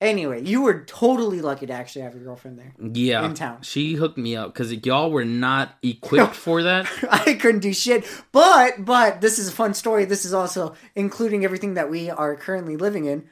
Anyway, 0.00 0.42
you 0.44 0.60
were 0.60 0.84
totally 0.84 1.40
lucky 1.40 1.64
to 1.66 1.72
actually 1.72 2.02
have 2.02 2.14
your 2.14 2.24
girlfriend 2.24 2.58
there. 2.58 2.74
Yeah, 2.92 3.24
In 3.24 3.34
town. 3.34 3.62
she 3.62 3.94
hooked 3.94 4.18
me 4.18 4.34
up 4.36 4.52
because 4.52 4.72
y'all 4.84 5.10
were 5.12 5.24
not 5.24 5.76
equipped 5.82 6.34
for 6.46 6.64
that. 6.64 6.90
I 7.10 7.34
couldn't 7.34 7.60
do 7.60 7.72
shit. 7.72 8.04
But 8.32 8.84
but 8.84 9.20
this 9.20 9.38
is 9.38 9.48
a 9.48 9.52
fun 9.52 9.72
story. 9.72 10.04
This 10.04 10.24
is 10.24 10.34
also 10.34 10.74
including 10.96 11.44
everything 11.44 11.74
that 11.74 11.88
we 11.88 12.10
are 12.10 12.34
currently 12.34 12.76
living 12.76 13.04
in. 13.04 13.28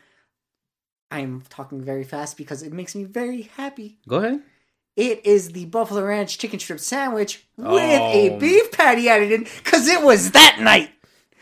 I'm 1.10 1.42
talking 1.50 1.82
very 1.82 2.04
fast 2.04 2.36
because 2.38 2.62
it 2.62 2.72
makes 2.72 2.94
me 2.94 3.04
very 3.04 3.42
happy. 3.56 3.98
Go 4.08 4.16
ahead. 4.18 4.40
It 4.96 5.24
is 5.24 5.52
the 5.52 5.64
Buffalo 5.66 6.04
Ranch 6.04 6.36
chicken 6.38 6.58
strip 6.60 6.78
sandwich 6.80 7.44
with 7.56 7.66
Oh. 7.66 8.10
a 8.12 8.36
beef 8.38 8.70
patty 8.72 9.08
added 9.08 9.32
in 9.32 9.44
because 9.44 9.88
it 9.88 10.02
was 10.02 10.32
that 10.32 10.58
night. 10.60 10.90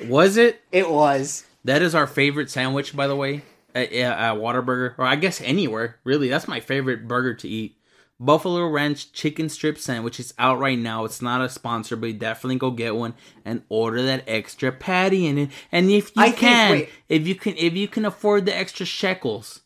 Was 0.07 0.37
it? 0.37 0.61
It 0.71 0.89
was. 0.89 1.45
That 1.65 1.83
is 1.83 1.95
our 1.95 2.07
favorite 2.07 2.49
sandwich, 2.51 2.95
by 2.97 3.07
the 3.07 3.17
way, 3.17 3.43
at, 3.75 3.93
at 3.93 4.37
Whataburger, 4.37 4.95
or 4.99 5.05
I 5.05 5.17
guess 5.17 5.41
anywhere. 5.41 5.97
Really, 6.05 6.29
that's 6.29 6.49
my 6.49 6.61
favorite 6.61 7.07
burger 7.09 7.35
to 7.35 7.49
eat. 7.49 7.77
Buffalo 8.23 8.67
Ranch 8.69 9.13
chicken 9.13 9.49
strip 9.49 9.79
sandwich 9.79 10.21
is 10.21 10.35
out 10.39 10.59
right 10.59 10.79
now. 10.79 11.05
It's 11.05 11.23
not 11.23 11.41
a 11.41 11.49
sponsor, 11.49 11.97
but 11.97 12.19
definitely 12.19 12.57
go 12.57 12.71
get 12.71 12.95
one 12.95 13.15
and 13.47 13.63
order 13.71 14.03
that 14.03 14.25
extra 14.27 14.71
patty 14.73 15.27
in 15.27 15.39
it. 15.39 15.51
And 15.73 15.91
if 15.91 16.15
you 16.15 16.23
I 16.23 16.31
can, 16.31 16.71
wait. 16.73 16.89
if 17.09 17.27
you 17.27 17.35
can, 17.35 17.57
if 17.57 17.73
you 17.75 17.89
can 17.89 18.05
afford 18.05 18.45
the 18.47 18.55
extra 18.57 18.85
shekels, 18.87 19.63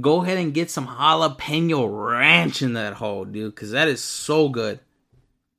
go 0.00 0.22
ahead 0.22 0.38
and 0.38 0.54
get 0.54 0.70
some 0.70 0.86
jalapeno 0.86 1.86
ranch 1.88 2.62
in 2.62 2.74
that 2.74 2.94
hole, 2.94 3.24
dude, 3.24 3.54
because 3.54 3.70
that 3.72 3.88
is 3.88 4.02
so 4.02 4.48
good. 4.48 4.80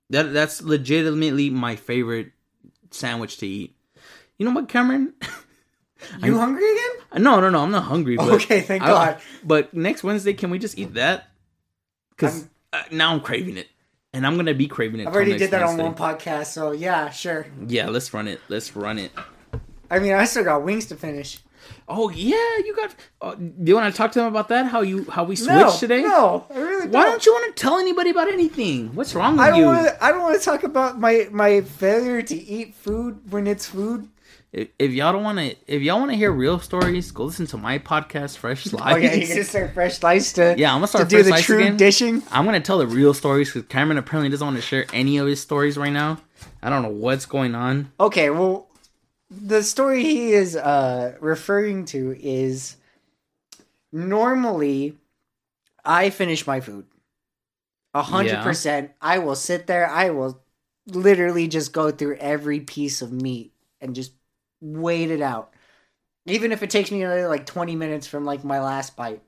That 0.10 0.34
that's 0.34 0.62
legitimately 0.62 1.50
my 1.50 1.76
favorite 1.76 2.32
sandwich 2.92 3.38
to 3.38 3.48
eat. 3.48 3.76
You 4.38 4.46
know 4.46 4.52
what, 4.54 4.70
Cameron? 4.70 5.14
You 6.22 6.38
hungry 6.38 6.70
again? 6.72 7.24
No, 7.24 7.40
no, 7.40 7.50
no. 7.50 7.64
I'm 7.64 7.72
not 7.72 7.84
hungry. 7.84 8.20
Okay, 8.20 8.62
thank 8.62 8.84
I- 8.84 8.88
God. 8.88 9.22
But 9.44 9.74
next 9.74 10.04
Wednesday, 10.04 10.34
can 10.34 10.50
we 10.50 10.60
just 10.60 10.78
eat 10.78 10.94
that? 10.96 11.30
Because 12.12 12.48
uh, 12.74 12.84
now 12.92 13.14
I'm 13.14 13.22
craving 13.22 13.58
it, 13.58 13.68
and 14.14 14.26
I'm 14.26 14.36
gonna 14.36 14.54
be 14.54 14.68
craving 14.68 15.00
it. 15.00 15.08
I've 15.08 15.16
already 15.16 15.32
next 15.32 15.44
did 15.44 15.52
that 15.52 15.64
on 15.64 15.78
one 15.78 15.96
podcast, 15.96 16.48
so 16.48 16.72
yeah, 16.72 17.10
sure. 17.10 17.48
Yeah, 17.66 17.90
let's 17.90 18.14
run 18.14 18.28
it. 18.28 18.40
Let's 18.50 18.76
run 18.76 19.00
it. 19.00 19.12
I 19.90 20.00
mean, 20.00 20.14
I 20.14 20.26
still 20.26 20.44
got 20.44 20.64
wings 20.64 20.86
to 20.88 20.96
finish. 20.96 21.40
Oh 21.88 22.10
yeah, 22.10 22.58
you 22.66 22.76
got. 22.76 22.96
Uh, 23.22 23.36
do 23.36 23.52
you 23.66 23.76
want 23.76 23.94
to 23.94 23.98
talk 23.98 24.12
to 24.14 24.20
them 24.20 24.28
about 24.28 24.50
that? 24.50 24.66
How 24.68 24.82
you 24.82 25.06
how 25.10 25.24
we 25.24 25.36
switched 25.36 25.50
No, 25.54 25.78
today? 25.78 26.02
no, 26.02 26.46
I 26.54 26.58
really 26.58 26.82
don't. 26.86 26.92
Why 26.94 27.04
don't 27.06 27.26
you 27.26 27.32
want 27.34 27.56
to 27.56 27.62
tell 27.62 27.78
anybody 27.78 28.10
about 28.10 28.28
anything? 28.28 28.96
What's 28.96 29.14
wrong 29.16 29.34
with 29.34 29.42
I 29.42 29.50
don't 29.50 29.60
you? 29.60 29.66
want. 29.68 29.90
I 30.02 30.12
don't 30.12 30.22
want 30.22 30.40
to 30.40 30.44
talk 30.44 30.64
about 30.64 31.00
my 31.00 31.28
my 31.32 31.62
failure 31.62 32.22
to 32.22 32.36
eat 32.36 32.74
food 32.76 33.32
when 33.32 33.46
it's 33.48 33.68
food. 33.68 34.10
If, 34.52 34.70
if 34.80 34.92
y'all 34.92 35.12
don't 35.12 35.24
want 35.24 35.38
to, 35.40 35.54
if 35.68 35.82
y'all 35.82 36.00
want 36.00 36.12
to 36.12 36.18
hear 36.18 36.32
real 36.32 36.60
stories, 36.60 37.12
go 37.12 37.26
listen 37.26 37.46
to 37.48 37.58
my 37.58 37.78
podcast, 37.78 38.38
Fresh 38.38 38.64
Slice. 38.64 38.82
Oh 38.94 38.98
yeah, 38.98 39.14
you're 39.14 39.28
gonna 39.28 39.44
start 39.44 39.74
fresh 39.74 39.98
slice 40.00 40.32
to 40.34 40.56
Yeah, 40.58 40.70
I'm 40.74 40.78
gonna 40.78 40.88
to 40.88 40.88
start 40.88 41.10
do 41.10 41.24
Fresh 41.24 41.42
the 41.42 41.46
true 41.46 41.58
again. 41.60 41.78
dishing. 41.78 42.24
I'm 42.32 42.46
gonna 42.46 42.62
tell 42.62 42.78
the 42.78 42.88
real 42.88 43.14
stories 43.14 43.52
because 43.52 43.68
Cameron 43.68 43.98
apparently 43.98 44.30
doesn't 44.30 44.46
want 44.48 44.56
to 44.58 44.62
share 44.64 44.86
any 44.94 45.18
of 45.18 45.28
his 45.28 45.42
stories 45.42 45.78
right 45.78 45.92
now. 45.92 46.20
I 46.64 46.70
don't 46.70 46.84
know 46.84 46.90
what's 46.90 47.26
going 47.26 47.54
on. 47.54 47.92
Okay, 48.00 48.30
well, 48.30 48.70
the 49.30 49.64
story 49.64 50.04
he 50.04 50.34
is 50.34 50.56
uh 50.56 51.16
referring 51.20 51.86
to 51.86 52.16
is 52.20 52.78
normally 53.92 54.98
I 55.84 56.10
finish 56.10 56.48
my 56.48 56.60
food. 56.60 56.86
A 57.94 58.04
hundred 58.04 58.42
percent. 58.44 58.92
I 59.02 59.20
will 59.20 59.36
sit 59.36 59.68
there. 59.68 59.90
I 59.90 60.10
will 60.10 60.42
literally 60.88 61.48
just 61.48 61.72
go 61.72 61.92
through 61.92 62.18
every 62.18 62.60
piece 62.60 63.02
of 63.02 63.12
meat 63.12 63.54
and 63.80 63.96
just 63.96 64.12
wait 64.62 65.12
it 65.12 65.22
out. 65.22 65.54
Even 66.26 66.52
if 66.52 66.64
it 66.64 66.70
takes 66.70 66.92
me 66.92 67.04
another 67.04 67.28
like 67.28 67.46
20 67.46 67.76
minutes 67.76 68.08
from 68.08 68.26
like 68.26 68.44
my 68.44 68.60
last 68.60 68.96
bite. 68.96 69.22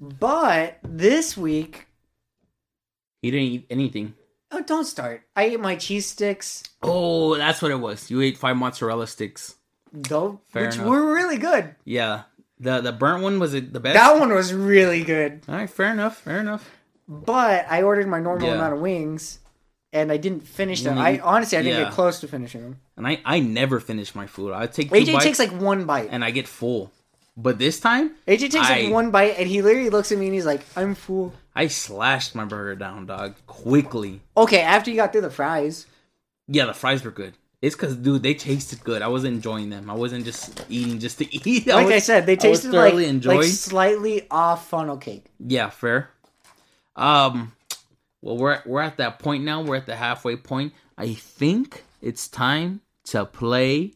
But 0.00 0.78
this 0.82 1.36
week, 1.36 1.86
He 3.22 3.30
didn't 3.30 3.46
eat 3.46 3.66
anything. 3.70 4.14
Oh, 4.52 4.62
don't 4.62 4.84
start. 4.84 5.22
I 5.36 5.44
ate 5.44 5.60
my 5.60 5.76
cheese 5.76 6.06
sticks. 6.06 6.62
Oh, 6.82 7.36
that's 7.36 7.60
what 7.62 7.70
it 7.70 7.80
was. 7.80 8.10
You 8.10 8.20
ate 8.22 8.38
five 8.38 8.56
mozzarella 8.56 9.06
sticks. 9.06 9.56
Though, 9.92 10.40
Fair 10.50 10.66
which 10.66 10.74
enough. 10.76 10.86
were 10.88 11.14
really 11.14 11.38
good. 11.38 11.74
Yeah. 11.84 12.22
The 12.60 12.80
the 12.80 12.92
burnt 12.92 13.22
one 13.22 13.38
was 13.38 13.54
it 13.54 13.72
the 13.72 13.80
best? 13.80 13.94
That 13.94 14.18
one 14.18 14.32
was 14.34 14.52
really 14.52 15.02
good. 15.04 15.42
All 15.48 15.54
right, 15.54 15.70
fair 15.70 15.92
enough. 15.92 16.18
Fair 16.18 16.40
enough. 16.40 16.68
But 17.08 17.66
I 17.70 17.82
ordered 17.82 18.06
my 18.08 18.20
normal 18.20 18.48
Yeah. 18.48 18.54
amount 18.56 18.74
of 18.74 18.80
wings, 18.80 19.38
and 19.92 20.10
I 20.12 20.16
didn't 20.18 20.40
finish 20.46 20.82
them. 20.82 20.98
I 20.98 21.20
honestly, 21.20 21.56
I 21.56 21.62
didn't 21.62 21.78
yeah. 21.78 21.84
get 21.84 21.92
close 21.94 22.20
to 22.20 22.28
finishing 22.28 22.62
them. 22.62 22.80
And 22.96 23.06
I 23.06 23.20
I 23.24 23.38
never 23.40 23.80
finish 23.80 24.14
my 24.14 24.26
food. 24.26 24.52
I 24.52 24.66
take 24.66 24.90
two 24.90 24.96
AJ 24.96 25.12
bites 25.12 25.24
takes 25.24 25.38
like 25.38 25.52
one 25.52 25.84
bite. 25.86 26.08
and 26.10 26.24
I 26.24 26.32
get 26.32 26.46
full. 26.48 26.90
But 27.40 27.58
this 27.60 27.78
time 27.78 28.16
AJ 28.26 28.50
takes 28.50 28.56
I- 28.68 28.80
like 28.82 28.92
one 28.92 29.12
bite, 29.12 29.36
and 29.38 29.48
he 29.48 29.62
literally 29.62 29.90
looks 29.90 30.10
at 30.10 30.18
me 30.18 30.26
and 30.26 30.34
he's 30.34 30.44
like, 30.44 30.62
"I'm 30.76 30.96
full." 30.96 31.32
I 31.54 31.68
slashed 31.68 32.34
my 32.34 32.44
burger 32.44 32.74
down, 32.74 33.06
dog, 33.06 33.34
quickly. 33.46 34.20
Okay, 34.36 34.60
after 34.60 34.90
you 34.90 34.96
got 34.96 35.12
through 35.12 35.20
the 35.22 35.30
fries, 35.30 35.86
Yeah, 36.48 36.66
the 36.66 36.74
fries 36.74 37.04
were 37.04 37.10
good. 37.12 37.34
It's 37.62 37.74
because, 37.76 37.94
dude, 37.96 38.22
they 38.22 38.34
tasted 38.34 38.82
good. 38.84 39.02
I 39.02 39.08
was 39.08 39.24
enjoying 39.24 39.68
them. 39.70 39.88
I 39.90 39.94
wasn't 39.94 40.24
just 40.24 40.64
eating 40.68 40.98
just 40.98 41.18
to 41.18 41.32
eat. 41.48 41.66
like 41.68 41.86
was, 41.86 41.94
I 41.94 41.98
said, 42.00 42.26
they 42.26 42.36
tasted 42.36 42.72
like, 42.72 42.94
like 43.24 43.44
slightly 43.44 44.26
off 44.30 44.68
funnel 44.68 44.96
cake. 44.96 45.26
Yeah, 45.38 45.70
fair. 45.70 46.10
Um, 46.96 47.52
well, 48.20 48.36
we're 48.36 48.62
we're 48.66 48.80
at 48.80 48.96
that 48.96 49.20
point 49.20 49.44
now. 49.44 49.62
We're 49.62 49.76
at 49.76 49.86
the 49.86 49.96
halfway 49.96 50.36
point. 50.36 50.72
I 50.96 51.14
think 51.14 51.84
it's 52.02 52.26
time 52.28 52.80
to 53.04 53.24
play 53.24 53.92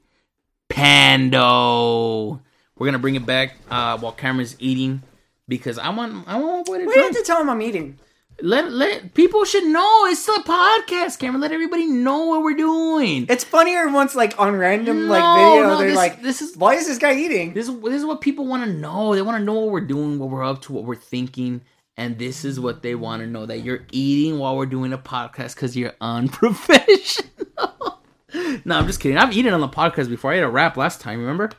Pando. 0.68 2.40
We're 2.82 2.86
gonna 2.86 2.98
bring 2.98 3.14
it 3.14 3.24
back 3.24 3.54
uh, 3.70 3.96
while 3.98 4.10
Cameron's 4.10 4.56
eating 4.58 5.04
because 5.46 5.78
I 5.78 5.90
want 5.90 6.26
I 6.26 6.36
want 6.40 6.66
my 6.68 6.72
boy 6.74 6.78
to 6.80 6.86
We 6.86 6.94
have 6.96 7.12
to 7.14 7.22
tell 7.22 7.40
him 7.40 7.48
I'm 7.48 7.62
eating. 7.62 8.00
Let 8.40 8.72
let 8.72 9.14
people 9.14 9.44
should 9.44 9.62
know 9.66 10.06
it's 10.06 10.26
a 10.26 10.32
podcast, 10.40 11.20
Cameron. 11.20 11.40
Let 11.42 11.52
everybody 11.52 11.86
know 11.86 12.26
what 12.26 12.42
we're 12.42 12.56
doing. 12.56 13.26
It's 13.28 13.44
funnier 13.44 13.88
once 13.88 14.16
like 14.16 14.34
on 14.40 14.56
random 14.56 15.06
like 15.06 15.22
No, 15.22 15.34
video. 15.52 15.68
no, 15.68 15.78
they're 15.78 15.88
this- 15.90 15.96
like, 15.96 16.22
this 16.22 16.42
is- 16.42 16.56
why 16.56 16.74
is 16.74 16.88
this 16.88 16.98
guy 16.98 17.14
eating?" 17.14 17.54
This 17.54 17.68
this 17.68 17.94
is 17.94 18.04
what 18.04 18.20
people 18.20 18.48
want 18.48 18.64
to 18.64 18.72
know. 18.72 19.14
They 19.14 19.22
want 19.22 19.38
to 19.38 19.44
know 19.44 19.52
what 19.60 19.70
we're 19.70 19.86
doing, 19.86 20.18
what 20.18 20.28
we're 20.30 20.42
up 20.42 20.62
to, 20.62 20.72
what 20.72 20.82
we're 20.82 20.96
thinking, 20.96 21.60
and 21.96 22.18
this 22.18 22.44
is 22.44 22.58
what 22.58 22.82
they 22.82 22.96
want 22.96 23.22
to 23.22 23.28
know 23.28 23.46
that 23.46 23.58
you're 23.60 23.82
eating 23.92 24.40
while 24.40 24.56
we're 24.56 24.66
doing 24.66 24.92
a 24.92 24.98
podcast 24.98 25.54
because 25.54 25.76
you're 25.76 25.94
unprofessional. 26.00 27.30
no, 28.64 28.76
I'm 28.76 28.88
just 28.88 28.98
kidding. 28.98 29.18
I've 29.18 29.32
eaten 29.36 29.54
on 29.54 29.60
the 29.60 29.68
podcast 29.68 30.08
before. 30.08 30.32
I 30.32 30.38
ate 30.38 30.42
a 30.42 30.50
wrap 30.50 30.76
last 30.76 31.00
time. 31.00 31.20
Remember? 31.20 31.50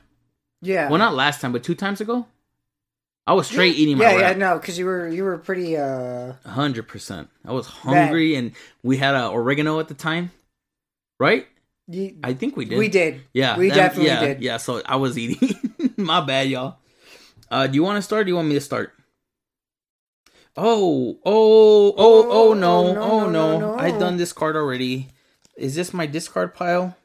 Yeah. 0.63 0.89
Well, 0.89 0.97
not 0.97 1.13
last 1.13 1.41
time, 1.41 1.52
but 1.52 1.63
two 1.63 1.76
times 1.76 2.02
ago. 2.02 2.26
I 3.26 3.34
was 3.34 3.47
straight 3.47 3.76
eating 3.78 3.97
my 3.97 4.04
yeah, 4.06 4.12
yeah, 4.12 4.21
wrap. 4.21 4.38
no, 4.38 4.60
because 4.60 4.78
you 4.78 4.86
were 4.86 5.08
you 5.08 5.23
were 5.23 5.38
pretty 5.38 5.78
uh 5.78 6.34
Hundred 6.45 6.88
percent. 6.89 7.30
I 7.45 7.52
was 7.54 7.67
hungry, 7.67 8.36
and 8.36 8.52
we 8.82 8.97
had 8.97 9.15
a 9.15 9.30
oregano 9.30 9.80
at 9.80 9.88
the 9.88 9.93
time, 9.93 10.32
right? 11.19 11.47
you, 11.88 12.17
I 12.23 12.34
think 12.34 12.58
we 12.58 12.65
did. 12.65 12.78
we 12.78 12.89
did. 12.89 13.21
Yeah, 13.34 13.58
we 13.58 13.69
that- 13.69 13.76
definitely 13.76 14.08
yeah, 14.08 14.19
did. 14.26 14.41
Yeah, 14.41 14.58
so 14.58 14.82
I 14.86 14.97
was 14.97 15.17
eating. 15.17 15.56
My 15.97 16.19
bad, 16.19 16.49
y'all. 16.49 16.78
Uh, 17.49 17.67
do 17.67 17.76
you 17.76 17.84
want 17.84 17.97
to 17.97 18.02
start? 18.02 18.21
Or 18.21 18.23
do 18.26 18.30
you 18.32 18.36
want 18.36 18.47
me 18.49 18.56
to 18.56 18.62
start? 18.62 18.93
Oh, 20.56 21.17
oh, 21.26 21.93
oh, 21.95 21.95
oh 21.97 22.49
Oh, 22.49 22.54
no, 22.54 22.80
oh 22.89 22.93
no, 22.93 23.30
no! 23.30 23.30
no, 23.30 23.60
no. 23.60 23.76
I've 23.78 23.99
done 23.99 24.17
this 24.17 24.34
card 24.34 24.56
already. 24.56 25.08
Is 25.56 25.76
this 25.76 25.93
my 25.93 26.06
discard 26.06 26.54
pile? 26.54 26.95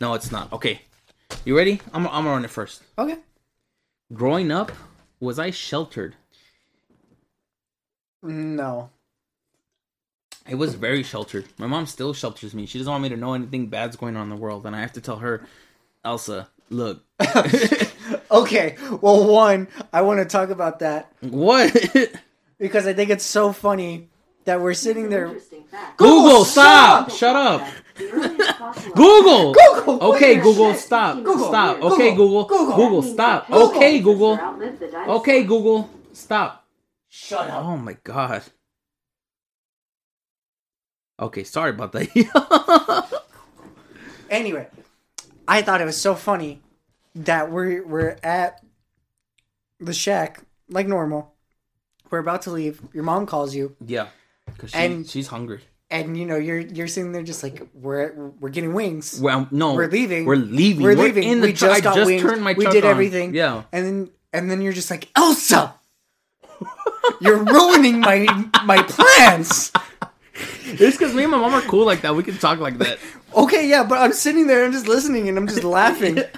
No, 0.00 0.14
it's 0.14 0.30
not. 0.30 0.52
Okay, 0.52 0.80
you 1.44 1.56
ready? 1.56 1.80
I'm 1.92 2.06
I'm 2.06 2.24
gonna 2.24 2.30
run 2.30 2.44
it 2.44 2.50
first. 2.50 2.82
Okay. 2.98 3.16
Growing 4.12 4.50
up, 4.50 4.72
was 5.20 5.38
I 5.38 5.50
sheltered? 5.50 6.14
No. 8.22 8.90
I 10.46 10.54
was 10.54 10.74
very 10.74 11.02
sheltered. 11.02 11.46
My 11.56 11.66
mom 11.66 11.86
still 11.86 12.12
shelters 12.12 12.54
me. 12.54 12.66
She 12.66 12.78
doesn't 12.78 12.90
want 12.90 13.02
me 13.02 13.08
to 13.08 13.16
know 13.16 13.32
anything 13.32 13.68
bad's 13.68 13.96
going 13.96 14.16
on 14.16 14.24
in 14.24 14.28
the 14.28 14.36
world, 14.36 14.66
and 14.66 14.76
I 14.76 14.80
have 14.80 14.92
to 14.92 15.00
tell 15.00 15.16
her, 15.16 15.46
Elsa, 16.04 16.48
look, 16.68 17.02
Okay. 18.30 18.76
Well, 19.00 19.26
one, 19.26 19.68
I 19.92 20.02
want 20.02 20.18
to 20.18 20.24
talk 20.24 20.50
about 20.50 20.80
that 20.80 21.12
what? 21.20 21.72
because 22.58 22.86
I 22.86 22.92
think 22.92 23.10
it's 23.10 23.24
so 23.24 23.52
funny 23.52 24.08
that 24.44 24.60
we're 24.60 24.74
sitting 24.74 25.08
there. 25.10 25.28
Google, 25.96 26.44
stop! 26.44 27.10
stop! 27.10 27.18
Shut 27.18 27.36
up! 27.36 27.66
Google. 27.96 28.44
Google. 28.94 29.52
Google. 29.52 30.02
Okay, 30.14 30.36
Google, 30.40 30.74
stop. 30.74 31.16
Google, 31.22 31.48
Stop. 31.48 31.76
Google, 31.76 31.92
Okay, 31.94 32.14
Google. 32.14 32.44
Google. 32.44 32.76
Google, 32.76 33.02
stop. 33.02 33.46
Google. 33.46 33.68
Okay, 33.70 34.00
Google. 34.00 34.38
Okay, 35.08 35.44
Google, 35.44 35.90
stop. 36.12 36.66
Shut 37.08 37.48
up. 37.48 37.64
Oh 37.64 37.76
my 37.76 37.96
god. 38.02 38.42
Okay, 41.20 41.44
sorry 41.44 41.70
about 41.70 41.92
that. 41.92 43.20
Anyway, 44.30 44.66
I 45.46 45.62
thought 45.62 45.80
it 45.80 45.84
was 45.84 46.00
so 46.00 46.14
funny 46.16 46.60
that 47.14 47.52
we're 47.52 47.86
we're 47.86 48.16
at 48.24 48.64
the 49.78 49.92
shack 49.92 50.40
like 50.68 50.88
normal. 50.88 51.34
We're 52.10 52.18
about 52.18 52.42
to 52.42 52.50
leave. 52.50 52.80
Your 52.92 53.04
mom 53.04 53.26
calls 53.26 53.54
you, 53.54 53.76
Yeah, 53.84 54.08
because 54.54 54.70
she, 54.70 54.78
And- 54.78 55.06
she's 55.06 55.26
hungry. 55.28 55.60
and 55.90 56.16
you 56.16 56.24
know 56.26 56.36
you're 56.36 56.60
you're 56.60 56.88
sitting 56.88 57.12
there 57.12 57.22
just 57.22 57.42
like 57.42 57.62
we're 57.74 58.14
we're 58.40 58.48
getting 58.48 58.72
wings. 58.74 59.20
Well, 59.20 59.46
no, 59.50 59.74
We're 59.74 59.88
leaving. 59.88 60.24
We're 60.24 60.36
leaving. 60.36 60.82
We're 60.82 60.96
leaving. 60.96 61.24
in 61.24 61.40
the 61.40 61.48
we 61.48 61.52
truck. 61.52 61.72
just 61.72 61.82
got 61.84 61.94
just 61.94 62.06
wings. 62.08 62.22
turned 62.22 62.42
my 62.42 62.54
we 62.54 62.64
did 62.66 62.84
on. 62.84 62.90
everything. 62.90 63.34
Yeah. 63.34 63.64
and 63.72 63.84
then 63.86 64.10
and 64.32 64.50
then 64.50 64.62
you're 64.62 64.72
just 64.72 64.90
like 64.90 65.08
Elsa. 65.16 65.74
You're 67.20 67.44
ruining 67.44 68.00
my 68.00 68.26
my 68.64 68.82
plans. 68.82 69.70
It's 70.64 70.96
because 70.96 71.14
me 71.14 71.22
and 71.22 71.30
my 71.32 71.38
mom 71.38 71.52
are 71.54 71.60
cool 71.62 71.84
like 71.86 72.00
that. 72.00 72.14
We 72.16 72.22
can 72.22 72.36
talk 72.38 72.58
like 72.58 72.78
that. 72.78 72.98
Okay, 73.36 73.68
yeah, 73.68 73.84
but 73.84 73.98
I'm 73.98 74.12
sitting 74.12 74.46
there, 74.46 74.64
I'm 74.64 74.72
just 74.72 74.88
listening, 74.88 75.28
and 75.28 75.36
I'm 75.38 75.46
just 75.46 75.64
laughing. 75.64 76.18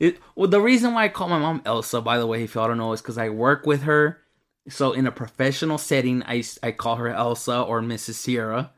It, 0.00 0.20
well, 0.36 0.46
the 0.48 0.60
reason 0.60 0.94
why 0.94 1.06
I 1.06 1.08
call 1.08 1.28
my 1.28 1.40
mom 1.40 1.60
Elsa, 1.66 2.00
by 2.00 2.18
the 2.18 2.26
way, 2.26 2.44
if 2.44 2.54
y'all 2.54 2.68
don't 2.68 2.78
know, 2.78 2.92
is 2.92 3.02
because 3.02 3.18
I 3.18 3.30
work 3.30 3.66
with 3.66 3.82
her. 3.82 4.20
So 4.68 4.92
in 4.92 5.06
a 5.06 5.12
professional 5.12 5.78
setting, 5.78 6.22
I, 6.24 6.42
I 6.62 6.72
call 6.72 6.96
her 6.96 7.08
Elsa 7.08 7.62
or 7.62 7.80
Mrs. 7.80 8.14
Sierra. 8.14 8.72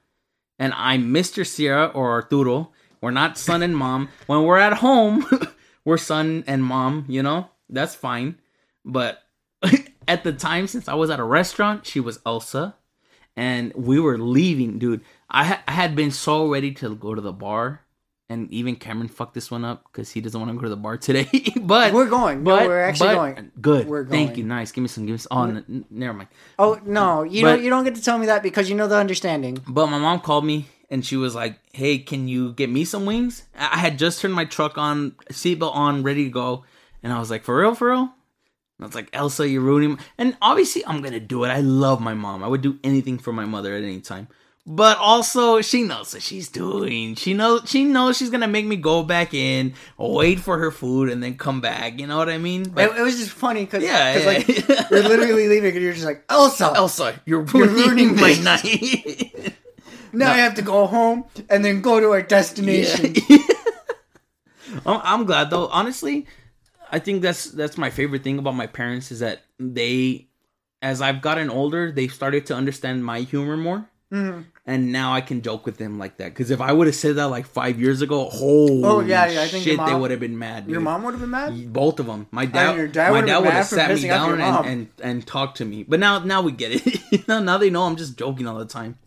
And 0.59 0.72
I'm 0.76 1.12
Mr. 1.12 1.47
Sierra 1.47 1.86
or 1.86 2.11
Arturo. 2.11 2.70
We're 3.01 3.11
not 3.11 3.38
son 3.38 3.62
and 3.62 3.76
mom. 3.76 4.09
When 4.26 4.45
we're 4.45 4.59
at 4.59 4.74
home, 4.74 5.26
we're 5.84 5.97
son 5.97 6.45
and 6.47 6.62
mom, 6.62 7.07
you 7.09 7.22
know? 7.22 7.49
That's 7.68 7.95
fine. 7.95 8.38
But 8.84 9.22
at 10.09 10.22
the 10.22 10.32
time, 10.32 10.66
since 10.66 10.86
I 10.88 10.95
was 10.95 11.11
at 11.11 11.20
a 11.20 11.24
restaurant, 11.24 11.86
she 11.86 11.99
was 11.99 12.20
Elsa. 12.26 12.74
And 13.36 13.72
we 13.74 13.99
were 13.99 14.18
leaving, 14.18 14.78
dude. 14.78 15.03
I, 15.30 15.45
ha- 15.45 15.62
I 15.66 15.72
had 15.72 15.97
been 15.97 16.11
so 16.11 16.47
ready 16.49 16.72
to 16.72 16.95
go 16.95 17.14
to 17.14 17.20
the 17.20 17.32
bar. 17.32 17.82
And 18.31 18.51
even 18.53 18.76
Cameron 18.76 19.09
fucked 19.09 19.35
this 19.35 19.51
one 19.51 19.64
up 19.64 19.83
because 19.91 20.09
he 20.09 20.20
doesn't 20.20 20.41
want 20.41 20.53
to 20.53 20.57
go 20.57 20.62
to 20.62 20.68
the 20.70 20.76
bar 20.76 20.97
today. 20.97 21.28
but 21.62 21.93
We're 21.93 22.09
going. 22.09 22.45
No, 22.45 22.57
but 22.57 22.68
we're 22.68 22.81
actually 22.81 23.09
but- 23.09 23.14
going. 23.35 23.51
Good. 23.61 23.87
We're 23.89 24.05
going. 24.05 24.26
Thank 24.26 24.39
you. 24.39 24.45
Nice. 24.45 24.70
Give 24.70 24.83
me 24.83 24.89
some. 24.89 25.05
Give 25.05 25.14
me 25.14 25.18
some. 25.18 25.28
Oh, 25.37 25.43
n- 25.45 25.85
never 25.91 26.14
mind. 26.14 26.28
Oh 26.59 26.81
no, 26.87 27.24
you 27.24 27.43
But- 27.43 27.57
don't. 27.57 27.64
You 27.64 27.70
don't 27.70 27.83
get 27.85 27.97
to 27.97 28.03
tell 28.03 28.18
me 28.18 28.26
that 28.26 28.43
because 28.43 28.70
you 28.70 28.76
know 28.76 28.87
the 28.87 28.97
understanding. 28.97 29.59
But 29.66 29.89
my 29.89 29.99
mom 29.99 30.20
called 30.20 30.45
me 30.45 30.68
and 30.89 31.05
she 31.05 31.16
was 31.16 31.35
like, 31.35 31.59
"Hey, 31.72 31.99
can 31.99 32.28
you 32.28 32.53
get 32.53 32.70
me 32.70 32.85
some 32.85 33.05
wings?" 33.05 33.43
I 33.59 33.70
I 33.72 33.78
had 33.78 33.99
just 33.99 34.20
turned 34.20 34.35
my 34.35 34.45
truck 34.45 34.78
on, 34.78 35.11
seatbelt 35.33 35.74
on, 35.74 36.03
ready 36.05 36.24
to 36.24 36.31
go, 36.31 36.64
and 37.03 37.12
I 37.12 37.18
was 37.18 37.31
like, 37.33 37.43
"For 37.43 37.57
real, 37.59 37.74
for 37.74 37.91
real." 37.91 38.01
And 38.78 38.83
I 38.83 38.87
was 38.87 38.95
like, 38.95 39.11
"Elsa, 39.12 39.49
you're 39.49 39.61
ruining." 39.61 39.91
My-. 39.95 39.99
And 40.18 40.37
obviously, 40.41 40.87
I'm 40.87 41.03
gonna 41.03 41.18
do 41.18 41.43
it. 41.43 41.49
I 41.49 41.61
love 41.62 42.01
my 42.01 42.14
mom. 42.14 42.45
I 42.45 42.47
would 42.47 42.62
do 42.62 42.78
anything 42.85 43.18
for 43.18 43.33
my 43.33 43.45
mother 43.45 43.74
at 43.74 43.83
any 43.83 44.01
time. 44.01 44.28
But 44.67 44.99
also, 44.99 45.63
she 45.63 45.83
knows 45.83 46.13
what 46.13 46.23
she's 46.23 46.49
doing. 46.49 47.15
She 47.17 47.33
knows 47.35 47.63
she 47.69 47.85
knows 47.85 48.17
she's 48.19 48.31
gonna 48.31 48.47
make 48.47 48.67
me 48.67 48.77
go 48.77 49.03
back 49.03 49.33
in, 49.35 49.75
wait 49.97 50.39
for 50.39 50.59
her 50.59 50.71
food, 50.71 51.09
and 51.11 51.23
then 51.23 51.37
come 51.39 51.61
back. 51.61 51.99
You 51.99 52.07
know 52.07 52.19
what 52.19 52.29
I 52.29 52.39
mean? 52.39 52.63
It, 52.63 52.75
But 52.75 52.97
it 52.97 53.03
was 53.03 53.19
just 53.19 53.31
funny 53.31 53.65
because 53.65 53.83
Yeah, 53.83 54.19
yeah, 54.19 54.27
like 54.27 54.49
yeah. 54.49 54.87
you're 54.91 55.03
literally 55.09 55.49
leaving 55.49 55.73
and 55.75 55.83
you're 55.83 55.95
just 55.95 56.05
like 56.05 56.25
Elsa. 56.29 56.73
Elsa, 56.77 57.21
you're 57.25 57.45
You're 57.55 57.69
ruining, 57.69 58.15
ruining 58.15 58.17
my 58.17 58.35
night. 58.35 59.55
now 60.13 60.31
I 60.31 60.37
have 60.37 60.55
to 60.57 60.63
go 60.63 60.87
home 60.87 61.25
and 61.49 61.65
then 61.65 61.81
go 61.81 61.99
to 61.99 62.11
our 62.11 62.23
destination. 62.23 63.15
I'm, 64.87 65.01
I'm 65.03 65.25
glad 65.25 65.51
though. 65.51 65.67
Honestly, 65.69 66.27
I 66.93 66.99
think 66.99 67.23
that's 67.23 67.47
that's 67.51 67.79
my 67.79 67.91
favorite 67.91 68.23
thing 68.23 68.39
about 68.39 68.55
my 68.55 68.67
parents 68.67 69.11
is 69.11 69.21
that 69.21 69.43
they, 69.59 70.29
as 70.83 71.01
I've 71.01 71.23
gotten 71.23 71.51
older, 71.51 71.91
they've 71.91 72.13
started 72.13 72.47
to 72.47 72.55
understand 72.55 73.05
my 73.05 73.21
humor 73.21 73.57
more, 73.57 73.89
Mhm. 74.13 74.47
and 74.67 74.91
now 74.91 75.13
I 75.15 75.21
can 75.21 75.41
joke 75.41 75.65
with 75.67 75.77
them 75.79 75.97
like 75.99 76.17
that. 76.17 76.31
Because 76.31 76.51
if 76.51 76.61
I 76.61 76.73
would 76.73 76.89
have 76.89 76.97
said 76.97 77.15
that 77.17 77.27
like 77.29 77.47
five 77.47 77.81
years 77.81 78.03
ago, 78.03 78.25
holy 78.29 78.83
Oh, 78.85 78.99
yeah, 79.01 79.29
yeah, 79.29 79.43
I 79.43 79.47
think 79.47 79.63
shit, 79.63 79.79
they 79.87 79.95
would 79.95 80.11
have 80.11 80.19
been 80.19 80.37
mad. 80.39 80.69
Your 80.69 80.81
mom 80.81 81.05
would 81.05 81.13
have 81.13 81.21
been 81.21 81.31
mad. 81.31 81.73
Both 81.73 82.01
of 82.01 82.07
them. 82.07 82.27
My 82.33 82.45
dad, 82.45 82.77
your 82.77 82.89
dad 82.89 83.13
my 83.13 83.21
dad 83.21 83.39
would 83.39 83.53
have 83.53 83.67
sat 83.67 83.89
me 83.91 83.97
pissing 84.03 84.19
off 84.21 84.27
your 84.29 84.37
down 84.37 84.65
and, 84.65 84.67
and 84.67 84.89
and 85.03 85.27
talked 85.27 85.59
to 85.59 85.65
me. 85.65 85.85
But 85.85 86.01
now 86.01 86.19
now 86.19 86.43
we 86.43 86.51
get 86.51 86.73
it. 86.87 87.29
now, 87.29 87.57
they 87.59 87.71
know 87.71 87.85
I'm 87.85 87.95
just 87.97 88.17
joking 88.19 88.49
all 88.49 88.59
the 88.59 88.65
time. 88.65 88.99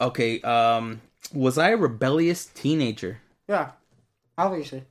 Okay, 0.00 0.40
um, 0.42 1.00
was 1.32 1.56
I 1.56 1.70
a 1.70 1.76
rebellious 1.78 2.44
teenager? 2.46 3.20
Yeah, 3.48 3.70
obviously. 4.36 4.84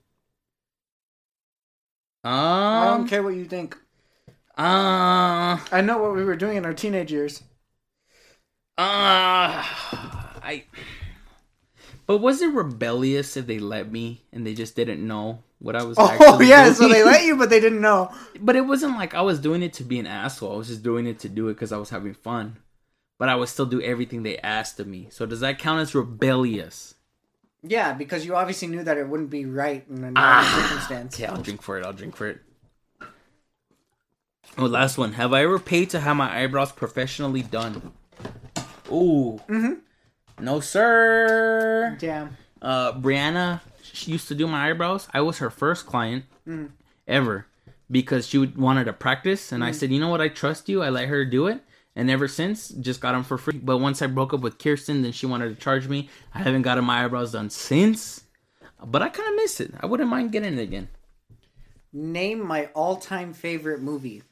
I 2.23 2.85
don't 2.85 3.01
Um, 3.01 3.07
care 3.07 3.21
what 3.21 3.35
you 3.35 3.45
think. 3.45 3.77
uh, 4.57 5.57
I 5.71 5.81
know 5.83 5.97
what 5.99 6.15
we 6.15 6.23
were 6.23 6.35
doing 6.35 6.57
in 6.57 6.65
our 6.65 6.73
teenage 6.73 7.11
years. 7.11 7.43
Uh, 8.77 9.63
I. 10.41 10.63
But 12.05 12.17
was 12.17 12.41
it 12.41 12.53
rebellious 12.53 13.37
if 13.37 13.47
they 13.47 13.59
let 13.59 13.91
me 13.91 14.23
and 14.33 14.45
they 14.45 14.53
just 14.53 14.75
didn't 14.75 15.05
know 15.07 15.43
what 15.59 15.75
I 15.75 15.83
was? 15.83 15.97
Oh 15.97 16.07
actually 16.07 16.47
yeah, 16.49 16.65
doing? 16.65 16.75
so 16.75 16.87
they 16.89 17.03
let 17.03 17.23
you, 17.23 17.37
but 17.37 17.49
they 17.49 17.59
didn't 17.59 17.81
know. 17.81 18.13
But 18.39 18.55
it 18.55 18.61
wasn't 18.65 18.95
like 18.97 19.13
I 19.13 19.21
was 19.21 19.39
doing 19.39 19.63
it 19.63 19.73
to 19.73 19.83
be 19.83 19.99
an 19.99 20.07
asshole. 20.07 20.53
I 20.53 20.57
was 20.57 20.67
just 20.67 20.83
doing 20.83 21.07
it 21.07 21.19
to 21.19 21.29
do 21.29 21.47
it 21.47 21.53
because 21.53 21.71
I 21.71 21.77
was 21.77 21.89
having 21.91 22.13
fun. 22.13 22.57
But 23.19 23.29
I 23.29 23.35
would 23.35 23.47
still 23.47 23.65
do 23.67 23.81
everything 23.81 24.23
they 24.23 24.37
asked 24.39 24.79
of 24.79 24.87
me. 24.87 25.07
So 25.11 25.25
does 25.25 25.39
that 25.39 25.59
count 25.59 25.79
as 25.79 25.95
rebellious? 25.95 26.95
Yeah, 27.61 27.93
because 27.93 28.25
you 28.25 28.35
obviously 28.35 28.67
knew 28.67 28.83
that 28.83 28.97
it 28.97 29.07
wouldn't 29.07 29.29
be 29.29 29.45
right 29.45 29.85
in 29.89 30.03
another 30.03 30.13
Ah, 30.17 30.67
circumstance. 30.67 31.15
Okay, 31.15 31.25
I'll 31.27 31.41
drink 31.41 31.61
for 31.61 31.77
it. 31.77 31.85
I'll 31.85 31.93
drink 31.93 32.17
for 32.17 32.27
it. 32.27 32.41
Oh, 34.57 34.65
last 34.65 34.97
one. 34.97 35.13
Have 35.13 35.31
I 35.31 35.43
ever 35.43 35.59
paid 35.59 35.89
to 35.91 36.01
have 36.01 36.17
my 36.17 36.43
eyebrows 36.43 36.73
professionally 36.73 37.41
done? 37.43 37.93
Ooh. 38.93 39.39
Mhm. 39.49 39.79
No, 40.39 40.59
sir. 40.59 41.95
Damn. 41.99 42.37
Uh, 42.61 42.93
Brianna 42.93 43.61
she 43.81 44.11
used 44.11 44.27
to 44.29 44.35
do 44.35 44.47
my 44.47 44.69
eyebrows. 44.69 45.07
I 45.13 45.21
was 45.21 45.37
her 45.37 45.49
first 45.49 45.85
client 45.85 46.25
Mm. 46.47 46.71
ever 47.07 47.45
because 47.91 48.27
she 48.27 48.37
would, 48.37 48.57
wanted 48.57 48.85
to 48.85 48.93
practice, 48.93 49.51
and 49.51 49.63
I 49.63 49.69
Mm. 49.71 49.75
said, 49.75 49.91
"You 49.91 49.99
know 49.99 50.09
what? 50.09 50.21
I 50.21 50.29
trust 50.29 50.67
you. 50.69 50.81
I 50.81 50.89
let 50.89 51.09
her 51.09 51.25
do 51.25 51.47
it." 51.47 51.61
And 51.95 52.09
ever 52.09 52.27
since, 52.27 52.69
just 52.69 53.01
got 53.01 53.11
them 53.11 53.23
for 53.23 53.37
free. 53.37 53.59
But 53.61 53.77
once 53.77 54.01
I 54.01 54.07
broke 54.07 54.33
up 54.33 54.39
with 54.41 54.57
Kirsten, 54.57 55.03
then 55.03 55.11
she 55.11 55.27
wanted 55.27 55.49
to 55.49 55.55
charge 55.61 55.87
me. 55.87 56.09
I 56.33 56.39
haven't 56.39 56.63
gotten 56.63 56.83
my 56.85 57.05
eyebrows 57.05 57.33
done 57.33 57.49
since. 57.51 58.23
But 58.83 59.01
I 59.03 59.09
kind 59.09 59.29
of 59.29 59.35
miss 59.35 59.59
it. 59.61 59.73
I 59.79 59.85
wouldn't 59.85 60.09
mind 60.09 60.31
getting 60.31 60.57
it 60.57 60.61
again. 60.61 60.87
Name 61.93 62.45
my 62.45 62.65
all-time 62.73 63.33
favorite 63.33 63.81
movie. 63.81 64.23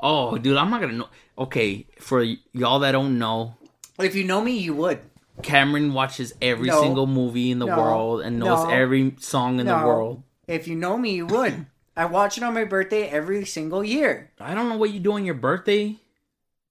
Oh, 0.00 0.38
dude, 0.38 0.56
I'm 0.56 0.70
not 0.70 0.80
gonna 0.80 0.92
know. 0.94 1.08
Okay, 1.38 1.86
for 2.00 2.22
y'all 2.52 2.78
that 2.80 2.92
don't 2.92 3.18
know, 3.18 3.54
If 3.98 4.14
you 4.14 4.24
know 4.24 4.40
me, 4.40 4.56
you 4.58 4.74
would. 4.74 5.00
Cameron 5.42 5.92
watches 5.92 6.32
every 6.40 6.68
No. 6.68 6.80
single 6.80 7.06
movie 7.06 7.50
in 7.50 7.58
the 7.58 7.66
No. 7.66 7.76
world 7.76 8.20
and 8.22 8.38
knows 8.38 8.64
No. 8.64 8.70
every 8.70 9.14
song 9.18 9.58
in 9.60 9.66
the 9.66 9.76
No. 9.76 9.86
world. 9.86 10.22
If 10.46 10.66
you 10.68 10.76
know 10.76 10.96
me, 10.96 11.14
you 11.16 11.26
would. 11.26 11.66
I 11.96 12.04
watch 12.06 12.38
it 12.38 12.44
on 12.44 12.54
my 12.54 12.64
birthday 12.64 13.08
every 13.08 13.44
single 13.44 13.82
year. 13.84 14.30
I 14.40 14.54
don't 14.54 14.68
know 14.68 14.76
what 14.76 14.90
you 14.92 15.00
do 15.00 15.12
on 15.12 15.24
your 15.24 15.34
birthday. 15.34 15.96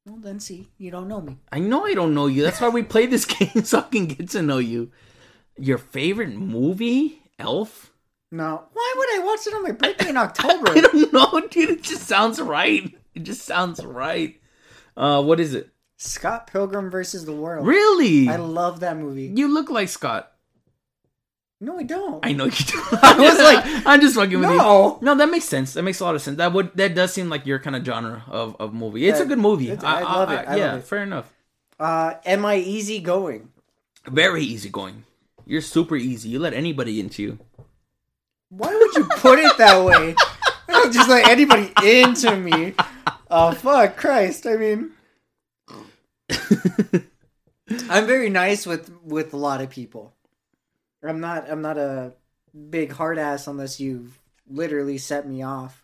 Well, 0.05 0.17
then 0.21 0.39
see, 0.39 0.69
you 0.77 0.89
don't 0.89 1.09
know 1.09 1.19
me. 1.19 1.37
I 1.51 1.59
know 1.59 1.85
I 1.85 1.93
don't 1.93 2.13
know 2.13 2.27
you. 2.27 2.43
That's 2.43 2.61
why 2.61 2.69
we 2.69 2.81
play 2.83 3.05
this 3.07 3.25
game 3.39 3.63
so 3.65 3.79
I 3.79 3.81
can 3.91 4.05
get 4.07 4.29
to 4.31 4.41
know 4.41 4.57
you. 4.59 4.89
Your 5.57 5.77
favorite 5.77 6.33
movie? 6.33 7.21
Elf? 7.39 7.91
No. 8.31 8.63
Why 8.73 8.93
would 8.97 9.09
I 9.15 9.19
watch 9.25 9.47
it 9.47 9.53
on 9.53 9.63
my 9.63 9.71
birthday 9.71 10.09
in 10.09 10.17
October? 10.27 10.71
I 10.71 10.81
don't 10.81 11.11
know, 11.13 11.41
dude. 11.49 11.69
It 11.71 11.83
just 11.83 12.07
sounds 12.07 12.39
right. 12.41 12.93
It 13.17 13.23
just 13.23 13.41
sounds 13.41 13.83
right. 13.83 14.39
Uh, 14.95 15.23
what 15.23 15.39
is 15.39 15.55
it? 15.55 15.69
Scott 15.97 16.45
Pilgrim 16.45 16.91
versus 16.91 17.25
the 17.25 17.33
World. 17.33 17.65
Really? 17.65 18.29
I 18.29 18.35
love 18.35 18.81
that 18.81 18.95
movie. 18.95 19.33
You 19.35 19.51
look 19.51 19.71
like 19.71 19.89
Scott. 19.89 20.31
No, 21.59 21.79
I 21.79 21.81
don't. 21.83 22.23
I 22.23 22.33
know 22.33 22.45
you 22.45 22.51
don't. 22.51 22.93
I 23.03 23.17
was 23.19 23.39
like, 23.39 23.65
I'm 23.87 23.99
just 23.99 24.13
fucking 24.15 24.39
with 24.39 24.47
you. 24.51 24.55
no. 24.57 24.99
No, 25.01 25.15
that 25.15 25.31
makes 25.31 25.45
sense. 25.45 25.73
That 25.73 25.81
makes 25.81 25.99
a 25.99 26.03
lot 26.05 26.13
of 26.13 26.21
sense. 26.21 26.37
That 26.37 26.53
would 26.53 26.77
that 26.77 26.93
does 26.93 27.11
seem 27.11 27.29
like 27.31 27.47
your 27.47 27.57
kind 27.57 27.75
of 27.75 27.83
genre 27.83 28.23
of, 28.27 28.55
of 28.59 28.75
movie. 28.75 29.07
It's 29.07 29.17
Yeah, 29.17 29.25
a 29.25 29.27
good 29.27 29.39
movie. 29.39 29.71
it's- 29.71 29.83
I 29.83 30.03
love 30.03 30.29
it. 30.31 30.47
I 30.47 30.55
yeah, 30.57 30.71
love 30.73 30.79
it. 30.81 30.83
fair 30.85 31.01
enough. 31.01 31.33
Uh, 31.79 32.13
am 32.25 32.45
I 32.45 32.57
easy 32.57 32.99
going? 32.99 33.49
Very 34.05 34.43
easy 34.43 34.69
going. 34.69 35.03
You're 35.47 35.61
super 35.61 35.95
easy. 35.95 36.29
You 36.29 36.37
let 36.37 36.53
anybody 36.53 36.99
into 36.99 37.23
you. 37.23 37.39
Why 38.49 38.69
would 38.75 38.93
you 38.93 39.05
put 39.17 39.39
it 39.39 39.57
that 39.57 39.83
way? 39.83 40.13
I 40.69 40.73
don't 40.73 40.93
just 40.93 41.09
let 41.09 41.27
anybody 41.27 41.71
into 41.83 42.35
me. 42.35 42.75
Oh 43.29 43.51
fuck, 43.51 43.97
Christ! 43.97 44.45
I 44.47 44.55
mean, 44.57 44.91
I'm 47.89 48.05
very 48.07 48.29
nice 48.29 48.65
with 48.65 48.91
with 49.03 49.33
a 49.33 49.37
lot 49.37 49.61
of 49.61 49.69
people. 49.69 50.13
I'm 51.03 51.19
not. 51.19 51.49
I'm 51.49 51.61
not 51.61 51.77
a 51.77 52.13
big 52.69 52.91
hard 52.91 53.17
ass 53.17 53.47
unless 53.47 53.79
you 53.79 54.09
literally 54.49 54.97
set 54.97 55.27
me 55.27 55.43
off. 55.43 55.83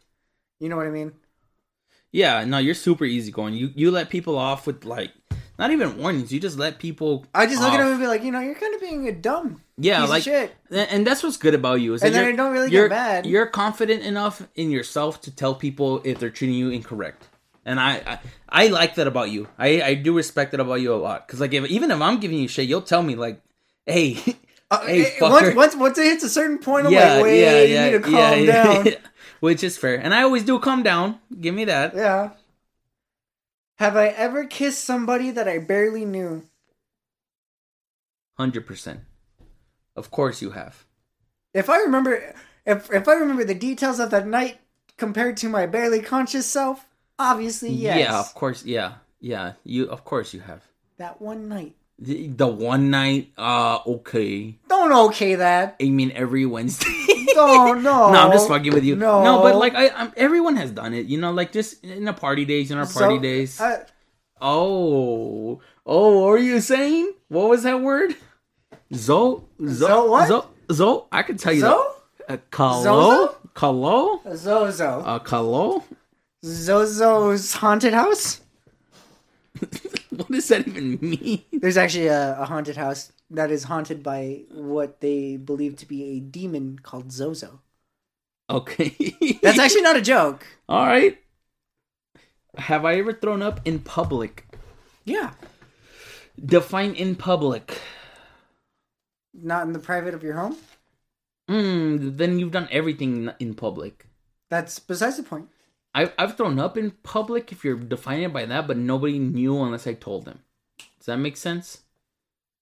You 0.60 0.70
know 0.70 0.78
what 0.78 0.88
I 0.88 0.92
mean? 0.92 1.12
Yeah, 2.12 2.46
no, 2.46 2.58
you're 2.60 2.76
super 2.76 3.06
easygoing. 3.06 3.54
You 3.56 3.72
you 3.76 3.92
let 3.92 4.10
people 4.10 4.38
off 4.38 4.66
with 4.66 4.86
like 4.86 5.12
not 5.60 5.72
even 5.72 5.98
warnings. 5.98 6.32
You 6.32 6.40
just 6.40 6.58
let 6.58 6.80
people. 6.80 7.26
I 7.34 7.46
just 7.46 7.60
look 7.62 7.74
off. 7.74 7.80
at 7.80 7.84
them 7.84 7.92
and 7.94 8.00
be 8.00 8.08
like, 8.08 8.24
you 8.24 8.32
know, 8.32 8.40
you're 8.40 8.56
kind 8.56 8.74
of 8.74 8.82
being 8.82 9.08
a 9.08 9.12
dumb 9.12 9.62
Yeah, 9.78 10.02
piece 10.02 10.10
like 10.10 10.20
of 10.20 10.24
shit. 10.24 10.56
And 10.70 10.90
and 10.90 11.08
that's 11.08 11.22
what's 11.24 11.38
good 11.38 11.54
about 11.54 11.82
you 11.82 11.94
is 11.94 12.02
And 12.04 12.14
that 12.14 12.20
then 12.20 12.26
you're, 12.26 12.34
I 12.34 12.36
don't 12.38 12.54
really 12.54 12.72
you're, 12.72 12.88
get 12.88 12.96
mad. 12.96 13.26
You're 13.26 13.48
confident 13.48 14.04
enough 14.04 14.48
in 14.56 14.72
yourself 14.72 15.22
to 15.22 15.32
tell 15.36 15.54
people 15.56 16.02
if 16.04 16.20
they're 16.20 16.30
treating 16.30 16.56
you 16.56 16.70
incorrect, 16.70 17.28
and 17.66 17.80
I 17.80 18.02
I, 18.06 18.20
I 18.50 18.68
like 18.68 18.96
that 18.96 19.08
about 19.08 19.32
you. 19.32 19.48
I 19.58 19.82
I 19.82 19.94
do 19.96 20.16
respect 20.16 20.52
that 20.52 20.60
about 20.60 20.82
you 20.82 20.94
a 20.94 20.96
lot 20.96 21.28
because 21.28 21.40
like 21.40 21.54
if, 21.54 21.66
even 21.66 21.92
if 21.92 22.02
I'm 22.02 22.20
giving 22.20 22.38
you 22.38 22.48
shit, 22.48 22.68
you'll 22.68 22.82
tell 22.82 23.04
me 23.04 23.16
like, 23.16 23.42
hey, 23.86 24.18
Uh, 24.72 24.88
Hey, 24.88 25.18
once, 25.22 25.56
once 25.56 25.76
once 25.76 25.98
it 26.00 26.06
hits 26.06 26.24
a 26.24 26.30
certain 26.30 26.58
point, 26.58 26.88
I'm 26.88 26.94
yeah, 26.94 27.14
like, 27.16 27.24
wait, 27.24 27.42
yeah, 27.42 27.62
you 27.62 27.92
need 27.92 27.98
to 27.98 28.00
calm 28.00 28.14
yeah, 28.14 28.34
yeah, 28.36 28.64
down. 28.64 28.86
yeah. 28.88 28.96
Which 29.40 29.64
is 29.64 29.78
fair, 29.78 29.96
and 30.02 30.16
I 30.16 30.24
always 30.24 30.44
do 30.44 30.58
calm 30.58 30.82
down. 30.82 31.20
Give 31.40 31.54
me 31.54 31.66
that. 31.66 31.94
Yeah. 31.94 32.32
Have 33.78 33.96
I 33.96 34.08
ever 34.08 34.46
kissed 34.46 34.84
somebody 34.84 35.30
that 35.30 35.48
I 35.48 35.60
barely 35.60 36.06
knew? 36.06 36.48
Hundred 38.38 38.66
percent. 38.66 39.02
Of 39.96 40.10
course 40.10 40.42
you 40.42 40.52
have. 40.52 40.86
If 41.54 41.70
I 41.70 41.78
remember, 41.80 42.34
if 42.66 42.92
if 42.92 43.08
I 43.08 43.14
remember 43.14 43.44
the 43.44 43.54
details 43.54 44.00
of 44.00 44.10
that 44.10 44.26
night 44.26 44.58
compared 44.98 45.38
to 45.38 45.50
my 45.50 45.68
barely 45.68 46.02
conscious 46.02 46.48
self, 46.48 46.88
obviously 47.20 47.70
yes. 47.72 48.00
Yeah, 48.00 48.20
of 48.20 48.34
course. 48.34 48.66
Yeah, 48.66 48.94
yeah. 49.20 49.54
You, 49.64 49.90
of 49.90 50.04
course, 50.06 50.34
you 50.34 50.42
have. 50.42 50.62
That 50.98 51.22
one 51.22 51.48
night. 51.50 51.76
The, 52.00 52.28
the 52.28 52.48
one 52.48 52.90
night. 52.90 53.32
Uh, 53.38 53.80
okay. 53.88 54.58
Don't 54.68 54.92
okay 55.10 55.36
that. 55.36 55.76
I 55.82 55.90
mean, 55.90 56.12
every 56.16 56.46
Wednesday. 56.46 56.90
No, 57.36 57.74
no. 57.74 58.12
no, 58.14 58.20
I'm 58.20 58.32
just 58.32 58.48
fucking 58.48 58.74
with 58.74 58.84
you. 58.84 58.96
No. 58.96 59.24
no, 59.24 59.42
but 59.42 59.56
like 59.56 59.74
I, 59.74 59.90
I'm, 59.90 60.14
everyone 60.16 60.56
has 60.56 60.70
done 60.70 60.94
it. 60.94 61.08
You 61.08 61.18
know, 61.20 61.32
like 61.32 61.52
just 61.52 61.84
in 61.84 62.06
the 62.06 62.14
party 62.14 62.46
days, 62.46 62.70
in 62.70 62.78
our 62.78 62.86
party 62.86 63.16
So, 63.16 63.22
days. 63.22 63.60
uh, 63.60 63.84
oh, 64.40 65.60
oh, 65.84 66.20
what 66.22 66.30
are 66.34 66.38
you 66.38 66.60
saying? 66.62 67.12
What 67.30 67.50
was 67.50 67.64
that 67.64 67.82
word? 67.82 68.16
Zo, 68.94 69.50
zo, 69.66 69.88
Zo 69.88 70.12
what? 70.12 70.28
Zo, 70.28 70.46
zo. 70.72 71.08
I 71.12 71.24
can 71.24 71.38
tell 71.38 71.54
you 71.54 71.62
Zo? 71.62 71.96
that. 72.28 72.34
Uh, 72.34 72.38
kalo, 72.52 72.84
Zozo? 72.84 73.36
kalo, 73.56 74.22
Zozo. 74.36 75.00
uh, 75.04 75.20
kalo. 75.20 75.84
Zozo's 76.44 77.54
haunted 77.54 77.94
house? 77.94 78.42
what 80.10 80.30
does 80.30 80.48
that 80.50 80.68
even 80.68 81.00
mean? 81.00 81.44
There's 81.54 81.78
actually 81.78 82.08
a, 82.08 82.40
a 82.40 82.46
haunted 82.46 82.78
house 82.78 83.12
that 83.30 83.52
is 83.52 83.64
haunted 83.64 84.04
by 84.04 84.42
what 84.52 85.00
they 85.00 85.38
believe 85.38 85.76
to 85.78 85.86
be 85.88 86.04
a 86.04 86.20
demon 86.20 86.80
called 86.80 87.12
Zozo. 87.12 87.62
Okay, 88.50 89.40
That's 89.42 89.58
actually 89.64 89.82
not 89.82 89.96
a 89.96 90.02
joke. 90.02 90.46
all 90.68 90.86
right. 90.86 91.18
Have 92.58 92.86
I 92.86 92.96
ever 92.96 93.14
thrown 93.14 93.42
up 93.42 93.62
in 93.66 93.80
public? 93.80 94.46
Yeah. 95.06 95.32
Define 96.44 96.94
in 96.94 97.16
public. 97.16 97.80
Not 99.34 99.66
in 99.66 99.74
the 99.74 99.80
private 99.80 100.14
of 100.14 100.24
your 100.24 100.36
home? 100.36 100.58
Mm, 101.50 102.18
then 102.18 102.38
you've 102.38 102.52
done 102.52 102.68
everything 102.72 103.32
in 103.40 103.54
public. 103.56 104.06
That's 104.50 104.78
besides 104.78 105.18
the 105.18 105.24
point. 105.24 105.48
I've 105.94 106.14
I've 106.18 106.38
thrown 106.38 106.60
up 106.60 106.78
in 106.78 106.92
public 107.04 107.52
if 107.52 107.64
you're 107.64 107.76
defining 107.78 108.24
it 108.24 108.34
by 108.34 108.46
that, 108.46 108.68
but 108.68 108.78
nobody 108.78 109.20
knew 109.20 109.62
unless 109.62 109.86
I 109.88 109.94
told 109.94 110.26
them. 110.26 110.40
Does 110.98 111.06
that 111.08 111.18
make 111.18 111.38
sense? 111.38 111.82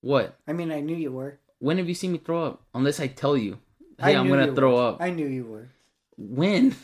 What? 0.01 0.38
I 0.47 0.53
mean, 0.53 0.71
I 0.71 0.82
knew 0.82 0.95
you 0.95 1.11
were. 1.11 1.39
When 1.59 1.77
have 1.77 1.88
you 1.88 1.93
seen 1.95 2.11
me 2.11 2.17
throw 2.17 2.43
up? 2.45 2.63
Unless 2.73 2.99
I 2.99 3.07
tell 3.07 3.38
you, 3.38 3.59
hey, 3.99 4.15
I'm 4.15 4.27
gonna 4.27 4.53
throw 4.53 4.75
were. 4.75 4.89
up. 4.89 4.97
I 5.01 5.11
knew 5.11 5.27
you 5.27 5.45
were. 5.45 5.69
When? 6.17 6.75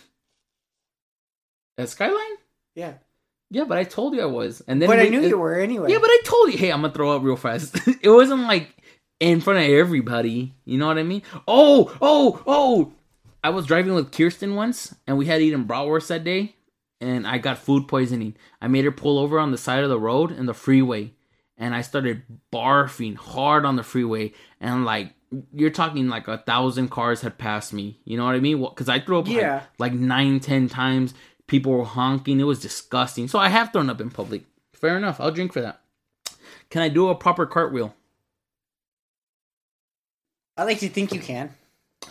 At 1.77 1.89
Skyline? 1.89 2.37
Yeah. 2.75 2.93
Yeah, 3.49 3.63
but 3.63 3.77
I 3.77 3.83
told 3.85 4.13
you 4.13 4.21
I 4.21 4.25
was, 4.25 4.61
and 4.67 4.81
then 4.81 4.89
But 4.89 4.99
I 4.99 5.07
knew 5.07 5.21
it- 5.21 5.29
you 5.29 5.37
were 5.37 5.55
anyway. 5.59 5.91
Yeah, 5.91 5.99
but 5.99 6.09
I 6.09 6.21
told 6.25 6.51
you, 6.51 6.57
hey, 6.57 6.71
I'm 6.71 6.81
gonna 6.81 6.93
throw 6.93 7.15
up 7.15 7.23
real 7.23 7.37
fast. 7.37 7.75
it 8.01 8.09
wasn't 8.09 8.41
like 8.43 8.75
in 9.19 9.41
front 9.41 9.59
of 9.59 9.69
everybody. 9.69 10.53
You 10.65 10.77
know 10.77 10.87
what 10.87 10.97
I 10.97 11.03
mean? 11.03 11.23
Oh, 11.47 11.95
oh, 12.01 12.43
oh! 12.45 12.93
I 13.43 13.49
was 13.49 13.65
driving 13.65 13.93
with 13.93 14.11
Kirsten 14.11 14.55
once, 14.55 14.95
and 15.05 15.17
we 15.17 15.25
had 15.27 15.41
eaten 15.41 15.65
bratwurst 15.65 16.07
that 16.07 16.23
day, 16.23 16.55
and 16.99 17.25
I 17.27 17.37
got 17.37 17.57
food 17.59 17.87
poisoning. 17.87 18.35
I 18.61 18.67
made 18.67 18.85
her 18.85 18.91
pull 18.91 19.19
over 19.19 19.39
on 19.39 19.51
the 19.51 19.57
side 19.57 19.83
of 19.83 19.89
the 19.89 19.99
road 19.99 20.31
in 20.31 20.45
the 20.47 20.53
freeway, 20.53 21.13
and 21.57 21.73
I 21.75 21.81
started 21.81 22.23
barfing 22.53 23.15
hard 23.15 23.65
on 23.65 23.75
the 23.75 23.83
freeway, 23.83 24.33
and 24.59 24.85
like 24.85 25.13
you're 25.53 25.69
talking 25.69 26.07
like 26.07 26.27
a 26.27 26.37
thousand 26.37 26.89
cars 26.89 27.21
had 27.21 27.37
passed 27.37 27.73
me. 27.73 27.99
You 28.05 28.17
know 28.17 28.25
what 28.25 28.35
I 28.35 28.39
mean? 28.39 28.61
Because 28.61 28.89
I 28.89 28.99
threw 28.99 29.19
up 29.19 29.27
like- 29.27 29.35
like 29.77 29.93
nine, 29.93 30.39
ten 30.39 30.67
times. 30.69 31.13
People 31.47 31.71
were 31.73 31.83
honking. 31.85 32.39
It 32.39 32.43
was 32.45 32.59
disgusting. 32.61 33.27
So 33.29 33.39
I 33.39 33.47
have 33.49 33.71
thrown 33.71 33.89
up 33.89 34.01
in 34.01 34.09
public. 34.09 34.43
Fair 34.73 34.97
enough. 34.97 35.19
I'll 35.21 35.31
drink 35.31 35.53
for 35.53 35.61
that. 35.61 35.81
Can 36.69 36.81
I 36.81 36.89
do 36.89 37.07
a 37.09 37.15
proper 37.15 37.45
cartwheel? 37.45 37.93
I 40.57 40.63
like 40.63 40.79
to 40.79 40.89
think 40.89 41.13
you 41.13 41.19
can. 41.21 41.53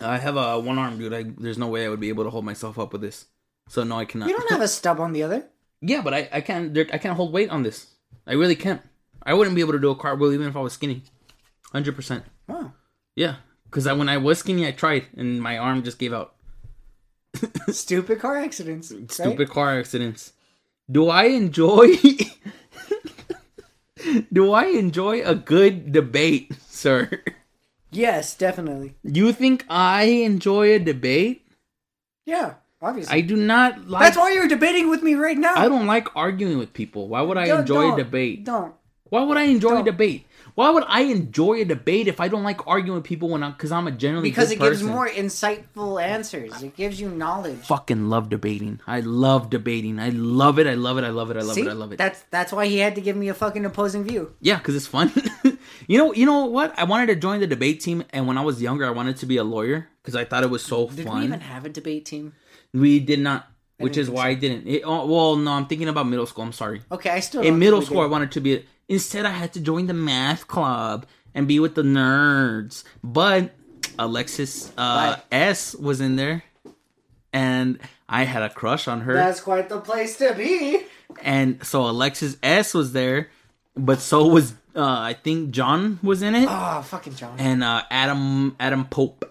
I 0.01 0.18
have 0.18 0.37
a 0.37 0.59
one 0.59 0.78
arm, 0.78 0.99
dude. 0.99 1.14
I, 1.14 1.24
there's 1.39 1.59
no 1.59 1.68
way 1.68 1.84
I 1.84 1.89
would 1.89 2.01
be 2.01 2.09
able 2.11 2.24
to 2.24 2.30
hold 2.30 2.45
myself 2.45 2.78
up 2.78 2.93
with 2.93 3.01
this. 3.01 3.26
So 3.68 3.82
no, 3.84 3.99
I 3.99 4.05
cannot. 4.05 4.28
You 4.28 4.37
don't 4.37 4.51
have 4.51 4.61
a 4.61 4.68
stub 4.68 5.01
on 5.01 5.12
the 5.12 5.22
other. 5.22 5.47
yeah, 5.80 6.03
but 6.03 6.14
I, 6.14 6.28
I 6.32 6.41
can't. 6.41 6.74
There, 6.74 6.87
I 6.93 6.99
can't 6.99 7.16
hold 7.16 7.32
weight 7.32 7.51
on 7.51 7.62
this. 7.62 7.87
I 8.26 8.34
really 8.34 8.57
can't. 8.57 8.82
I 9.22 9.34
wouldn't 9.34 9.57
be 9.57 9.62
able 9.62 9.72
to 9.72 9.80
do 9.80 9.91
a 9.91 9.97
cartwheel 9.97 10.32
even 10.32 10.47
if 10.49 10.57
I 10.57 10.61
was 10.61 10.74
skinny. 10.74 11.03
Hundred 11.72 11.97
percent. 11.97 12.24
Wow. 12.47 12.72
Yeah, 13.16 13.37
because 13.64 13.87
I, 13.87 13.93
when 13.93 14.09
I 14.09 14.18
was 14.18 14.39
skinny, 14.39 14.66
I 14.66 14.72
tried 14.72 15.07
and 15.16 15.41
my 15.43 15.59
arm 15.59 15.82
just 15.82 15.99
gave 15.99 16.12
out. 16.12 16.34
Stupid 17.68 18.20
car 18.20 18.37
accidents. 18.37 18.93
right? 18.93 19.11
Stupid 19.11 19.51
car 19.51 19.78
accidents. 19.78 20.32
Do 20.91 21.09
I 21.09 21.24
enjoy? 21.24 21.97
do 24.32 24.53
I 24.53 24.66
enjoy 24.66 25.22
a 25.24 25.34
good 25.34 25.93
debate, 25.93 26.53
sir? 26.68 27.22
Yes, 27.91 28.34
definitely. 28.34 28.95
You 29.03 29.32
think 29.32 29.64
I 29.68 30.05
enjoy 30.05 30.74
a 30.74 30.78
debate? 30.78 31.47
Yeah, 32.24 32.55
obviously. 32.82 33.16
I 33.16 33.20
do 33.20 33.37
not 33.37 33.89
like. 33.89 34.03
That's 34.03 34.16
why 34.16 34.32
you're 34.32 34.49
debating 34.49 34.91
with 34.91 35.03
me 35.03 35.14
right 35.14 35.39
now. 35.39 35.55
I 35.57 35.68
don't 35.68 35.87
like 35.87 36.09
arguing 36.16 36.59
with 36.59 36.72
people. 36.72 37.09
Why 37.09 37.22
would 37.22 37.39
I 37.39 37.47
Don't- 37.47 37.61
enjoy 37.61 37.82
don't- 37.82 38.01
a 38.01 38.05
debate? 38.05 38.45
Don't. 38.45 38.74
Why 39.09 39.22
would 39.22 39.37
I 39.37 39.45
enjoy 39.45 39.70
don't. 39.70 39.80
a 39.82 39.84
debate? 39.84 40.26
Why 40.57 40.71
would 40.71 40.85
I 40.89 41.03
enjoy 41.03 41.61
a 41.61 41.65
debate 41.67 42.09
if 42.09 42.19
I 42.19 42.29
don't 42.29 42.43
like 42.43 42.67
arguing 42.67 42.97
with 42.97 43.05
people 43.05 43.29
when 43.29 43.43
I'm 43.43 43.53
because 43.53 43.71
I'm 43.71 43.87
a 43.87 43.91
generally 43.91 44.31
Because 44.31 44.51
it 44.51 44.59
gives 44.59 44.79
person? 44.81 44.87
more 44.89 45.07
insightful 45.07 46.03
answers. 46.03 46.63
It 46.63 46.75
gives 46.75 46.99
you 46.99 47.11
knowledge. 47.11 47.59
Fucking 47.59 48.09
love 48.09 48.31
debating. 48.31 48.81
I 48.87 49.01
love 49.01 49.51
debating. 49.51 50.01
I 50.01 50.09
love 50.09 50.59
it. 50.59 50.67
I 50.67 50.73
love 50.73 50.97
it. 50.97 51.05
I 51.05 51.11
love 51.11 51.31
it. 51.31 51.37
I 51.37 51.41
love 51.43 51.55
See? 51.55 51.61
it. 51.61 51.69
I 51.69 51.73
love 51.75 51.93
it. 51.93 51.99
That's 51.99 52.23
that's 52.31 52.53
why 52.53 52.67
he 52.67 52.79
had 52.79 52.95
to 52.95 53.03
give 53.03 53.17
me 53.17 53.29
a 53.29 53.35
fucking 53.35 53.67
opposing 53.67 54.05
view. 54.05 54.33
Yeah, 54.41 54.57
because 54.57 54.75
it's 54.75 54.87
fun. 54.87 55.13
you 55.87 55.99
know, 55.99 56.15
you 56.15 56.25
know 56.25 56.47
what? 56.47 56.73
I 56.79 56.85
wanted 56.85 57.09
to 57.09 57.17
join 57.17 57.41
the 57.41 57.47
debate 57.47 57.81
team, 57.81 58.05
and 58.11 58.27
when 58.27 58.39
I 58.39 58.43
was 58.43 58.63
younger, 58.63 58.87
I 58.87 58.91
wanted 58.91 59.19
to 59.19 59.27
be 59.27 59.37
a 59.37 59.45
lawyer 59.45 59.89
because 60.03 60.17
I 60.17 60.25
thought 60.25 60.43
it 60.43 60.49
was 60.51 60.65
so 60.65 60.89
Did 60.89 61.05
fun. 61.07 61.19
we 61.19 61.25
even 61.27 61.41
have 61.41 61.67
a 61.67 61.69
debate 61.69 62.07
team? 62.07 62.33
We 62.73 62.99
did 62.99 63.21
not, 63.21 63.47
which 63.79 63.99
is 63.99 64.09
why 64.09 64.29
I 64.29 64.35
didn't. 64.35 64.67
It, 64.67 64.83
oh, 64.87 65.07
well, 65.07 65.37
no, 65.37 65.53
I'm 65.53 65.67
thinking 65.67 65.89
about 65.89 66.07
middle 66.09 66.25
school. 66.25 66.45
I'm 66.45 66.53
sorry. 66.53 66.81
Okay, 66.91 67.11
I 67.11 67.21
still 67.21 67.43
In 67.43 67.59
middle 67.59 67.83
school, 67.83 68.01
I 68.01 68.07
wanted 68.07 68.33
to 68.33 68.41
be. 68.41 68.65
Instead, 68.89 69.26
I 69.26 69.30
had 69.30 69.53
to 69.55 69.61
join 69.61 69.87
the 69.87 69.95
math 69.95 70.47
club 70.47 71.07
and 71.34 71.49
be 71.49 71.59
with 71.59 71.74
the 71.74 71.82
nerds. 71.82 72.84
But 73.03 73.53
Alexis 73.99 74.72
uh. 74.78 75.16
S 75.32 75.74
was 75.74 76.01
in 76.01 76.16
there, 76.16 76.45
and 77.32 77.78
I 78.09 78.24
had 78.24 78.43
a 78.43 78.51
crush 78.51 78.89
on 78.89 79.03
her. 79.03 79.14
That's 79.14 79.41
quite 79.41 79.68
the 79.68 79.80
place 79.80 80.16
to 80.18 80.34
be. 80.34 80.84
and 81.22 81.64
so 81.64 81.87
Alexis 81.89 82.37
S 82.43 82.74
was 82.74 82.93
there, 82.93 83.28
but 83.74 84.01
so 84.01 84.26
was 84.26 84.53
uh, 84.74 84.82
I 84.84 85.14
think 85.14 85.51
John 85.51 85.99
was 86.03 86.22
in 86.22 86.34
it, 86.34 86.47
Oh, 86.51 86.82
fucking 86.82 87.14
John. 87.14 87.37
and 87.39 87.64
uh, 87.64 87.82
Adam 87.91 88.55
Adam 88.61 88.84
Pope. 88.84 89.24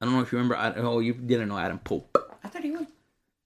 I 0.00 0.04
don't 0.06 0.14
know 0.14 0.20
if 0.22 0.32
you 0.32 0.38
remember. 0.38 0.74
Oh, 0.78 1.00
you 1.00 1.14
didn't 1.14 1.48
know 1.48 1.58
Adam 1.58 1.78
Pope. 1.78 2.16
I 2.42 2.48
thought 2.48 2.62
he 2.62 2.70
would. 2.70 2.86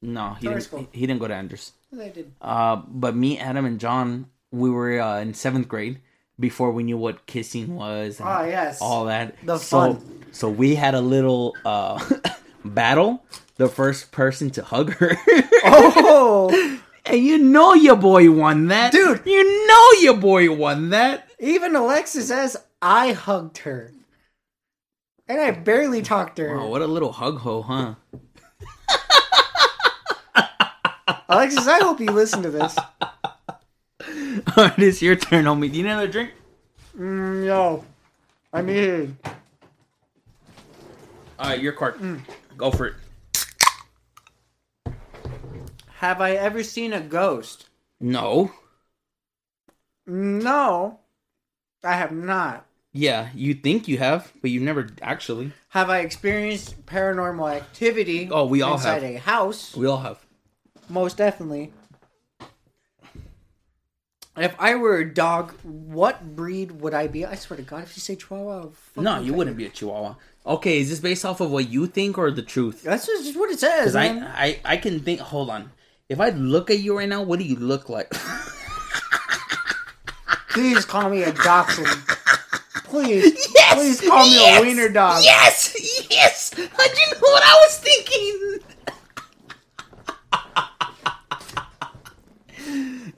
No, 0.03 0.35
he 0.35 0.47
Sorry, 0.47 0.61
didn't. 0.61 0.89
He, 0.93 1.01
he 1.01 1.07
didn't 1.07 1.21
go 1.21 1.29
to 1.29 1.35
Andrews. 1.35 1.73
I 1.99 2.09
did. 2.09 2.31
Uh, 2.41 2.77
but 2.87 3.17
me, 3.17 3.39
Adam, 3.39 3.65
and 3.65 3.81
John, 3.81 4.27
we 4.55 4.71
were 4.71 5.01
uh, 5.01 5.21
in 5.21 5.35
seventh 5.35 5.69
grade 5.69 6.01
before 6.39 6.71
we 6.73 6.83
knew 6.83 6.97
what 6.97 7.27
kissing 7.27 7.75
was. 7.77 8.21
And 8.21 8.29
Oh, 8.29 8.45
yes. 8.45 8.81
all 8.81 9.05
that. 9.07 9.35
The 9.45 9.59
so, 9.59 9.95
fun. 9.95 10.25
So 10.33 10.49
we 10.49 10.75
had 10.75 10.95
a 10.95 11.01
little 11.01 11.55
uh, 11.65 11.99
battle. 12.65 13.25
The 13.57 13.69
first 13.69 14.11
person 14.13 14.51
to 14.51 14.63
hug 14.63 14.93
her. 14.95 15.17
Oh, 15.67 16.79
and 17.07 17.19
you 17.25 17.39
know 17.39 17.73
your 17.73 17.97
boy 17.97 18.31
won 18.31 18.67
that, 18.69 18.93
Dude. 18.93 19.23
You 19.25 19.67
know 19.67 19.91
your 20.01 20.17
boy 20.17 20.55
won 20.55 20.91
that. 20.91 21.27
even 21.41 21.75
Alexis 21.75 22.29
says 22.29 22.57
I 22.83 23.13
hugged 23.13 23.59
her, 23.59 23.93
and 25.27 25.41
I 25.41 25.53
barely 25.53 26.03
talked 26.03 26.37
to 26.37 26.43
her. 26.47 26.61
Oh, 26.61 26.69
what 26.69 26.83
a 26.83 26.87
little 26.87 27.13
hug 27.13 27.39
ho, 27.39 27.63
huh? 27.63 27.95
Alexis, 31.29 31.67
I 31.67 31.79
hope 31.79 32.01
you 32.01 32.11
listen 32.11 32.43
to 32.43 32.51
this. 32.51 32.77
All 34.57 34.65
right, 34.65 34.79
it's 34.79 35.01
your 35.03 35.17
turn, 35.17 35.45
homie. 35.45 35.71
Do 35.71 35.77
you 35.79 35.85
need 35.85 35.91
another 35.91 36.09
drink? 36.09 36.31
Mm, 36.97 37.47
no, 37.47 37.85
I 38.53 38.63
mean, 38.63 39.17
All 41.39 41.51
right, 41.51 41.61
your 41.61 41.73
card. 41.73 41.97
Mm. 41.99 42.21
Go 42.57 42.71
for 42.71 42.87
it. 42.87 42.95
have 45.99 46.21
I 46.21 46.33
ever 46.33 46.63
seen 46.63 46.93
a 46.93 47.01
ghost? 47.01 47.69
No. 48.01 48.53
No, 50.07 50.99
I 51.83 51.95
have 51.95 52.13
not. 52.13 52.67
Yeah, 52.93 53.31
you 53.35 53.55
think 53.55 53.89
you 53.89 53.99
have, 53.99 54.33
but 54.41 54.51
you've 54.51 54.63
never 54.63 54.89
actually. 55.03 55.53
Have 55.71 55.91
I 55.91 55.99
experienced 56.01 56.87
paranormal 56.87 57.53
activity? 57.53 58.29
Oh, 58.31 58.47
we 58.47 58.63
all 58.63 58.75
inside 58.75 59.03
have. 59.03 59.15
a 59.15 59.19
house. 59.19 59.75
We 59.77 59.87
all 59.87 59.99
have. 59.99 60.25
Most 60.89 61.17
definitely. 61.17 61.73
If 64.37 64.57
I 64.59 64.75
were 64.75 64.99
a 64.99 65.15
dog, 65.15 65.53
what 65.63 66.35
breed 66.35 66.81
would 66.81 66.93
I 66.93 67.07
be? 67.07 67.25
I 67.25 67.37
swear 67.37 67.57
to 67.57 67.63
God, 67.63 67.85
if 67.85 67.97
you 67.97 68.01
say 68.01 68.17
Chihuahua, 68.17 68.71
No, 68.97 69.21
you 69.21 69.33
wouldn't 69.33 69.57
be 69.57 69.67
a 69.67 69.71
Chihuahua. 69.71 70.17
Okay, 70.45 70.81
is 70.81 70.91
this 70.91 70.99
based 70.99 71.25
off 71.25 71.41
of 71.41 71.53
what 71.53 71.69
you 71.69 71.87
think 71.87 72.19
or 72.19 72.33
the 72.33 72.43
truth? 72.43 72.83
That's 72.83 73.07
just 73.07 73.37
what 73.39 73.51
it 73.51 73.61
says. 73.61 73.95
I. 73.95 74.07
I, 74.07 74.61
I 74.65 74.77
can 74.77 75.01
think. 75.01 75.21
Hold 75.21 75.51
on. 75.51 75.71
If 76.09 76.21
I 76.21 76.31
look 76.31 76.69
at 76.71 76.81
you 76.81 76.99
right 76.99 77.09
now, 77.09 77.23
what 77.23 77.39
do 77.39 77.45
you 77.45 77.57
look 77.57 77.89
like? 77.89 78.11
Please 80.51 80.85
call 80.85 81.09
me 81.09 81.23
a 81.23 81.33
dachshund. 81.33 81.87
Please, 82.85 83.51
yes, 83.55 83.75
please 83.75 84.01
call 84.09 84.25
me 84.25 84.35
yes, 84.35 84.61
a 84.61 84.65
wiener 84.65 84.89
dog. 84.89 85.25
Yes, 85.25 86.07
yes. 86.11 86.53
How'd 86.55 86.91
you 86.97 87.11
know 87.11 87.19
what 87.21 87.43
I 87.45 87.59
was 87.63 87.79
thinking? 87.79 88.61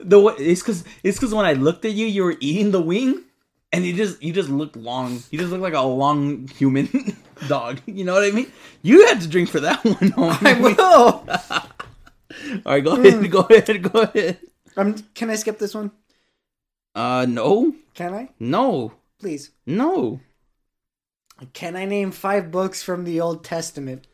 The 0.07 0.19
way, 0.19 0.33
it's 0.39 0.61
because 0.61 0.83
it's 1.03 1.17
because 1.17 1.33
when 1.33 1.45
I 1.45 1.53
looked 1.53 1.85
at 1.85 1.91
you, 1.93 2.05
you 2.05 2.23
were 2.23 2.35
eating 2.39 2.71
the 2.71 2.81
wing, 2.81 3.23
and 3.71 3.85
you 3.85 3.93
just 3.93 4.21
you 4.23 4.33
just 4.33 4.49
looked 4.49 4.75
long. 4.75 5.21
You 5.31 5.39
just 5.39 5.51
looked 5.51 5.63
like 5.63 5.73
a 5.73 5.81
long 5.81 6.47
human 6.47 6.89
dog. 7.47 7.81
You 7.85 8.03
know 8.05 8.13
what 8.13 8.23
I 8.23 8.31
mean? 8.31 8.51
You 8.81 9.05
had 9.07 9.21
to 9.21 9.27
drink 9.27 9.49
for 9.49 9.59
that 9.59 9.83
one. 9.85 9.95
Homie. 9.95 10.45
I 10.45 10.61
will. 10.61 11.23
All 12.65 12.73
right, 12.73 12.83
go 12.83 12.95
ahead. 12.95 13.31
Go 13.31 13.39
ahead. 13.41 13.81
Go 13.91 14.01
ahead. 14.01 14.39
Um, 14.75 14.95
can 15.13 15.29
I 15.29 15.35
skip 15.35 15.57
this 15.59 15.73
one? 15.73 15.91
Uh, 16.95 17.25
no, 17.29 17.75
Can 17.93 18.13
I? 18.13 18.29
no, 18.39 18.93
Please. 19.19 19.51
no. 19.65 20.19
Can 21.53 21.75
I 21.75 21.85
name 21.85 22.11
five 22.11 22.49
books 22.51 22.81
from 22.81 23.03
the 23.03 23.21
Old 23.21 23.43
Testament? 23.43 24.07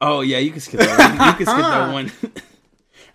Oh 0.00 0.20
yeah, 0.20 0.38
you 0.38 0.50
can 0.50 0.60
skip 0.60 0.80
that. 0.80 0.98
One. 0.98 1.28
You 1.28 1.34
can 1.34 1.46
skip 1.46 1.64
that 1.64 1.92
one. 1.92 2.12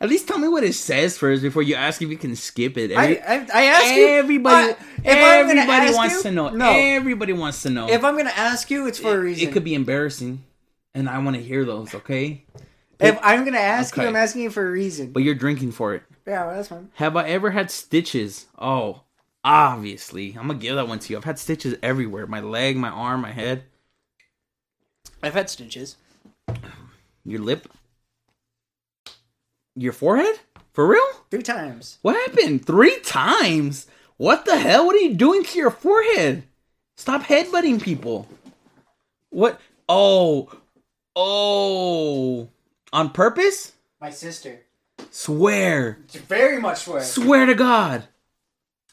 At 0.01 0.09
least 0.09 0.27
tell 0.27 0.37
me 0.37 0.47
what 0.47 0.63
it 0.63 0.73
says 0.73 1.17
first 1.17 1.41
before 1.41 1.63
you 1.63 1.75
ask 1.75 2.01
if 2.01 2.09
you 2.09 2.17
can 2.17 2.35
skip 2.35 2.77
it. 2.77 2.91
I, 2.91 3.13
Every- 3.13 3.21
I, 3.53 3.61
I 3.61 3.63
ask 3.65 3.85
everybody, 3.95 4.73
I- 4.73 4.77
I'm 5.05 5.47
everybody 5.49 5.93
wants 5.95 6.15
you- 6.17 6.21
to 6.23 6.31
know. 6.31 6.49
No. 6.49 6.69
Everybody 6.71 7.33
wants 7.33 7.61
to 7.63 7.69
know. 7.69 7.87
If 7.89 8.03
I'm 8.03 8.17
gonna 8.17 8.29
ask 8.35 8.69
you, 8.69 8.87
it's 8.87 8.99
for 8.99 9.15
a 9.15 9.19
reason. 9.19 9.47
it 9.47 9.51
could 9.53 9.63
be 9.63 9.73
embarrassing, 9.73 10.43
and 10.93 11.07
I 11.09 11.17
want 11.19 11.37
to 11.37 11.41
hear 11.41 11.63
those. 11.65 11.93
Okay, 11.95 12.43
If 12.99 13.17
I'm 13.21 13.45
gonna 13.45 13.57
ask 13.57 13.93
Okay. 13.93 14.03
you, 14.03 14.07
I'm 14.09 14.15
asking 14.15 14.41
you 14.43 14.49
for 14.49 14.67
a 14.67 14.71
reason. 14.71 15.11
but 15.11 15.23
you're 15.23 15.35
drinking 15.35 15.71
for 15.71 15.93
it. 15.95 16.03
yeah, 16.27 16.45
well, 16.45 16.55
that's 16.55 16.67
fine. 16.69 16.89
Have 16.95 17.15
I 17.15 17.27
ever 17.29 17.51
had 17.51 17.71
stitches? 17.71 18.45
Oh, 18.59 19.01
obviously, 19.43 20.35
I'm 20.39 20.47
gonna 20.47 20.59
give 20.59 20.75
that 20.75 20.87
one 20.87 20.99
to 20.99 21.11
you. 21.13 21.17
I've 21.17 21.23
had 21.23 21.39
stitches 21.39 21.75
everywhere: 21.81 22.27
my 22.27 22.41
leg, 22.41 22.75
my 22.77 22.89
arm, 22.89 23.21
my 23.21 23.31
head, 23.31 23.63
I've 25.23 25.33
had 25.33 25.49
stitches. 25.49 25.95
your 27.23 27.41
lip, 27.41 27.67
your 29.75 29.93
forehead. 29.93 30.39
For 30.73 30.87
real? 30.87 31.07
Three 31.31 31.41
times. 31.41 31.99
What 32.01 32.15
happened? 32.15 32.65
Three 32.65 32.99
times? 32.99 33.87
What 34.17 34.45
the 34.45 34.57
hell? 34.57 34.85
What 34.85 34.95
are 34.95 34.99
you 34.99 35.13
doing 35.13 35.43
to 35.43 35.57
your 35.57 35.71
forehead? 35.71 36.43
Stop 36.97 37.23
headbutting 37.23 37.81
people. 37.81 38.27
What? 39.29 39.59
Oh. 39.87 40.49
Oh. 41.15 42.49
On 42.91 43.09
purpose? 43.09 43.73
My 44.01 44.09
sister. 44.09 44.61
Swear. 45.11 45.99
Very 46.27 46.59
much 46.59 46.79
swear. 46.79 47.01
Swear 47.01 47.45
to 47.45 47.55
God. 47.55 48.07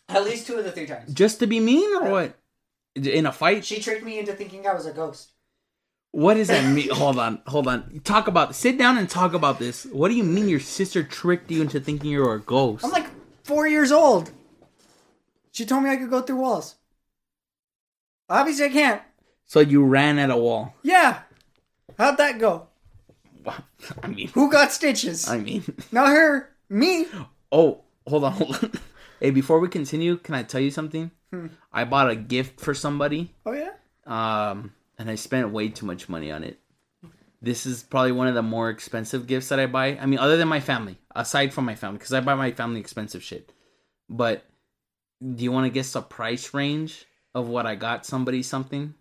At 0.09 0.24
least 0.24 0.47
two 0.47 0.57
of 0.57 0.64
the 0.64 0.72
three 0.72 0.87
times. 0.87 1.12
Just 1.12 1.41
to 1.41 1.47
be 1.47 1.59
mean 1.59 1.95
or 1.97 2.11
what? 2.11 2.39
In 2.95 3.26
a 3.26 3.33
fight? 3.33 3.64
She 3.64 3.80
tricked 3.80 4.05
me 4.05 4.18
into 4.18 4.35
thinking 4.35 4.66
I 4.66 4.74
was 4.74 4.87
a 4.87 4.93
ghost. 4.93 5.32
What 6.12 6.34
does 6.34 6.48
that 6.48 6.64
mean? 6.72 6.90
hold 6.90 7.18
on. 7.18 7.40
Hold 7.46 7.66
on. 7.68 8.00
Talk 8.04 8.28
about 8.28 8.54
Sit 8.54 8.76
down 8.78 8.98
and 8.98 9.08
talk 9.08 9.32
about 9.34 9.58
this. 9.58 9.84
What 9.86 10.08
do 10.08 10.14
you 10.14 10.22
mean 10.24 10.48
your 10.48 10.60
sister 10.60 11.02
tricked 11.02 11.50
you 11.50 11.62
into 11.62 11.80
thinking 11.80 12.10
you 12.10 12.20
were 12.20 12.34
a 12.34 12.40
ghost? 12.40 12.84
I'm 12.84 12.90
like 12.90 13.06
four 13.44 13.66
years 13.66 13.90
old. 13.90 14.30
She 15.52 15.64
told 15.66 15.82
me 15.84 15.90
I 15.90 15.96
could 15.96 16.10
go 16.10 16.20
through 16.22 16.36
walls. 16.40 16.76
Obviously, 18.28 18.66
I 18.66 18.68
can't. 18.70 19.02
so 19.44 19.60
you 19.60 19.84
ran 19.84 20.18
at 20.18 20.30
a 20.30 20.36
wall. 20.36 20.74
Yeah. 20.82 21.20
How'd 21.98 22.16
that 22.18 22.38
go? 22.38 22.68
I 24.02 24.06
mean, 24.06 24.28
Who 24.28 24.50
got 24.50 24.70
stitches? 24.72 25.28
I 25.28 25.38
mean. 25.38 25.64
Not 25.90 26.08
her. 26.08 26.50
Me. 26.68 27.06
Oh, 27.50 27.80
hold 28.06 28.24
on, 28.24 28.32
hold 28.32 28.54
on. 28.62 28.72
Hey, 29.20 29.30
before 29.30 29.60
we 29.60 29.68
continue, 29.68 30.16
can 30.16 30.34
I 30.34 30.42
tell 30.42 30.60
you 30.60 30.70
something? 30.72 31.10
I 31.72 31.84
bought 31.84 32.10
a 32.10 32.16
gift 32.16 32.60
for 32.60 32.74
somebody, 32.74 33.32
Oh 33.46 33.52
yeah. 33.52 33.70
um, 34.04 34.72
and 34.99 35.11
I 35.11 35.14
spent 35.14 35.51
way 35.51 35.68
too 35.68 35.86
much 35.86 36.09
money 36.09 36.30
on 36.30 36.45
it. 36.45 36.59
This 37.40 37.66
is 37.66 37.82
probably 37.82 38.12
one 38.12 38.28
of 38.28 38.34
the 38.34 38.43
more 38.43 38.70
expensive 38.70 39.26
gifts 39.26 39.49
that 39.49 39.59
I 39.59 39.66
buy. 39.66 39.99
I 39.99 40.07
mean, 40.07 40.20
other 40.20 40.36
than 40.36 40.47
my 40.47 40.61
family, 40.61 40.99
aside 41.14 41.53
from 41.53 41.64
my 41.64 41.74
family, 41.74 41.99
because 41.99 42.12
I 42.12 42.20
buy 42.20 42.36
my 42.36 42.53
family 42.53 42.78
expensive 42.78 43.22
shit. 43.22 43.53
But 44.09 44.45
do 45.20 45.43
you 45.43 45.51
want 45.51 45.66
to 45.66 45.70
guess 45.70 45.93
the 45.93 46.03
price 46.03 46.55
range 46.55 47.05
of 47.34 47.49
what 47.49 47.66
I 47.66 47.74
got 47.74 48.07
somebody 48.07 48.43
something? 48.43 48.95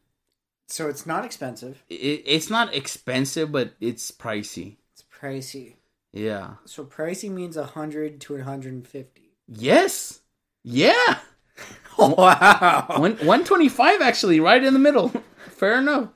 So 0.67 0.87
it's 0.87 1.05
not 1.05 1.25
expensive. 1.25 1.83
It, 1.89 2.23
it's 2.25 2.49
not 2.49 2.73
expensive, 2.73 3.51
but 3.51 3.73
it's 3.79 4.09
pricey. 4.09 4.77
It's 4.93 5.03
pricey. 5.03 5.75
Yeah. 6.11 6.55
So 6.65 6.85
pricey 6.85 7.29
means 7.29 7.57
a 7.57 7.65
hundred 7.65 8.21
to 8.21 8.35
a 8.35 8.43
hundred 8.43 8.73
and 8.73 8.87
fifty. 8.87 9.33
Yes. 9.47 10.21
Yeah. 10.63 11.19
Wow. 11.97 12.95
One 12.97 13.17
one 13.17 13.43
twenty 13.43 13.69
five 13.69 14.01
actually, 14.01 14.39
right 14.39 14.63
in 14.63 14.73
the 14.73 14.79
middle. 14.79 15.11
Fair 15.61 15.77
enough. 15.77 16.09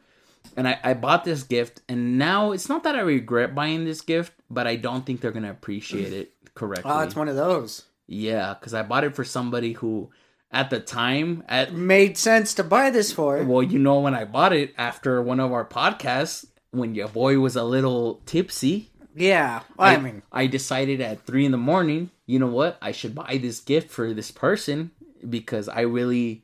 And 0.58 0.68
I, 0.68 0.80
I 0.84 0.94
bought 0.96 1.24
this 1.24 1.44
gift, 1.44 1.82
and 1.88 2.18
now 2.18 2.52
it's 2.52 2.68
not 2.68 2.82
that 2.84 2.96
I 2.96 3.02
regret 3.02 3.54
buying 3.54 3.86
this 3.86 4.02
gift, 4.02 4.34
but 4.50 4.66
I 4.66 4.76
don't 4.76 5.06
think 5.06 5.22
they're 5.22 5.32
gonna 5.32 5.52
appreciate 5.52 6.14
it 6.14 6.34
correctly. 6.56 6.92
Oh, 6.92 7.02
it's 7.02 7.16
one 7.16 7.28
of 7.30 7.36
those. 7.36 7.84
yeah, 8.08 8.56
because 8.56 8.74
I 8.74 8.82
bought 8.82 9.04
it 9.04 9.16
for 9.16 9.24
somebody 9.24 9.74
who, 9.74 10.10
at 10.52 10.72
the 10.72 10.80
time, 10.80 11.44
at 11.48 11.74
Made 11.74 12.18
sense 12.18 12.56
to 12.56 12.64
buy 12.64 12.90
this 12.90 13.12
for. 13.14 13.44
well, 13.44 13.62
you 13.62 13.78
know, 13.78 14.00
when 14.00 14.16
I 14.16 14.26
bought 14.26 14.52
it 14.52 14.74
after 14.80 15.22
one 15.22 15.40
of 15.40 15.52
our 15.54 15.66
podcasts, 15.66 16.46
when 16.72 16.96
your 16.96 17.08
boy 17.10 17.38
was 17.38 17.56
a 17.56 17.64
little 17.64 18.22
tipsy, 18.26 18.90
Yeah. 19.16 19.62
I, 19.78 19.98
mean, 19.98 20.24
I 20.32 20.48
decided 20.48 21.02
at 21.02 21.28
three 21.28 21.46
in 21.46 21.52
the 21.52 21.58
morning, 21.60 22.10
you 22.26 22.40
know 22.40 22.48
what? 22.48 22.80
I 22.82 22.94
should 22.94 23.14
buy 23.14 23.38
this 23.40 23.60
gift 23.60 23.92
for 23.92 24.12
this 24.12 24.32
person 24.32 24.90
because 25.30 25.70
I 25.70 25.82
really 25.82 26.44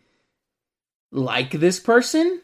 like 1.11 1.51
this 1.51 1.79
person, 1.79 2.41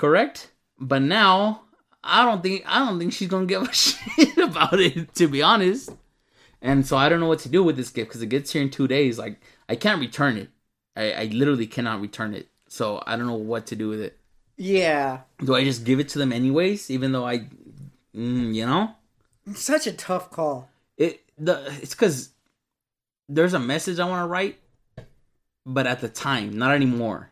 correct? 0.00 0.50
But 0.78 1.02
now 1.02 1.64
I 2.02 2.24
don't 2.24 2.42
think 2.42 2.64
I 2.66 2.78
don't 2.78 2.98
think 2.98 3.12
she's 3.12 3.28
gonna 3.28 3.44
give 3.46 3.62
a 3.62 3.72
shit 3.84 4.38
about 4.38 4.80
it, 4.80 5.14
to 5.16 5.28
be 5.28 5.42
honest. 5.42 5.90
And 6.62 6.86
so 6.86 6.96
I 6.96 7.08
don't 7.08 7.20
know 7.20 7.28
what 7.28 7.40
to 7.40 7.48
do 7.48 7.62
with 7.62 7.76
this 7.76 7.90
gift 7.90 8.08
because 8.08 8.22
it 8.22 8.28
gets 8.28 8.52
here 8.52 8.62
in 8.62 8.70
two 8.70 8.88
days. 8.88 9.18
Like 9.18 9.40
I 9.68 9.76
can't 9.76 10.00
return 10.00 10.38
it. 10.38 10.48
I, 10.96 11.12
I 11.12 11.24
literally 11.26 11.66
cannot 11.66 12.00
return 12.00 12.34
it. 12.34 12.48
So 12.68 13.02
I 13.06 13.16
don't 13.16 13.26
know 13.26 13.34
what 13.34 13.66
to 13.66 13.76
do 13.76 13.88
with 13.88 14.00
it. 14.00 14.18
yeah. 14.56 15.20
Do 15.44 15.54
I 15.54 15.64
just 15.64 15.84
give 15.84 16.00
it 16.00 16.08
to 16.10 16.18
them 16.18 16.32
anyways, 16.32 16.90
even 16.90 17.12
though 17.12 17.26
I, 17.26 17.48
mm, 18.16 18.54
you 18.54 18.64
know? 18.66 18.94
It's 19.46 19.62
such 19.62 19.86
a 19.86 19.92
tough 19.92 20.30
call. 20.30 20.68
it 20.96 21.22
the 21.36 21.54
it's 21.82 21.94
because 21.94 22.30
there's 23.28 23.54
a 23.54 23.58
message 23.58 23.98
I 23.98 24.08
want 24.08 24.22
to 24.22 24.28
write, 24.28 24.58
but 25.66 25.86
at 25.86 26.00
the 26.00 26.08
time, 26.08 26.56
not 26.58 26.74
anymore. 26.74 27.30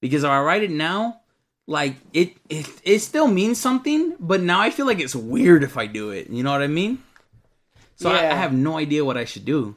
Because 0.00 0.24
if 0.24 0.30
I 0.30 0.40
write 0.40 0.62
it 0.62 0.70
now, 0.70 1.20
like 1.66 1.96
it, 2.12 2.36
it 2.48 2.68
it 2.84 2.98
still 3.00 3.26
means 3.26 3.58
something, 3.60 4.16
but 4.20 4.40
now 4.40 4.60
I 4.60 4.70
feel 4.70 4.86
like 4.86 5.00
it's 5.00 5.14
weird 5.14 5.62
if 5.62 5.76
I 5.76 5.86
do 5.86 6.10
it. 6.10 6.28
You 6.30 6.42
know 6.42 6.52
what 6.52 6.62
I 6.62 6.66
mean? 6.66 7.02
So 7.96 8.10
I, 8.10 8.18
I 8.30 8.34
have 8.34 8.52
no 8.52 8.76
idea 8.76 9.04
what 9.04 9.16
I 9.16 9.24
should 9.24 9.44
do. 9.44 9.76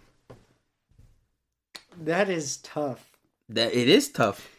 That 2.01 2.29
is 2.29 2.57
tough. 2.57 3.03
That 3.49 3.73
it 3.73 3.87
is 3.89 4.09
tough. 4.09 4.49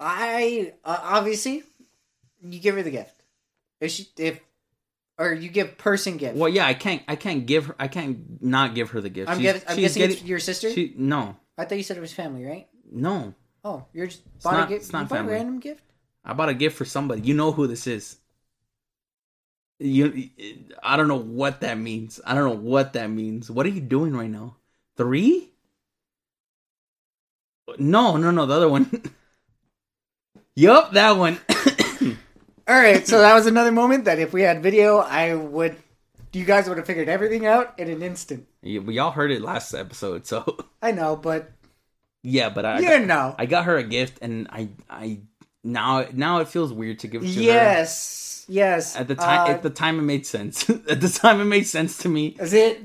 I 0.00 0.72
uh, 0.84 0.98
obviously 1.02 1.62
you 2.42 2.58
give 2.58 2.74
her 2.74 2.82
the 2.82 2.90
gift. 2.90 3.14
If 3.80 3.90
she 3.92 4.08
if 4.18 4.40
or 5.16 5.32
you 5.32 5.48
give 5.48 5.78
person 5.78 6.16
gift. 6.16 6.36
Well, 6.36 6.48
yeah, 6.48 6.66
I 6.66 6.74
can't 6.74 7.02
I 7.06 7.16
can't 7.16 7.46
give 7.46 7.66
her 7.66 7.76
I 7.78 7.88
can't 7.88 8.42
not 8.42 8.74
give 8.74 8.90
her 8.90 9.00
the 9.00 9.08
gift. 9.10 9.30
I'm, 9.30 9.38
She's- 9.38 9.52
guess, 9.54 9.64
I'm 9.68 9.76
she's 9.76 9.82
guessing 9.84 10.00
getting- 10.00 10.16
it's 10.16 10.24
your 10.24 10.38
sister. 10.40 10.72
She 10.72 10.94
no 10.96 11.36
I 11.56 11.64
thought 11.64 11.76
you 11.78 11.84
said 11.84 11.96
it 11.96 12.00
was 12.00 12.12
family, 12.12 12.44
right? 12.44 12.66
no. 12.90 13.34
Oh, 13.66 13.86
you're 13.94 14.08
just 14.08 14.22
bought 14.42 14.52
not- 14.52 14.66
a 14.66 14.68
gift. 14.72 14.82
it's 14.82 14.92
not 14.92 15.02
you 15.02 15.08
bought 15.08 15.16
family. 15.16 15.32
a 15.32 15.36
random 15.36 15.58
gift. 15.60 15.84
I 16.24 16.32
bought 16.32 16.48
a 16.48 16.54
gift 16.54 16.76
for 16.76 16.84
somebody. 16.84 17.22
You 17.22 17.34
know 17.34 17.52
who 17.52 17.66
this 17.66 17.86
is. 17.86 18.16
You, 19.78 20.30
I 20.82 20.96
don't 20.96 21.08
know 21.08 21.18
what 21.18 21.60
that 21.60 21.78
means. 21.78 22.20
I 22.24 22.34
don't 22.34 22.44
know 22.44 22.70
what 22.70 22.92
that 22.94 23.10
means. 23.10 23.50
What 23.50 23.66
are 23.66 23.70
you 23.70 23.80
doing 23.80 24.16
right 24.16 24.30
now? 24.30 24.56
Three? 24.96 25.50
No, 27.78 28.16
no, 28.16 28.30
no. 28.30 28.46
The 28.46 28.54
other 28.54 28.68
one. 28.68 29.02
yup, 30.56 30.92
that 30.92 31.12
one. 31.12 31.38
All 32.66 32.74
right, 32.74 33.06
so 33.06 33.18
that 33.20 33.34
was 33.34 33.46
another 33.46 33.72
moment 33.72 34.06
that 34.06 34.18
if 34.18 34.32
we 34.32 34.42
had 34.42 34.62
video, 34.62 34.98
I 34.98 35.34
would. 35.34 35.76
You 36.32 36.44
guys 36.44 36.66
would 36.68 36.78
have 36.78 36.86
figured 36.86 37.08
everything 37.08 37.46
out 37.46 37.78
in 37.78 37.90
an 37.90 38.02
instant. 38.02 38.48
Y- 38.62 38.78
we 38.78 38.98
all 38.98 39.12
heard 39.12 39.30
it 39.30 39.40
last 39.42 39.72
episode, 39.72 40.26
so 40.26 40.56
I 40.82 40.90
know, 40.90 41.14
but 41.14 41.52
yeah. 42.22 42.48
But 42.48 42.64
I, 42.64 42.78
you 42.80 43.06
know. 43.06 43.34
I 43.38 43.46
got 43.46 43.66
her 43.66 43.76
a 43.76 43.84
gift, 43.84 44.18
and 44.22 44.48
I, 44.50 44.70
I 44.88 45.20
now, 45.64 46.06
now 46.12 46.38
it 46.38 46.48
feels 46.48 46.72
weird 46.72 47.00
to 47.00 47.08
give 47.08 47.22
it 47.22 47.28
to 47.28 47.34
her. 47.34 47.40
Yes, 47.40 48.44
yes. 48.48 48.96
At 48.96 49.08
the 49.08 49.14
time, 49.14 49.50
uh, 49.50 49.54
at 49.54 49.62
the 49.62 49.70
time, 49.70 49.98
it 49.98 50.02
made 50.02 50.26
sense. 50.26 50.68
at 50.70 51.00
the 51.00 51.08
time, 51.08 51.40
it 51.40 51.46
made 51.46 51.66
sense 51.66 51.98
to 51.98 52.08
me. 52.08 52.36
is 52.38 52.52
it? 52.52 52.82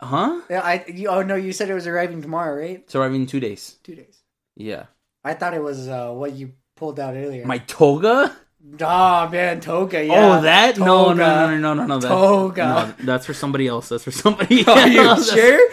Huh? 0.00 0.40
Yeah, 0.50 0.60
I. 0.60 0.84
You, 0.88 1.08
oh 1.08 1.22
no, 1.22 1.36
you 1.36 1.52
said 1.52 1.70
it 1.70 1.74
was 1.74 1.86
arriving 1.86 2.22
tomorrow, 2.22 2.56
right? 2.58 2.78
It's 2.78 2.94
arriving 2.94 3.22
in 3.22 3.26
two 3.26 3.40
days. 3.40 3.76
Two 3.82 3.94
days. 3.94 4.18
Yeah. 4.56 4.86
I 5.24 5.34
thought 5.34 5.54
it 5.54 5.62
was 5.62 5.88
uh, 5.88 6.10
what 6.12 6.32
you 6.32 6.52
pulled 6.76 6.98
out 7.00 7.14
earlier. 7.14 7.44
My 7.46 7.58
toga? 7.58 8.34
oh 8.80 9.28
man, 9.28 9.60
toga. 9.60 10.04
Yeah. 10.04 10.38
oh, 10.38 10.42
that? 10.42 10.78
No, 10.78 11.12
no, 11.12 11.14
no, 11.14 11.56
no, 11.56 11.58
no, 11.58 11.74
no, 11.74 11.86
no. 11.86 11.98
That, 11.98 12.08
Toga. 12.08 12.94
No, 12.98 13.04
that's 13.04 13.26
for 13.26 13.34
somebody 13.34 13.66
else. 13.66 13.88
That's 13.88 14.04
for 14.04 14.10
somebody 14.10 14.66
else. 14.66 14.68
Are 14.78 14.88
you 14.88 15.02
That's- 15.02 15.32
sure? 15.32 15.70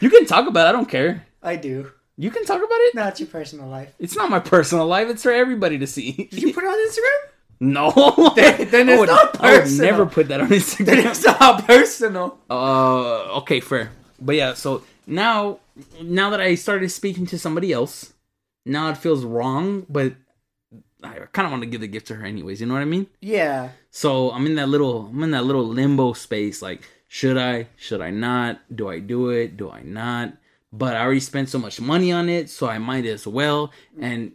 You 0.00 0.10
can 0.10 0.26
talk 0.26 0.48
about 0.48 0.66
it. 0.66 0.68
I 0.70 0.72
don't 0.72 0.88
care. 0.88 1.26
I 1.42 1.56
do. 1.56 1.90
You 2.20 2.30
can 2.30 2.44
talk 2.44 2.58
about 2.58 2.68
it. 2.70 2.94
Not 2.94 3.18
your 3.18 3.28
personal 3.28 3.66
life. 3.66 3.94
It's 3.98 4.14
not 4.14 4.28
my 4.28 4.40
personal 4.40 4.86
life. 4.86 5.08
It's 5.08 5.22
for 5.22 5.32
everybody 5.32 5.78
to 5.78 5.86
see. 5.86 6.28
Did 6.30 6.42
you 6.42 6.52
put 6.52 6.64
it 6.64 6.66
on 6.66 6.78
Instagram? 6.88 7.30
no. 7.60 8.32
Then- 8.36 8.68
then 8.70 8.88
it's 8.90 8.98
would- 9.00 9.08
not 9.08 9.40
I 9.42 9.58
would 9.58 9.72
never 9.78 10.04
put 10.04 10.28
that 10.28 10.40
on 10.42 10.48
Then 10.48 10.58
Instagram. 10.60 11.06
it's 11.10 11.24
not 11.24 11.66
personal. 11.66 12.38
Uh, 12.50 13.38
okay, 13.38 13.60
fair. 13.60 13.90
But 14.20 14.34
yeah, 14.36 14.52
so 14.52 14.82
now, 15.06 15.60
now 16.02 16.28
that 16.30 16.40
I 16.42 16.56
started 16.56 16.90
speaking 16.90 17.24
to 17.26 17.38
somebody 17.38 17.72
else, 17.72 18.12
now 18.66 18.90
it 18.90 18.98
feels 18.98 19.24
wrong, 19.24 19.86
but 19.88 20.12
I 21.02 21.20
kind 21.32 21.46
of 21.46 21.52
want 21.52 21.62
to 21.62 21.68
give 21.70 21.80
the 21.80 21.86
gift 21.88 22.08
to 22.08 22.16
her 22.16 22.26
anyways. 22.26 22.60
You 22.60 22.66
know 22.66 22.74
what 22.74 22.82
I 22.82 22.84
mean? 22.86 23.06
Yeah. 23.22 23.70
So 23.90 24.30
I'm 24.32 24.44
in 24.44 24.56
that 24.56 24.68
little, 24.68 25.06
I'm 25.06 25.22
in 25.22 25.30
that 25.30 25.44
little 25.44 25.66
limbo 25.66 26.12
space. 26.12 26.60
Like, 26.60 26.82
should 27.08 27.38
I? 27.38 27.68
Should 27.76 28.02
I 28.02 28.10
not? 28.10 28.60
Do 28.76 28.90
I 28.90 28.98
do 28.98 29.30
it? 29.30 29.56
Do 29.56 29.70
I 29.70 29.80
not? 29.82 30.34
But 30.72 30.96
I 30.96 31.00
already 31.00 31.20
spent 31.20 31.48
so 31.48 31.58
much 31.58 31.80
money 31.80 32.12
on 32.12 32.28
it, 32.28 32.48
so 32.48 32.68
I 32.68 32.78
might 32.78 33.04
as 33.04 33.26
well. 33.26 33.72
And 34.00 34.32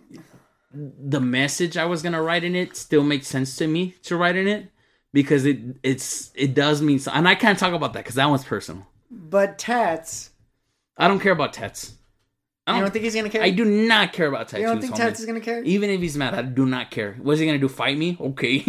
the 0.74 1.22
message 1.22 1.78
I 1.78 1.86
was 1.86 2.02
gonna 2.02 2.22
write 2.22 2.44
in 2.44 2.56
it 2.56 2.76
still 2.76 3.04
makes 3.04 3.28
sense 3.28 3.56
to 3.58 3.68
me 3.68 3.96
to 4.04 4.18
write 4.18 4.36
in 4.36 4.48
it 4.48 4.70
because 5.14 5.46
it 5.46 5.60
it's 5.82 6.32
it 6.36 6.54
does 6.54 6.82
mean 6.82 7.00
so. 7.00 7.12
And 7.14 7.28
I 7.28 7.36
can't 7.36 7.58
talk 7.58 7.74
about 7.74 7.94
that 7.94 8.04
because 8.04 8.16
that 8.16 8.30
one's 8.30 8.44
personal. 8.44 8.86
But 9.10 9.58
Tats, 9.58 10.32
I 10.98 11.08
don't 11.08 11.20
care 11.20 11.32
about 11.32 11.54
tats. 11.54 11.94
I 12.68 12.74
don't. 12.74 12.82
don't 12.82 12.92
think 12.92 13.06
he's 13.06 13.16
gonna 13.16 13.30
care? 13.30 13.44
I 13.44 13.52
do 13.52 13.64
not 13.64 14.12
care 14.12 14.28
about 14.28 14.50
tattoos. 14.50 14.62
You 14.62 14.68
don't 14.68 14.82
think. 14.82 14.96
Tats 14.96 15.20
is 15.20 15.26
gonna 15.26 15.40
care? 15.40 15.64
Even 15.64 15.90
if 15.90 16.02
he's 16.02 16.18
mad, 16.18 16.34
I 16.34 16.42
do 16.42 16.66
not 16.66 16.90
care. 16.90 17.16
What's 17.22 17.40
he 17.40 17.46
gonna 17.46 17.60
do? 17.60 17.70
Fight 17.70 17.98
me? 17.98 18.18
Okay. 18.20 18.66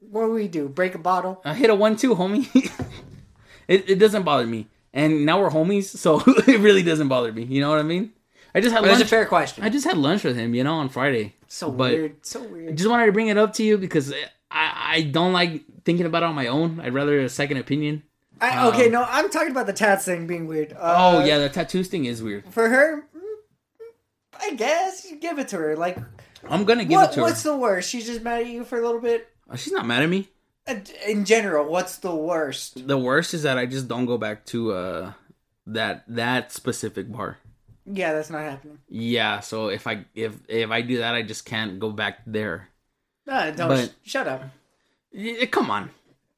What 0.00 0.26
do 0.26 0.32
we 0.32 0.48
do? 0.48 0.68
Break 0.68 0.96
a 0.96 0.98
bottle? 0.98 1.40
I 1.44 1.54
hit 1.54 1.70
a 1.70 1.74
one 1.74 1.96
two, 1.96 2.16
homie. 2.16 2.48
it 3.68 3.88
it 3.88 3.98
doesn't 4.00 4.24
bother 4.24 4.44
me. 4.44 4.66
And 4.92 5.24
now 5.24 5.40
we're 5.40 5.50
homies, 5.50 5.84
so 5.84 6.20
it 6.26 6.60
really 6.60 6.82
doesn't 6.82 7.08
bother 7.08 7.32
me. 7.32 7.44
You 7.44 7.60
know 7.60 7.70
what 7.70 7.78
I 7.78 7.82
mean? 7.82 8.12
I 8.54 8.60
just 8.60 8.74
had 8.74 8.84
lunch. 8.84 9.00
a 9.00 9.06
fair 9.06 9.26
question. 9.26 9.62
I 9.62 9.68
just 9.68 9.84
had 9.86 9.96
lunch 9.96 10.24
with 10.24 10.36
him, 10.36 10.54
you 10.54 10.64
know, 10.64 10.74
on 10.74 10.88
Friday. 10.88 11.36
so 11.46 11.70
but- 11.70 11.92
weird. 11.92 12.26
So 12.26 12.42
I 12.42 12.46
weird. 12.46 12.76
just 12.76 12.90
wanted 12.90 13.06
to 13.06 13.12
bring 13.12 13.28
it 13.28 13.38
up 13.38 13.52
to 13.54 13.62
you 13.62 13.78
because 13.78 14.12
I 14.50 14.96
I 14.96 15.02
don't 15.02 15.32
like 15.32 15.62
thinking 15.84 16.06
about 16.06 16.24
it 16.24 16.26
on 16.26 16.34
my 16.34 16.48
own. 16.48 16.80
I'd 16.80 16.92
rather 16.94 17.20
a 17.20 17.28
second 17.28 17.58
opinion. 17.58 18.02
I, 18.40 18.68
okay, 18.68 18.86
um, 18.86 18.92
no, 18.92 19.04
I'm 19.06 19.28
talking 19.30 19.50
about 19.50 19.66
the 19.66 19.72
Tats 19.74 20.06
thing 20.06 20.26
being 20.26 20.46
weird. 20.48 20.74
oh 20.78 21.18
Uh, 21.20 21.24
yeah, 21.24 21.38
the 21.38 21.48
tattoos 21.50 21.88
thing 21.88 22.06
is 22.06 22.22
weird. 22.22 22.44
For 22.52 22.68
her, 22.68 23.02
mm, 23.14 24.40
I 24.40 24.54
guess 24.54 25.08
you 25.08 25.16
give 25.16 25.38
it 25.38 25.48
to 25.48 25.58
her. 25.58 25.76
Like, 25.76 25.98
I'm 26.48 26.64
gonna 26.64 26.84
give 26.84 26.96
what, 26.96 27.10
it 27.10 27.14
to 27.14 27.20
what's 27.20 27.42
her. 27.44 27.50
the 27.50 27.56
worst? 27.56 27.90
She's 27.90 28.06
just 28.06 28.22
mad 28.22 28.40
at 28.40 28.46
you 28.48 28.64
for 28.64 28.78
a 28.80 28.82
little 28.84 29.00
bit. 29.00 29.28
Uh, 29.48 29.56
She's 29.56 29.72
not 29.72 29.86
mad 29.86 30.02
at 30.02 30.08
me. 30.08 30.28
Uh, 30.70 30.80
In 31.06 31.24
general, 31.24 31.66
what's 31.66 31.98
the 31.98 32.14
worst? 32.14 32.86
The 32.86 32.98
worst 32.98 33.34
is 33.34 33.42
that 33.42 33.58
I 33.58 33.66
just 33.66 33.88
don't 33.88 34.06
go 34.06 34.18
back 34.18 34.44
to 34.46 34.72
uh 34.72 35.12
that 35.66 36.04
that 36.08 36.52
specific 36.52 37.10
bar. 37.10 37.38
Yeah, 37.86 38.12
that's 38.12 38.30
not 38.30 38.42
happening. 38.42 38.78
Yeah, 38.88 39.40
so 39.40 39.68
if 39.68 39.86
I 39.86 40.04
if 40.14 40.34
if 40.48 40.70
I 40.70 40.80
do 40.82 40.98
that, 40.98 41.14
I 41.14 41.22
just 41.22 41.44
can't 41.44 41.78
go 41.80 41.90
back 41.90 42.18
there. 42.26 42.68
Uh, 43.26 43.50
don't 43.50 43.68
But- 43.68 43.92
sh- 44.04 44.10
shut 44.10 44.26
up. 44.28 44.42
Y- 45.12 45.46
Come 45.50 45.70
on. 45.70 45.90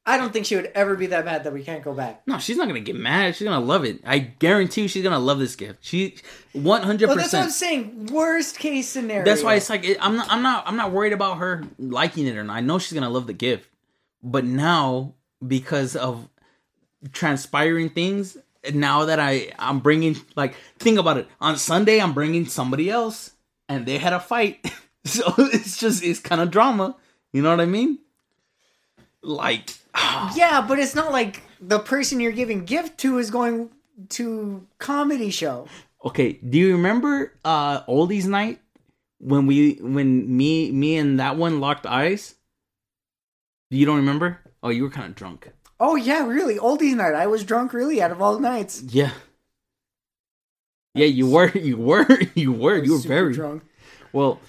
I 0.05 0.17
don't 0.17 0.33
think 0.33 0.45
she 0.45 0.57
would 0.57 0.69
ever 0.75 0.95
be 0.97 1.05
that 1.07 1.23
mad 1.23 1.45
that 1.45 1.53
we 1.53 1.63
can't 1.63 1.81
go 1.81 1.93
back. 1.93 2.27
No, 2.27 2.37
she's 2.37 2.57
not 2.57 2.67
gonna 2.67 2.81
get 2.81 2.95
mad. 2.97 3.35
She's 3.37 3.47
gonna 3.47 3.63
love 3.63 3.85
it. 3.85 4.01
I 4.05 4.19
guarantee 4.19 4.81
you, 4.81 4.87
she's 4.89 5.01
gonna 5.03 5.17
love 5.19 5.39
this 5.39 5.55
gift. 5.55 5.79
She, 5.85 6.15
one 6.51 6.81
hundred 6.83 7.07
Well, 7.07 7.15
that's 7.15 7.31
what 7.31 7.43
I'm 7.43 7.49
saying. 7.49 8.07
Worst 8.11 8.59
case 8.59 8.89
scenario. 8.89 9.23
That's 9.23 9.43
why 9.43 9.55
it's 9.55 9.69
like 9.69 9.85
it, 9.85 9.97
I'm 10.01 10.17
not. 10.17 10.27
I'm 10.29 10.41
not. 10.41 10.67
I'm 10.67 10.75
not 10.75 10.91
worried 10.91 11.13
about 11.13 11.37
her 11.37 11.63
liking 11.79 12.27
it 12.27 12.35
or 12.35 12.43
not. 12.43 12.57
I 12.57 12.59
know 12.61 12.79
she's 12.79 12.91
gonna 12.93 13.09
love 13.09 13.27
the 13.27 13.33
gift, 13.33 13.69
but 14.23 14.45
now 14.45 15.13
because 15.45 15.95
of 15.95 16.29
transpiring 17.11 17.89
things, 17.89 18.37
now 18.73 19.05
that 19.05 19.19
I 19.19 19.51
I'm 19.59 19.79
bringing 19.79 20.15
like 20.35 20.55
think 20.79 20.97
about 20.97 21.17
it. 21.17 21.27
On 21.41 21.57
Sunday, 21.57 21.99
I'm 21.99 22.13
bringing 22.13 22.45
somebody 22.45 22.89
else, 22.89 23.31
and 23.67 23.85
they 23.85 23.97
had 23.97 24.13
a 24.13 24.19
fight, 24.19 24.65
so 25.03 25.33
it's 25.37 25.77
just 25.77 26.03
it's 26.03 26.19
kind 26.19 26.41
of 26.41 26.49
drama. 26.49 26.95
You 27.33 27.41
know 27.41 27.49
what 27.49 27.61
I 27.61 27.65
mean? 27.65 27.99
Like. 29.21 29.71
Yeah, 30.35 30.65
but 30.67 30.79
it's 30.79 30.95
not 30.95 31.11
like 31.11 31.43
the 31.61 31.79
person 31.79 32.19
you're 32.19 32.31
giving 32.31 32.65
gift 32.65 32.97
to 32.99 33.19
is 33.19 33.29
going 33.29 33.69
to 34.09 34.65
comedy 34.79 35.29
show. 35.29 35.67
Okay, 36.03 36.33
do 36.33 36.57
you 36.57 36.73
remember 36.73 37.33
uh 37.45 37.83
oldies 37.83 38.25
night 38.25 38.59
when 39.19 39.45
we 39.45 39.75
when 39.75 40.35
me 40.35 40.71
me 40.71 40.97
and 40.97 41.19
that 41.19 41.37
one 41.37 41.59
locked 41.59 41.85
eyes? 41.85 42.35
You 43.73 43.85
don't 43.85 43.97
remember? 43.97 44.39
Oh, 44.61 44.69
you 44.69 44.83
were 44.83 44.89
kind 44.89 45.07
of 45.07 45.15
drunk. 45.15 45.49
Oh 45.79 45.95
yeah, 45.95 46.25
really? 46.25 46.57
Oldies 46.57 46.95
night. 46.95 47.13
I 47.15 47.27
was 47.27 47.43
drunk 47.43 47.73
really 47.73 48.01
out 48.01 48.11
of 48.11 48.21
all 48.21 48.39
nights. 48.39 48.81
Yeah. 48.83 49.11
Yeah, 50.93 51.07
you 51.07 51.27
were, 51.29 51.49
you 51.57 51.77
were, 51.77 52.05
you 52.35 52.51
were, 52.51 52.77
you 52.77 52.93
were 52.93 52.99
very 52.99 53.33
drunk. 53.33 53.63
well. 54.11 54.39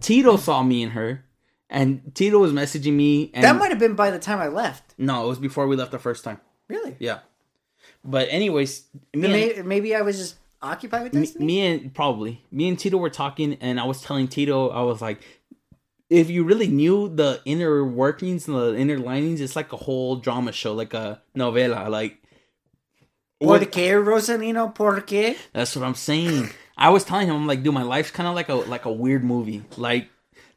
Tito 0.00 0.36
saw 0.36 0.62
me 0.62 0.82
and 0.82 0.92
her, 0.92 1.24
and 1.68 2.10
Tito 2.14 2.38
was 2.38 2.52
messaging 2.52 2.94
me. 2.94 3.30
And 3.34 3.44
That 3.44 3.56
might 3.56 3.70
have 3.70 3.78
been 3.78 3.94
by 3.94 4.10
the 4.10 4.18
time 4.18 4.38
I 4.40 4.48
left. 4.48 4.94
no, 4.98 5.24
it 5.24 5.28
was 5.28 5.38
before 5.38 5.66
we 5.66 5.76
left 5.76 5.90
the 5.92 5.98
first 5.98 6.24
time. 6.24 6.40
Really? 6.68 6.96
Yeah, 6.98 7.18
but 8.02 8.28
anyways, 8.30 8.84
me, 9.14 9.20
Then 9.28 9.58
and, 9.58 9.68
maybe 9.68 9.94
I 9.94 10.00
was 10.00 10.16
just 10.16 10.36
occupied 10.62 11.02
with 11.12 11.36
me, 11.38 11.44
me 11.46 11.60
and 11.66 11.94
probably 11.94 12.42
me 12.50 12.66
and 12.68 12.78
Tito 12.78 12.96
were 12.96 13.10
talking, 13.10 13.58
and 13.60 13.78
I 13.78 13.84
was 13.84 14.00
telling 14.00 14.26
Tito, 14.26 14.70
I 14.70 14.80
was 14.80 15.02
like, 15.02 15.20
if 16.10 16.30
you 16.30 16.44
really 16.44 16.68
knew 16.68 17.08
the 17.08 17.40
inner 17.44 17.84
workings 17.84 18.46
and 18.46 18.56
the 18.56 18.76
inner 18.76 18.98
linings, 18.98 19.40
it's 19.40 19.56
like 19.56 19.72
a 19.72 19.76
whole 19.76 20.16
drama 20.16 20.52
show, 20.52 20.74
like 20.74 20.94
a 20.94 21.22
novela. 21.36 21.88
Like, 21.88 22.18
Por 23.40 23.58
qué, 23.60 24.02
Rosalino? 24.02 24.74
Por 24.74 25.00
qué? 25.02 25.36
that's 25.52 25.76
what 25.76 25.84
I'm 25.84 25.94
saying. 25.94 26.50
I 26.76 26.90
was 26.90 27.04
telling 27.04 27.28
him, 27.28 27.36
I'm 27.36 27.46
like, 27.46 27.62
dude, 27.62 27.74
my 27.74 27.82
life's 27.82 28.10
kind 28.10 28.28
of 28.28 28.34
like 28.34 28.48
a 28.48 28.54
like 28.54 28.84
a 28.84 28.92
weird 28.92 29.24
movie. 29.24 29.62
Like, 29.76 30.08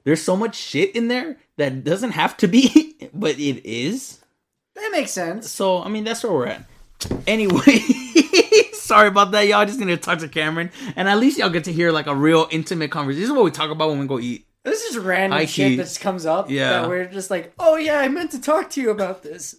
there's 0.04 0.22
so 0.22 0.36
much 0.36 0.56
shit 0.56 0.96
in 0.96 1.08
there 1.08 1.38
that 1.58 1.84
doesn't 1.84 2.12
have 2.12 2.38
to 2.38 2.48
be, 2.48 2.96
but 3.14 3.40
it 3.40 3.66
is. 3.66 4.20
That 4.76 4.90
makes 4.92 5.12
sense. 5.12 5.50
So, 5.50 5.82
I 5.82 5.90
mean, 5.90 6.04
that's 6.04 6.24
where 6.24 6.32
we're 6.32 6.48
at. 6.48 6.66
Anyway, 7.26 7.80
sorry 8.74 9.08
about 9.08 9.32
that. 9.32 9.48
Y'all 9.48 9.66
just 9.66 9.80
need 9.80 9.88
to 9.88 9.98
talk 9.98 10.20
to 10.20 10.28
Cameron, 10.28 10.72
and 10.96 11.08
at 11.08 11.20
least 11.20 11.38
y'all 11.38 11.50
get 11.50 11.66
to 11.66 11.74
hear 11.74 11.92
like 11.92 12.08
a 12.08 12.16
real 12.16 12.48
intimate 12.52 12.90
conversation. 12.90 13.22
This 13.22 13.30
is 13.30 13.36
what 13.36 13.46
we 13.46 13.52
talk 13.52 13.70
about 13.70 13.90
when 13.90 14.00
we 14.00 14.08
go 14.08 14.20
eat. 14.20 14.47
This 14.68 14.84
is 14.84 14.98
random 14.98 15.40
I 15.40 15.46
shit 15.46 15.54
see. 15.54 15.76
that 15.78 15.84
just 15.84 16.02
comes 16.02 16.26
up. 16.26 16.50
Yeah. 16.50 16.82
That 16.82 16.90
we're 16.90 17.06
just 17.06 17.32
like, 17.32 17.54
oh 17.58 17.78
yeah, 17.78 18.00
I 18.00 18.10
meant 18.10 18.32
to 18.32 18.42
talk 18.42 18.70
to 18.72 18.82
you 18.82 18.90
about 18.90 19.24
this. 19.24 19.56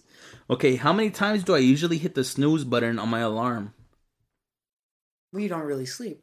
Okay, 0.51 0.75
how 0.75 0.93
many 0.93 1.09
times 1.09 1.43
do 1.43 1.55
I 1.55 1.57
usually 1.57 1.97
hit 1.97 2.13
the 2.13 2.23
snooze 2.23 2.63
button 2.63 2.99
on 2.99 3.09
my 3.09 3.21
alarm? 3.21 3.73
We 5.33 5.47
don't 5.47 5.63
really 5.63 5.87
sleep. 5.87 6.21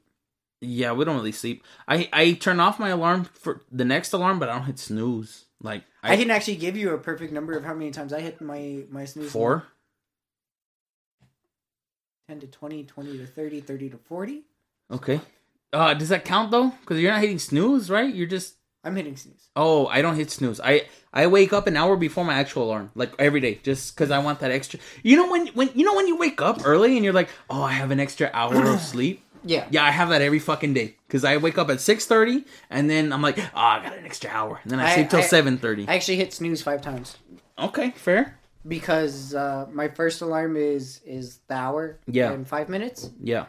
Yeah, 0.61 0.93
we 0.93 1.05
don't 1.05 1.17
really 1.17 1.33
sleep. 1.33 1.65
I 1.89 2.09
I 2.13 2.33
turn 2.35 2.61
off 2.61 2.79
my 2.79 2.91
alarm 2.91 3.25
for 3.25 3.63
the 3.73 3.85
next 3.85 4.13
alarm, 4.13 4.39
but 4.39 4.49
I 4.49 4.55
don't 4.55 4.67
hit 4.67 4.79
snooze. 4.79 5.47
Like 5.61 5.83
I, 6.05 6.13
I, 6.13 6.17
can 6.17 6.31
actually 6.31 6.57
give 6.57 6.77
you 6.77 6.91
a 6.91 6.99
perfect 6.99 7.33
number 7.33 7.55
of 7.55 7.65
how 7.65 7.75
many 7.75 7.91
times 7.91 8.13
I 8.13 8.21
hit 8.21 8.41
my 8.41 8.85
my 8.89 9.05
snooze. 9.05 9.33
four. 9.33 9.65
10 12.29 12.39
to 12.39 12.47
20, 12.47 12.85
20 12.85 13.19
to 13.19 13.27
30, 13.27 13.61
30 13.61 13.91
to 13.91 13.99
40. 13.99 14.43
Okay. 14.93 15.21
Uh, 15.73 15.95
does 15.95 16.09
that 16.09 16.25
count 16.25 16.53
though? 16.53 16.71
Because 16.81 17.01
you're 17.01 17.11
not 17.11 17.21
hitting 17.21 17.39
snooze, 17.41 17.91
right? 17.91 18.13
You're 18.15 18.27
just 18.27 18.56
I'm 18.87 18.97
hitting 18.97 19.17
snooze. 19.17 19.49
Oh, 19.57 19.87
I 19.89 20.01
don't 20.03 20.17
hit 20.17 20.31
snooze. 20.31 20.61
I 20.61 20.87
I 21.13 21.27
wake 21.27 21.53
up 21.53 21.67
an 21.67 21.77
hour 21.77 21.97
before 21.97 22.25
my 22.25 22.35
actual 22.35 22.65
alarm, 22.65 22.91
like 22.95 23.13
every 23.19 23.41
day, 23.41 23.59
just 23.63 23.95
because 23.95 24.11
I 24.11 24.19
want 24.21 24.41
that 24.41 24.51
extra. 24.51 24.79
You 25.03 25.17
know 25.17 25.31
when 25.31 25.49
when 25.49 25.71
you 25.75 25.85
know 25.85 25.95
when 25.95 26.07
you 26.07 26.17
wake 26.17 26.41
up 26.41 26.61
early 26.65 26.95
and 26.97 27.05
you're 27.05 27.13
like, 27.15 27.29
oh, 27.51 27.63
I 27.63 27.73
have 27.73 27.91
an 27.91 28.01
extra 28.01 28.31
hour 28.33 28.55
of 28.75 28.81
sleep. 28.93 29.23
Yeah. 29.45 29.67
Yeah, 29.71 29.85
I 29.85 29.91
have 29.91 30.09
that 30.09 30.23
every 30.23 30.39
fucking 30.41 30.73
day 30.75 30.97
because 31.07 31.25
I 31.25 31.37
wake 31.37 31.57
up 31.59 31.69
at 31.71 31.81
six 31.81 32.07
thirty 32.07 32.45
and 32.71 32.89
then 32.91 33.13
I'm 33.13 33.23
like, 33.23 33.39
oh, 33.39 33.43
I 33.55 33.83
got 33.83 33.97
an 33.97 34.05
extra 34.05 34.31
hour, 34.31 34.61
and 34.63 34.71
then 34.71 34.81
I, 34.81 34.87
I- 34.91 34.95
sleep 34.95 35.11
till 35.11 35.23
seven 35.23 35.59
thirty. 35.59 35.87
I 35.89 35.95
actually 35.95 36.17
hit 36.17 36.33
snooze 36.33 36.63
five 36.63 36.81
times 36.83 37.17
Okay, 37.59 37.91
fair. 37.97 38.39
because 38.67 39.35
uh, 39.35 39.67
my 39.73 39.89
first 39.89 40.21
alarm 40.21 40.57
is 40.57 41.01
is 41.05 41.39
the 41.49 41.55
hour 41.55 41.99
Yeah. 42.07 42.33
and 42.33 42.47
five 42.47 42.69
minutes 42.69 43.11
Yeah. 43.23 43.47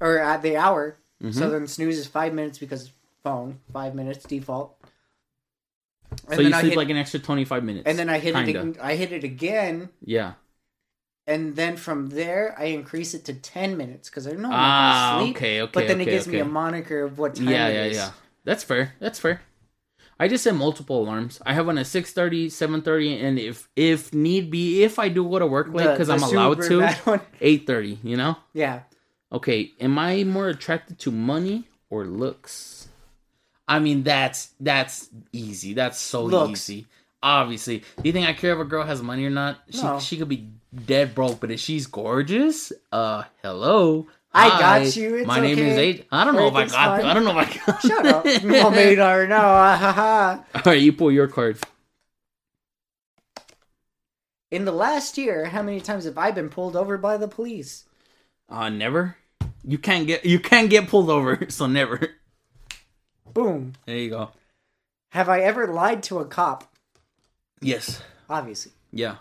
or 0.00 0.18
at 0.18 0.42
the 0.42 0.56
hour. 0.56 0.96
Mm-hmm. 1.22 1.38
So 1.38 1.50
then 1.50 1.66
snooze 1.66 1.98
is 1.98 2.06
five 2.06 2.32
minutes 2.34 2.58
because 2.58 2.92
phone 3.22 3.60
five 3.72 3.94
minutes 3.94 4.24
default. 4.24 4.76
And 6.26 6.34
so 6.36 6.40
you 6.42 6.52
sleep 6.52 6.70
hit, 6.70 6.76
like 6.76 6.90
an 6.90 6.96
extra 6.96 7.20
twenty 7.20 7.44
five 7.44 7.62
minutes. 7.64 7.84
and 7.86 7.98
then 7.98 8.08
I 8.08 8.18
hit 8.18 8.34
it. 8.34 8.44
Kinda. 8.46 8.60
ag- 8.60 8.78
I 8.80 8.96
hit 8.96 9.12
it 9.12 9.22
again, 9.24 9.90
Yeah. 10.04 10.32
and 11.26 11.54
then 11.54 11.76
from 11.76 12.08
there 12.10 12.54
I 12.58 12.64
increase 12.64 13.14
it 13.14 13.24
to 13.26 13.34
ten 13.34 13.76
minutes 13.76 14.08
because 14.10 14.26
I 14.26 14.32
know 14.32 14.46
I'm 14.48 14.50
not 14.50 14.60
Ah, 14.60 15.18
sleep. 15.22 15.36
okay, 15.36 15.62
okay. 15.62 15.70
but 15.72 15.86
then 15.86 16.00
okay, 16.00 16.10
it 16.10 16.14
gives 16.14 16.26
me 16.26 16.38
a 16.40 16.44
moniker 16.44 17.04
of 17.04 17.18
what 17.18 17.36
time 17.36 17.48
Yeah, 17.48 17.68
it 17.68 17.74
yeah, 17.74 17.84
is. 17.84 17.96
yeah. 17.96 18.10
That's 18.44 18.64
fair. 18.64 18.94
That's 18.98 19.18
fair. 19.20 19.42
I 20.18 20.28
just 20.28 20.44
set 20.44 20.54
multiple 20.54 21.02
alarms. 21.02 21.40
I 21.46 21.54
have 21.54 21.66
one 21.66 21.78
at 21.78 21.86
6:30, 21.86 22.46
7:30, 22.50 23.22
and 23.22 23.38
if 23.38 23.68
if 23.76 24.12
need 24.12 24.50
be, 24.50 24.82
if 24.82 24.98
I 24.98 25.08
do 25.08 25.22
go 25.28 25.38
to 25.38 25.46
work 25.46 25.72
late 25.72 25.90
because 25.92 26.10
I'm 26.10 26.22
allowed 26.22 26.60
to, 26.62 26.80
8:30. 27.40 27.98
You 28.04 28.16
know. 28.16 28.36
Yeah. 28.52 28.80
Okay, 29.32 29.72
am 29.80 29.96
I 29.98 30.24
more 30.24 30.48
attracted 30.48 30.98
to 31.00 31.12
money 31.12 31.68
or 31.88 32.04
looks? 32.04 32.79
I 33.70 33.78
mean, 33.78 34.02
that's 34.02 34.50
that's 34.58 35.08
easy. 35.32 35.74
That's 35.74 35.96
so 35.98 36.24
Looks. 36.24 36.68
easy. 36.68 36.86
Obviously, 37.22 37.78
do 37.78 38.02
you 38.02 38.12
think 38.12 38.26
I 38.28 38.32
care 38.32 38.52
if 38.52 38.58
a 38.58 38.64
girl 38.64 38.82
has 38.84 39.00
money 39.00 39.24
or 39.24 39.30
not? 39.30 39.60
She 39.70 39.82
No. 39.82 40.00
she 40.00 40.16
could 40.16 40.28
be 40.28 40.48
dead 40.86 41.14
broke, 41.14 41.38
but 41.40 41.52
if 41.52 41.60
she's 41.60 41.86
gorgeous, 41.86 42.72
uh, 42.90 43.22
hello. 43.42 44.08
I 44.32 44.48
Hi, 44.48 44.60
got 44.60 44.96
you, 44.96 45.16
it's 45.16 45.26
My 45.26 45.40
name 45.40 45.58
is 45.58 45.72
okay. 45.72 45.78
Aid. 45.78 46.06
I 46.10 46.24
don't 46.24 46.34
know 46.34 46.46
if 46.48 46.54
I 46.54 46.62
Everything's 46.62 46.72
got. 46.72 47.00
fine. 47.00 47.10
I 47.10 47.14
don't 47.14 47.24
know 47.24 47.38
if 47.38 47.48
I 47.66 47.72
got. 47.72 47.82
Shut 47.86 48.06
up. 48.06 48.24
well, 48.44 48.70
not 48.70 48.76
right. 48.76 49.30
Ah, 49.32 49.76
ha, 49.76 49.92
ha. 49.92 50.44
All 50.54 50.62
right, 50.66 50.80
you 50.80 50.92
pull 50.92 51.12
your 51.12 51.26
card. 51.28 51.58
In 54.50 54.64
the 54.64 54.72
last 54.72 55.16
year, 55.16 55.46
how 55.46 55.62
many 55.62 55.80
times 55.80 56.04
have 56.04 56.18
I 56.18 56.32
been 56.32 56.48
pulled 56.48 56.74
over 56.74 56.98
by 56.98 57.16
the 57.16 57.28
police? 57.28 57.84
Uh, 58.48 58.68
never. 58.68 59.16
You 59.64 59.78
can't 59.78 60.06
get 60.06 60.24
you 60.24 60.40
can't 60.40 60.70
get 60.70 60.88
pulled 60.88 61.10
over, 61.10 61.46
so 61.48 61.66
never. 61.66 62.00
Boom. 63.34 63.74
There 63.86 63.96
you 63.96 64.10
go. 64.10 64.30
Have 65.10 65.28
I 65.28 65.40
ever 65.40 65.66
lied 65.66 66.02
to 66.04 66.18
a 66.18 66.24
cop? 66.24 66.64
Yes. 67.60 68.00
Obviously. 68.28 68.72
Yeah. 68.92 69.16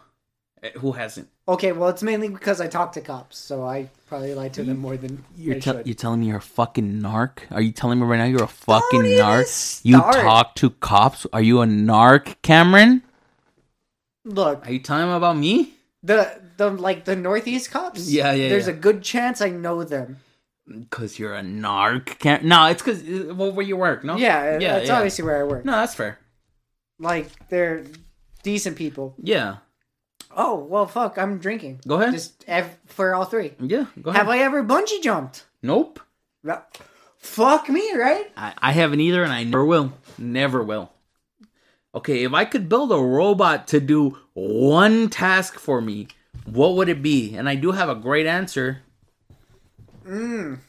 Eh, 0.63 0.71
Who 0.77 0.91
hasn't? 0.93 1.29
Okay, 1.47 1.71
well, 1.71 1.89
it's 1.89 2.03
mainly 2.03 2.27
because 2.29 2.61
I 2.61 2.67
talk 2.67 2.91
to 2.93 3.01
cops, 3.01 3.37
so 3.37 3.63
I 3.65 3.89
probably 4.07 4.35
lie 4.35 4.49
to 4.49 4.63
them 4.63 4.77
more 4.77 4.97
than 4.97 5.23
You're, 5.35 5.55
I 5.55 5.59
should. 5.59 5.87
you're 5.87 5.95
telling 5.95 6.19
me 6.19 6.27
you're 6.27 6.37
a 6.37 6.41
fucking 6.41 7.01
narc? 7.01 7.39
Are 7.49 7.61
you 7.61 7.71
telling 7.71 7.99
me 7.99 8.05
right 8.05 8.17
now 8.17 8.25
you're 8.25 8.43
a 8.43 8.47
fucking 8.47 9.03
even 9.05 9.17
narc? 9.25 9.81
You 9.83 9.97
start. 9.97 10.15
talk 10.17 10.55
to 10.55 10.69
cops? 10.69 11.25
Are 11.33 11.41
you 11.41 11.61
a 11.61 11.65
narc, 11.65 12.35
Cameron? 12.43 13.01
Look, 14.25 14.67
Are 14.67 14.71
you 14.71 14.79
telling 14.79 15.07
them 15.07 15.15
about 15.15 15.37
me? 15.37 15.73
the 16.03 16.39
the 16.57 16.69
like 16.69 17.05
the 17.05 17.15
Northeast 17.15 17.71
cops. 17.71 18.09
Yeah, 18.09 18.31
yeah, 18.33 18.49
There's 18.49 18.67
yeah. 18.67 18.73
a 18.73 18.77
good 18.77 19.01
chance 19.01 19.41
I 19.41 19.49
know 19.49 19.83
them. 19.83 20.17
Because 20.71 21.17
you're 21.17 21.33
a 21.35 21.41
narc. 21.41 22.19
Cam- 22.19 22.47
no, 22.47 22.65
it's 22.67 22.81
because 22.83 23.01
uh, 23.01 23.33
well, 23.33 23.51
where 23.51 23.65
you 23.65 23.75
work. 23.75 24.03
No. 24.03 24.17
Yeah, 24.17 24.37
uh, 24.37 24.59
Yeah, 24.59 24.73
that's 24.75 24.87
yeah. 24.87 24.95
obviously 24.97 25.25
where 25.25 25.39
I 25.39 25.43
work. 25.43 25.65
No, 25.65 25.71
that's 25.73 25.95
fair. 25.95 26.19
Like 26.99 27.27
they're 27.49 27.85
decent 28.43 28.77
people. 28.77 29.15
Yeah. 29.21 29.57
Oh 30.35 30.55
well, 30.69 30.85
fuck! 30.85 31.17
I'm 31.17 31.39
drinking. 31.39 31.81
Go 31.87 31.99
ahead. 31.99 32.13
Just 32.13 32.43
ev- 32.47 32.77
for 32.85 33.15
all 33.15 33.25
three. 33.25 33.53
Yeah. 33.59 33.85
Go 34.01 34.11
ahead. 34.11 34.19
Have 34.19 34.29
I 34.29 34.39
ever 34.39 34.63
bungee 34.63 35.01
jumped? 35.01 35.45
nope. 35.63 35.99
No. 36.43 36.61
Fuck 37.17 37.67
me, 37.67 37.93
right? 37.95 38.31
I, 38.37 38.53
I 38.59 38.71
haven't 38.71 39.01
either, 39.01 39.23
and 39.23 39.33
I 39.33 39.43
never 39.43 39.65
will. 39.65 39.91
Never 40.17 40.63
will. 40.63 40.91
Okay, 41.93 42.23
if 42.23 42.33
I 42.33 42.45
could 42.45 42.69
build 42.69 42.91
a 42.93 42.95
robot 42.97 43.67
to 43.69 43.79
do 43.81 44.17
one 44.33 45.09
task 45.09 45.59
for 45.59 45.81
me, 45.81 46.07
what 46.45 46.75
would 46.75 46.87
it 46.87 47.01
be? 47.01 47.35
And 47.35 47.49
I 47.49 47.55
do 47.55 47.71
have 47.71 47.89
a 47.89 47.95
great 47.95 48.25
answer. 48.27 48.83
Mm. 50.09 50.59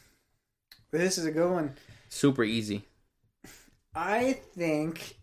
This 0.91 1.16
is 1.16 1.24
a 1.24 1.30
good 1.30 1.51
one. 1.51 1.74
Super 2.09 2.45
easy. 2.45 2.84
I 3.95 4.34
think 4.55 5.16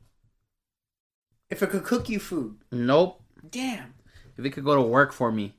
if 1.50 1.62
it 1.62 1.70
could 1.70 1.84
cook 1.84 2.10
you 2.10 2.20
food. 2.20 2.58
Nope. 2.72 3.22
Damn. 3.50 3.94
If 4.38 4.46
it 4.46 4.52
could 4.52 4.66
go 4.66 4.76
to 4.76 4.82
work 4.82 5.14
for 5.14 5.32
me. 5.32 5.54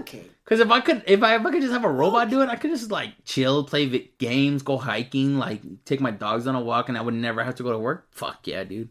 Okay. 0.00 0.24
Because 0.44 0.60
if 0.60 0.70
I 0.70 0.80
could, 0.80 1.02
if 1.06 1.22
I, 1.22 1.34
if 1.36 1.44
I 1.44 1.50
could 1.50 1.60
just 1.60 1.72
have 1.72 1.84
a 1.84 1.90
robot 1.90 2.30
do 2.30 2.40
it, 2.42 2.48
I 2.48 2.56
could 2.56 2.70
just 2.70 2.90
like 2.90 3.10
chill, 3.24 3.64
play 3.64 3.86
vi- 3.86 4.10
games, 4.18 4.62
go 4.62 4.76
hiking, 4.78 5.38
like 5.38 5.60
take 5.84 6.00
my 6.00 6.10
dogs 6.10 6.46
on 6.46 6.54
a 6.54 6.60
walk, 6.60 6.88
and 6.88 6.96
I 6.96 7.00
would 7.00 7.14
never 7.14 7.42
have 7.42 7.56
to 7.56 7.62
go 7.62 7.72
to 7.72 7.78
work. 7.78 8.06
Fuck 8.12 8.46
yeah, 8.46 8.64
dude. 8.64 8.90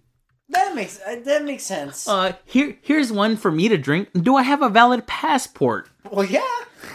That 0.50 0.76
makes 0.76 1.00
uh, 1.02 1.22
that 1.26 1.44
makes 1.44 1.64
sense. 1.64 2.08
Uh, 2.08 2.34
here, 2.46 2.78
here's 2.82 3.12
one 3.12 3.38
for 3.38 3.52
me 3.52 3.68
to 3.70 3.78
drink. 3.78 4.10
Do 4.14 4.36
I 4.36 4.44
have 4.44 4.62
a 4.62 4.70
valid 4.70 5.08
passport? 5.08 5.90
well, 6.10 6.26
yeah, 6.26 6.42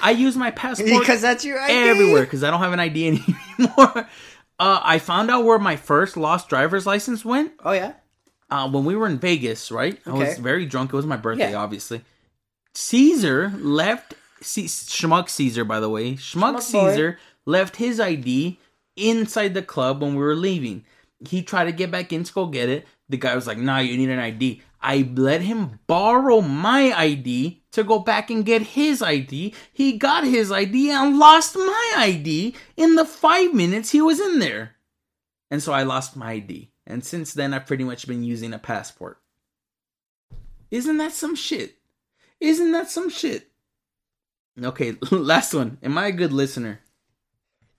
I 0.02 0.10
use 0.10 0.36
my 0.36 0.50
passport 0.50 0.90
because 1.00 1.20
that's 1.22 1.44
your 1.44 1.60
ID. 1.60 1.72
everywhere 1.90 2.22
because 2.24 2.42
I 2.44 2.50
don't 2.50 2.60
have 2.60 2.72
an 2.72 2.80
ID 2.80 3.06
anymore. 3.58 4.08
Uh, 4.58 4.80
I 4.82 4.98
found 4.98 5.30
out 5.30 5.44
where 5.44 5.58
my 5.58 5.76
first 5.76 6.16
lost 6.16 6.48
driver's 6.48 6.86
license 6.86 7.24
went 7.24 7.52
Oh 7.64 7.72
yeah. 7.72 7.94
uh, 8.50 8.68
when 8.68 8.84
we 8.84 8.94
were 8.96 9.06
in 9.06 9.18
Vegas. 9.18 9.70
Right, 9.70 9.98
I 10.06 10.12
was 10.12 10.38
very 10.38 10.66
drunk. 10.66 10.92
It 10.92 10.96
was 10.96 11.06
my 11.06 11.16
birthday, 11.16 11.52
Yeah. 11.52 11.58
obviously. 11.62 12.02
Caesar 12.74 13.52
left. 13.56 14.14
C- 14.40 14.64
Schmuck 14.64 15.28
Caesar, 15.28 15.64
by 15.64 15.78
the 15.78 15.88
way, 15.88 16.14
Schmuck, 16.14 16.54
Schmuck 16.56 16.72
boy. 16.72 16.90
Caesar 16.90 17.18
left 17.46 17.76
his 17.76 18.00
ID 18.00 18.58
inside 18.96 19.54
the 19.54 19.62
club 19.62 20.02
when 20.02 20.16
we 20.16 20.22
were 20.22 20.34
leaving. 20.34 20.84
He 21.20 21.42
tried 21.42 21.66
to 21.66 21.72
get 21.72 21.92
back 21.92 22.12
in 22.12 22.24
to 22.24 22.32
go 22.32 22.46
get 22.46 22.68
it. 22.68 22.84
The 23.08 23.16
guy 23.18 23.36
was 23.36 23.46
like, 23.46 23.58
"Nah, 23.58 23.78
you 23.78 23.96
need 23.96 24.10
an 24.10 24.18
ID." 24.18 24.62
I 24.80 25.08
let 25.14 25.42
him 25.42 25.78
borrow 25.86 26.40
my 26.40 26.92
ID 26.92 27.61
to 27.72 27.82
go 27.84 27.98
back 27.98 28.30
and 28.30 28.44
get 28.44 28.62
his 28.62 29.02
ID. 29.02 29.54
He 29.72 29.98
got 29.98 30.24
his 30.24 30.52
ID 30.52 30.90
and 30.90 31.18
lost 31.18 31.56
my 31.56 31.94
ID 31.96 32.54
in 32.76 32.94
the 32.96 33.04
five 33.04 33.52
minutes 33.54 33.90
he 33.90 34.00
was 34.00 34.20
in 34.20 34.38
there. 34.38 34.76
And 35.50 35.62
so 35.62 35.72
I 35.72 35.82
lost 35.82 36.16
my 36.16 36.32
ID. 36.32 36.70
And 36.86 37.04
since 37.04 37.32
then, 37.34 37.52
I've 37.54 37.66
pretty 37.66 37.84
much 37.84 38.06
been 38.06 38.24
using 38.24 38.52
a 38.52 38.58
passport. 38.58 39.18
Isn't 40.70 40.96
that 40.98 41.12
some 41.12 41.34
shit? 41.34 41.76
Isn't 42.40 42.72
that 42.72 42.90
some 42.90 43.08
shit? 43.10 43.48
Okay, 44.62 44.96
last 45.10 45.54
one. 45.54 45.78
Am 45.82 45.96
I 45.98 46.06
a 46.08 46.12
good 46.12 46.32
listener? 46.32 46.80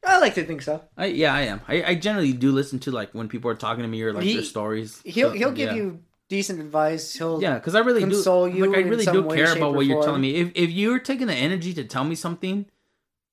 I 0.06 0.20
like 0.20 0.36
to 0.36 0.44
think 0.44 0.62
so. 0.62 0.84
I 0.98 1.06
yeah, 1.08 1.34
I 1.34 1.42
am. 1.42 1.62
I, 1.68 1.84
I 1.84 1.96
generally 1.96 2.34
do 2.34 2.52
listen 2.52 2.80
to 2.80 2.92
like 2.92 3.14
when 3.14 3.30
people 3.30 3.50
are 3.50 3.56
talking 3.56 3.84
to 3.84 3.88
me 3.88 4.02
or 4.02 4.12
like 4.14 4.24
He- 4.24 4.34
their 4.36 4.44
stories. 4.44 5.02
He'll 5.06 5.30
So, 5.30 5.36
he'll 5.36 5.52
give 5.52 5.70
yeah. 5.70 5.76
you 5.76 6.00
decent 6.30 6.60
advice. 6.60 7.14
He'll 7.14 7.42
Yeah, 7.42 7.56
because 7.56 7.76
I 7.76 7.80
really 7.80 8.02
console 8.02 8.50
do. 8.50 8.58
you 8.58 8.66
like 8.68 8.86
I 8.86 8.90
really 8.90 9.06
do 9.06 9.22
way, 9.24 9.38
care 9.38 9.56
about 9.56 9.76
what 9.76 9.86
you're 9.86 10.04
telling 10.04 10.22
me. 10.22 10.36
If 10.36 10.52
if 10.56 10.70
you're 10.72 11.00
taking 11.00 11.28
the 11.28 11.36
energy 11.36 11.74
to 11.76 11.84
tell 11.84 12.04
me 12.04 12.16
something, 12.16 12.66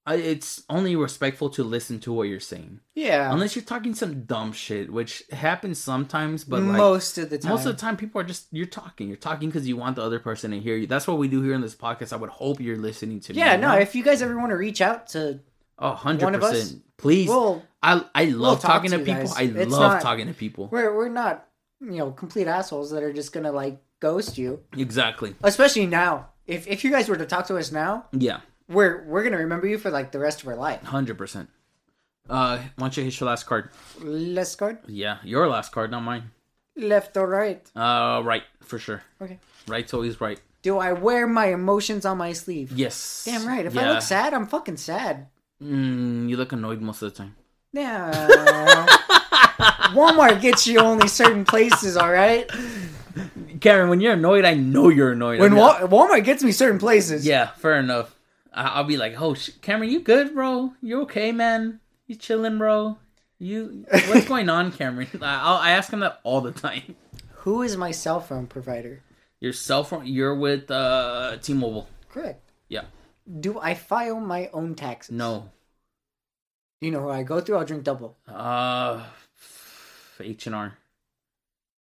I, 0.06 0.14
it's 0.16 0.62
only 0.70 0.96
respectful 0.96 1.50
to 1.50 1.62
listen 1.62 2.00
to 2.00 2.12
what 2.12 2.24
you're 2.24 2.40
saying. 2.40 2.80
yeah. 2.94 3.30
Unless 3.32 3.54
you're 3.54 3.64
talking 3.64 3.94
some 3.94 4.22
dumb 4.22 4.50
shit, 4.52 4.90
which 4.90 5.22
happens 5.30 5.78
sometimes, 5.78 6.42
but 6.44 6.62
like 6.62 6.76
most 6.78 7.18
of 7.18 7.28
the 7.30 7.36
time. 7.38 7.50
most 7.52 7.66
of 7.66 7.76
the 7.76 7.80
time, 7.80 7.96
people 7.98 8.20
are 8.20 8.24
just 8.24 8.46
you're 8.50 8.66
talking. 8.66 9.08
You're 9.08 9.18
talking 9.18 9.50
because 9.50 9.68
you 9.68 9.76
want 9.76 9.96
the 9.96 10.02
other 10.02 10.18
person 10.18 10.50
to 10.52 10.58
hear 10.58 10.76
you. 10.76 10.86
That's 10.86 11.06
what 11.06 11.18
we 11.18 11.28
do 11.28 11.42
here 11.42 11.52
in 11.54 11.60
this 11.60 11.74
podcast. 11.76 12.12
I 12.14 12.16
would 12.16 12.30
hope 12.30 12.60
you're 12.60 12.78
listening 12.78 13.20
to 13.20 13.34
me. 13.34 13.38
yeah. 13.40 13.56
No. 13.56 13.72
know? 13.72 13.78
If 13.78 13.94
you 13.94 14.02
guys 14.02 14.22
ever 14.22 14.36
want 14.38 14.50
to 14.50 14.56
reach 14.56 14.80
out 14.80 15.08
to, 15.08 15.40
Oh, 15.82 15.90
100 15.90 16.24
one 16.24 16.34
of 16.34 16.42
us, 16.42 16.50
percent. 16.50 16.82
Please, 16.98 17.28
well, 17.28 17.62
I 17.82 18.04
I 18.14 18.24
love 18.26 18.60
talk 18.60 18.72
talking 18.72 18.90
to 18.90 18.98
to 18.98 19.04
people. 19.04 19.30
I 19.36 19.42
It's 19.44 19.70
love 19.72 19.92
not- 19.94 20.02
talking 20.02 20.26
to 20.26 20.34
people. 20.34 20.68
we're 20.70 20.94
we're 20.94 21.08
not 21.08 21.46
you 21.80 21.96
know 21.98 22.10
complete 22.12 22.46
assholes 22.46 22.90
that 22.90 23.02
are 23.02 23.12
just 23.12 23.32
gonna 23.32 23.52
like 23.52 23.80
ghost 24.00 24.38
you. 24.38 24.60
Exactly. 24.76 25.34
Especially 25.42 25.86
now. 25.86 26.28
If 26.46 26.66
if 26.66 26.84
you 26.84 26.90
guys 26.90 27.08
were 27.08 27.16
to 27.16 27.26
talk 27.26 27.46
to 27.48 27.56
us 27.56 27.70
now, 27.72 28.06
Yeah, 28.12 28.40
we're 28.68 29.04
we're 29.06 29.22
gonna 29.22 29.38
remember 29.38 29.66
you 29.66 29.78
for 29.78 29.90
like 29.90 30.12
the 30.12 30.18
rest 30.18 30.42
of 30.42 30.48
our 30.48 30.56
life. 30.56 30.82
hundred 30.82 31.16
percent. 31.18 31.48
Uh, 32.28 32.58
why 32.76 32.86
don't 32.86 32.96
you 32.96 33.04
hit 33.04 33.18
your 33.18 33.28
last 33.28 33.44
card? 33.46 33.70
Last 34.00 34.54
card? 34.56 34.78
Yeah, 34.86 35.18
your 35.24 35.48
last 35.48 35.72
card, 35.72 35.90
not 35.90 36.00
mine. 36.02 36.30
Left 36.76 37.16
or 37.16 37.26
right? 37.26 37.66
Uh, 37.74 38.22
right 38.24 38.44
for 38.62 38.78
sure. 38.78 39.02
Okay. 39.20 39.38
Right's 39.66 39.92
always 39.94 40.20
right. 40.20 40.40
Do 40.62 40.78
I 40.78 40.92
wear 40.92 41.26
my 41.26 41.46
emotions 41.46 42.04
on 42.04 42.18
my 42.18 42.32
sleeve? 42.32 42.70
Yes. 42.72 43.24
Damn 43.24 43.46
right. 43.46 43.64
If 43.66 43.76
I 43.76 43.88
look 43.90 44.02
sad, 44.02 44.34
I'm 44.34 44.46
fucking 44.46 44.76
sad. 44.76 45.26
Mm, 45.62 46.28
you 46.28 46.36
look 46.36 46.52
annoyed 46.52 46.80
most 46.80 47.02
of 47.02 47.12
the 47.12 47.16
time. 47.18 47.34
Yeah. 47.72 48.86
Walmart 49.94 50.40
gets 50.40 50.66
you 50.66 50.78
only 50.80 51.08
certain 51.08 51.44
places, 51.44 51.96
all 51.96 52.10
right. 52.12 52.48
Karen, 53.60 53.90
when 53.90 54.00
you're 54.00 54.14
annoyed, 54.14 54.44
I 54.44 54.54
know 54.54 54.88
you're 54.88 55.12
annoyed. 55.12 55.40
When 55.40 55.52
Walmart 55.52 56.24
gets 56.24 56.42
me 56.42 56.52
certain 56.52 56.78
places. 56.78 57.26
Yeah, 57.26 57.48
fair 57.48 57.78
enough. 57.78 58.14
I- 58.52 58.68
I'll 58.68 58.84
be 58.84 58.96
like, 58.96 59.20
"Oh, 59.20 59.34
sh- 59.34 59.50
Cameron, 59.62 59.90
you 59.90 60.00
good, 60.00 60.34
bro? 60.34 60.74
You 60.82 61.02
okay, 61.02 61.30
man? 61.32 61.80
You 62.06 62.16
chilling, 62.16 62.58
bro? 62.58 62.98
You 63.38 63.84
what's 63.90 64.26
going 64.26 64.48
on, 64.48 64.72
Cameron?" 64.72 65.08
I, 65.22 65.40
I'll, 65.42 65.56
I 65.56 65.70
ask 65.70 65.92
him 65.92 66.00
that 66.00 66.20
all 66.24 66.40
the 66.40 66.52
time. 66.52 66.96
Who 67.44 67.62
is 67.62 67.76
my 67.76 67.90
cell 67.90 68.20
phone 68.20 68.46
provider? 68.46 69.02
Your 69.40 69.52
cell 69.52 69.84
phone, 69.84 70.06
you're 70.06 70.34
with 70.34 70.70
uh, 70.70 71.36
T-Mobile. 71.40 71.88
Correct. 72.10 72.42
Yeah. 72.68 72.82
Do 73.40 73.58
I 73.58 73.74
file 73.74 74.20
my 74.20 74.50
own 74.52 74.74
taxes? 74.74 75.14
No. 75.14 75.50
You 76.82 76.90
know 76.90 77.00
who 77.02 77.10
I 77.10 77.22
go 77.22 77.40
through? 77.40 77.56
I'll 77.56 77.64
drink 77.64 77.84
double. 77.84 78.16
Uh, 78.28 79.02
H 80.22 80.46
and 80.46 80.54
R. 80.54 80.78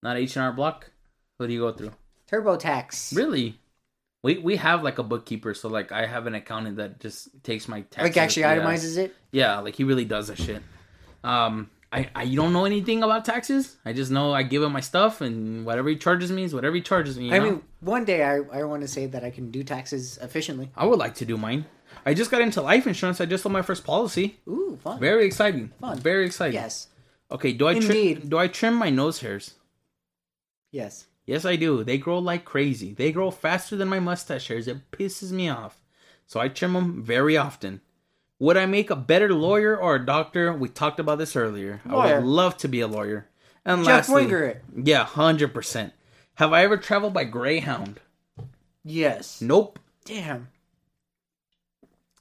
Not 0.02 0.18
H 0.18 0.36
and 0.36 0.46
R 0.46 0.52
Block. 0.54 0.92
Who 1.38 1.48
do 1.48 1.54
you 1.54 1.62
go 1.62 1.72
through? 1.72 1.92
TurboTax. 2.30 3.16
Really? 3.16 3.60
We 4.22 4.38
we 4.38 4.58
have 4.58 4.84
like 4.84 4.98
a 4.98 5.04
bookkeeper, 5.04 5.54
so 5.54 5.70
like 5.70 5.92
I 5.92 6.06
have 6.06 6.28
an 6.28 6.36
accountant 6.36 6.78
that 6.78 7.00
just 7.00 7.44
takes 7.44 7.68
my 7.68 7.82
taxes. 7.82 8.04
Like 8.04 8.18
actually 8.18 8.42
yeah. 8.42 8.58
itemizes 8.58 8.98
it. 8.98 9.16
Yeah, 9.32 9.60
like 9.60 9.76
he 9.76 9.86
really 9.86 10.06
does 10.06 10.28
that 10.28 10.38
shit. 10.38 10.62
Um, 11.24 11.70
I 11.92 12.10
I 12.14 12.26
don't 12.26 12.52
know 12.52 12.66
anything 12.66 13.02
about 13.02 13.24
taxes. 13.24 13.78
I 13.86 13.94
just 13.94 14.12
know 14.12 14.34
I 14.34 14.44
give 14.44 14.62
him 14.62 14.74
my 14.74 14.82
stuff, 14.82 15.22
and 15.22 15.66
whatever 15.66 15.88
he 15.88 15.96
charges 15.96 16.34
me 16.34 16.44
is 16.44 16.54
whatever 16.54 16.76
he 16.76 16.82
charges 16.82 17.18
me. 17.18 17.28
you 17.28 17.34
I 17.34 17.40
know? 17.40 17.46
mean, 17.46 17.62
one 17.80 18.04
day 18.04 18.24
I, 18.24 18.40
I 18.52 18.64
want 18.66 18.82
to 18.82 18.90
say 18.90 19.06
that 19.06 19.24
I 19.24 19.30
can 19.30 19.52
do 19.52 19.64
taxes 19.64 20.20
efficiently. 20.22 20.70
I 20.76 20.86
would 20.86 21.00
like 21.00 21.16
to 21.16 21.26
do 21.26 21.38
mine. 21.38 21.66
I 22.06 22.14
just 22.14 22.30
got 22.30 22.42
into 22.42 22.62
life 22.62 22.88
insurance. 22.88 23.22
I 23.22 23.26
just 23.26 23.44
sold 23.44 23.54
my 23.54 23.62
first 23.62 23.86
policy. 23.86 24.38
Ooh, 24.50 24.78
fun. 24.84 25.00
Very 25.00 25.26
exciting. 25.26 25.72
Fun. 25.80 25.98
Very 25.98 26.26
exciting. 26.26 26.56
Yes. 26.56 26.89
Okay. 27.32 27.54
Do 27.54 27.68
I 27.68 27.74
Indeed. 27.74 28.18
trim? 28.18 28.30
Do 28.30 28.38
I 28.38 28.48
trim 28.48 28.76
my 28.76 28.90
nose 28.90 29.20
hairs? 29.20 29.56
Yes. 30.72 31.06
Yes, 31.26 31.46
I 31.46 31.56
do. 31.56 31.84
They 31.84 31.98
grow 31.98 32.18
like 32.20 32.44
crazy. 32.44 32.94
They 32.94 33.12
grow 33.12 33.30
faster 33.30 33.76
than 33.76 33.88
my 33.88 34.00
mustache 34.00 34.48
hairs. 34.48 34.68
It 34.68 34.90
pisses 34.92 35.32
me 35.32 35.48
off. 35.50 35.80
So 36.26 36.40
I 36.40 36.48
trim 36.48 36.74
them 36.74 37.04
very 37.04 37.38
often. 37.38 37.82
Would 38.40 38.58
I 38.58 38.66
make 38.66 38.90
a 38.90 38.96
better 38.96 39.34
lawyer 39.34 39.78
or 39.78 39.96
a 39.96 40.06
doctor? 40.06 40.54
We 40.54 40.70
talked 40.70 41.00
about 41.00 41.18
this 41.18 41.36
earlier. 41.36 41.82
I 41.88 42.16
would 42.16 42.24
love 42.24 42.58
to 42.58 42.68
be 42.68 42.82
a 42.82 42.88
lawyer. 42.88 43.28
And 43.66 43.84
Jeff 43.84 44.10
lastly, 44.10 44.26
Wingert. 44.26 44.60
yeah, 44.76 45.04
hundred 45.04 45.54
percent. 45.54 45.94
Have 46.36 46.54
I 46.54 46.64
ever 46.64 46.78
traveled 46.78 47.14
by 47.14 47.26
Greyhound? 47.26 48.00
Yes. 48.84 49.42
Nope. 49.42 49.78
Damn. 50.06 50.48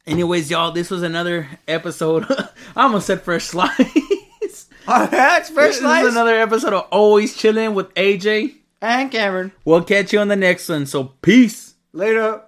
Anyways, 0.06 0.50
y'all, 0.50 0.72
this 0.72 0.90
was 0.90 1.02
another 1.02 1.48
episode. 1.68 2.26
I 2.76 2.82
almost 2.82 3.06
said 3.06 3.22
first 3.22 3.54
slice. 4.96 5.10
That's 5.10 5.48
this 5.50 5.54
first 5.54 5.82
is 5.82 6.12
another 6.14 6.34
episode 6.34 6.72
of 6.72 6.86
Always 6.90 7.36
Chillin 7.36 7.74
with 7.74 7.92
AJ. 7.94 8.54
And 8.80 9.10
Cameron. 9.10 9.52
We'll 9.64 9.84
catch 9.84 10.12
you 10.12 10.18
on 10.20 10.28
the 10.28 10.36
next 10.36 10.68
one. 10.68 10.86
So 10.86 11.04
peace. 11.20 11.74
Later. 11.92 12.42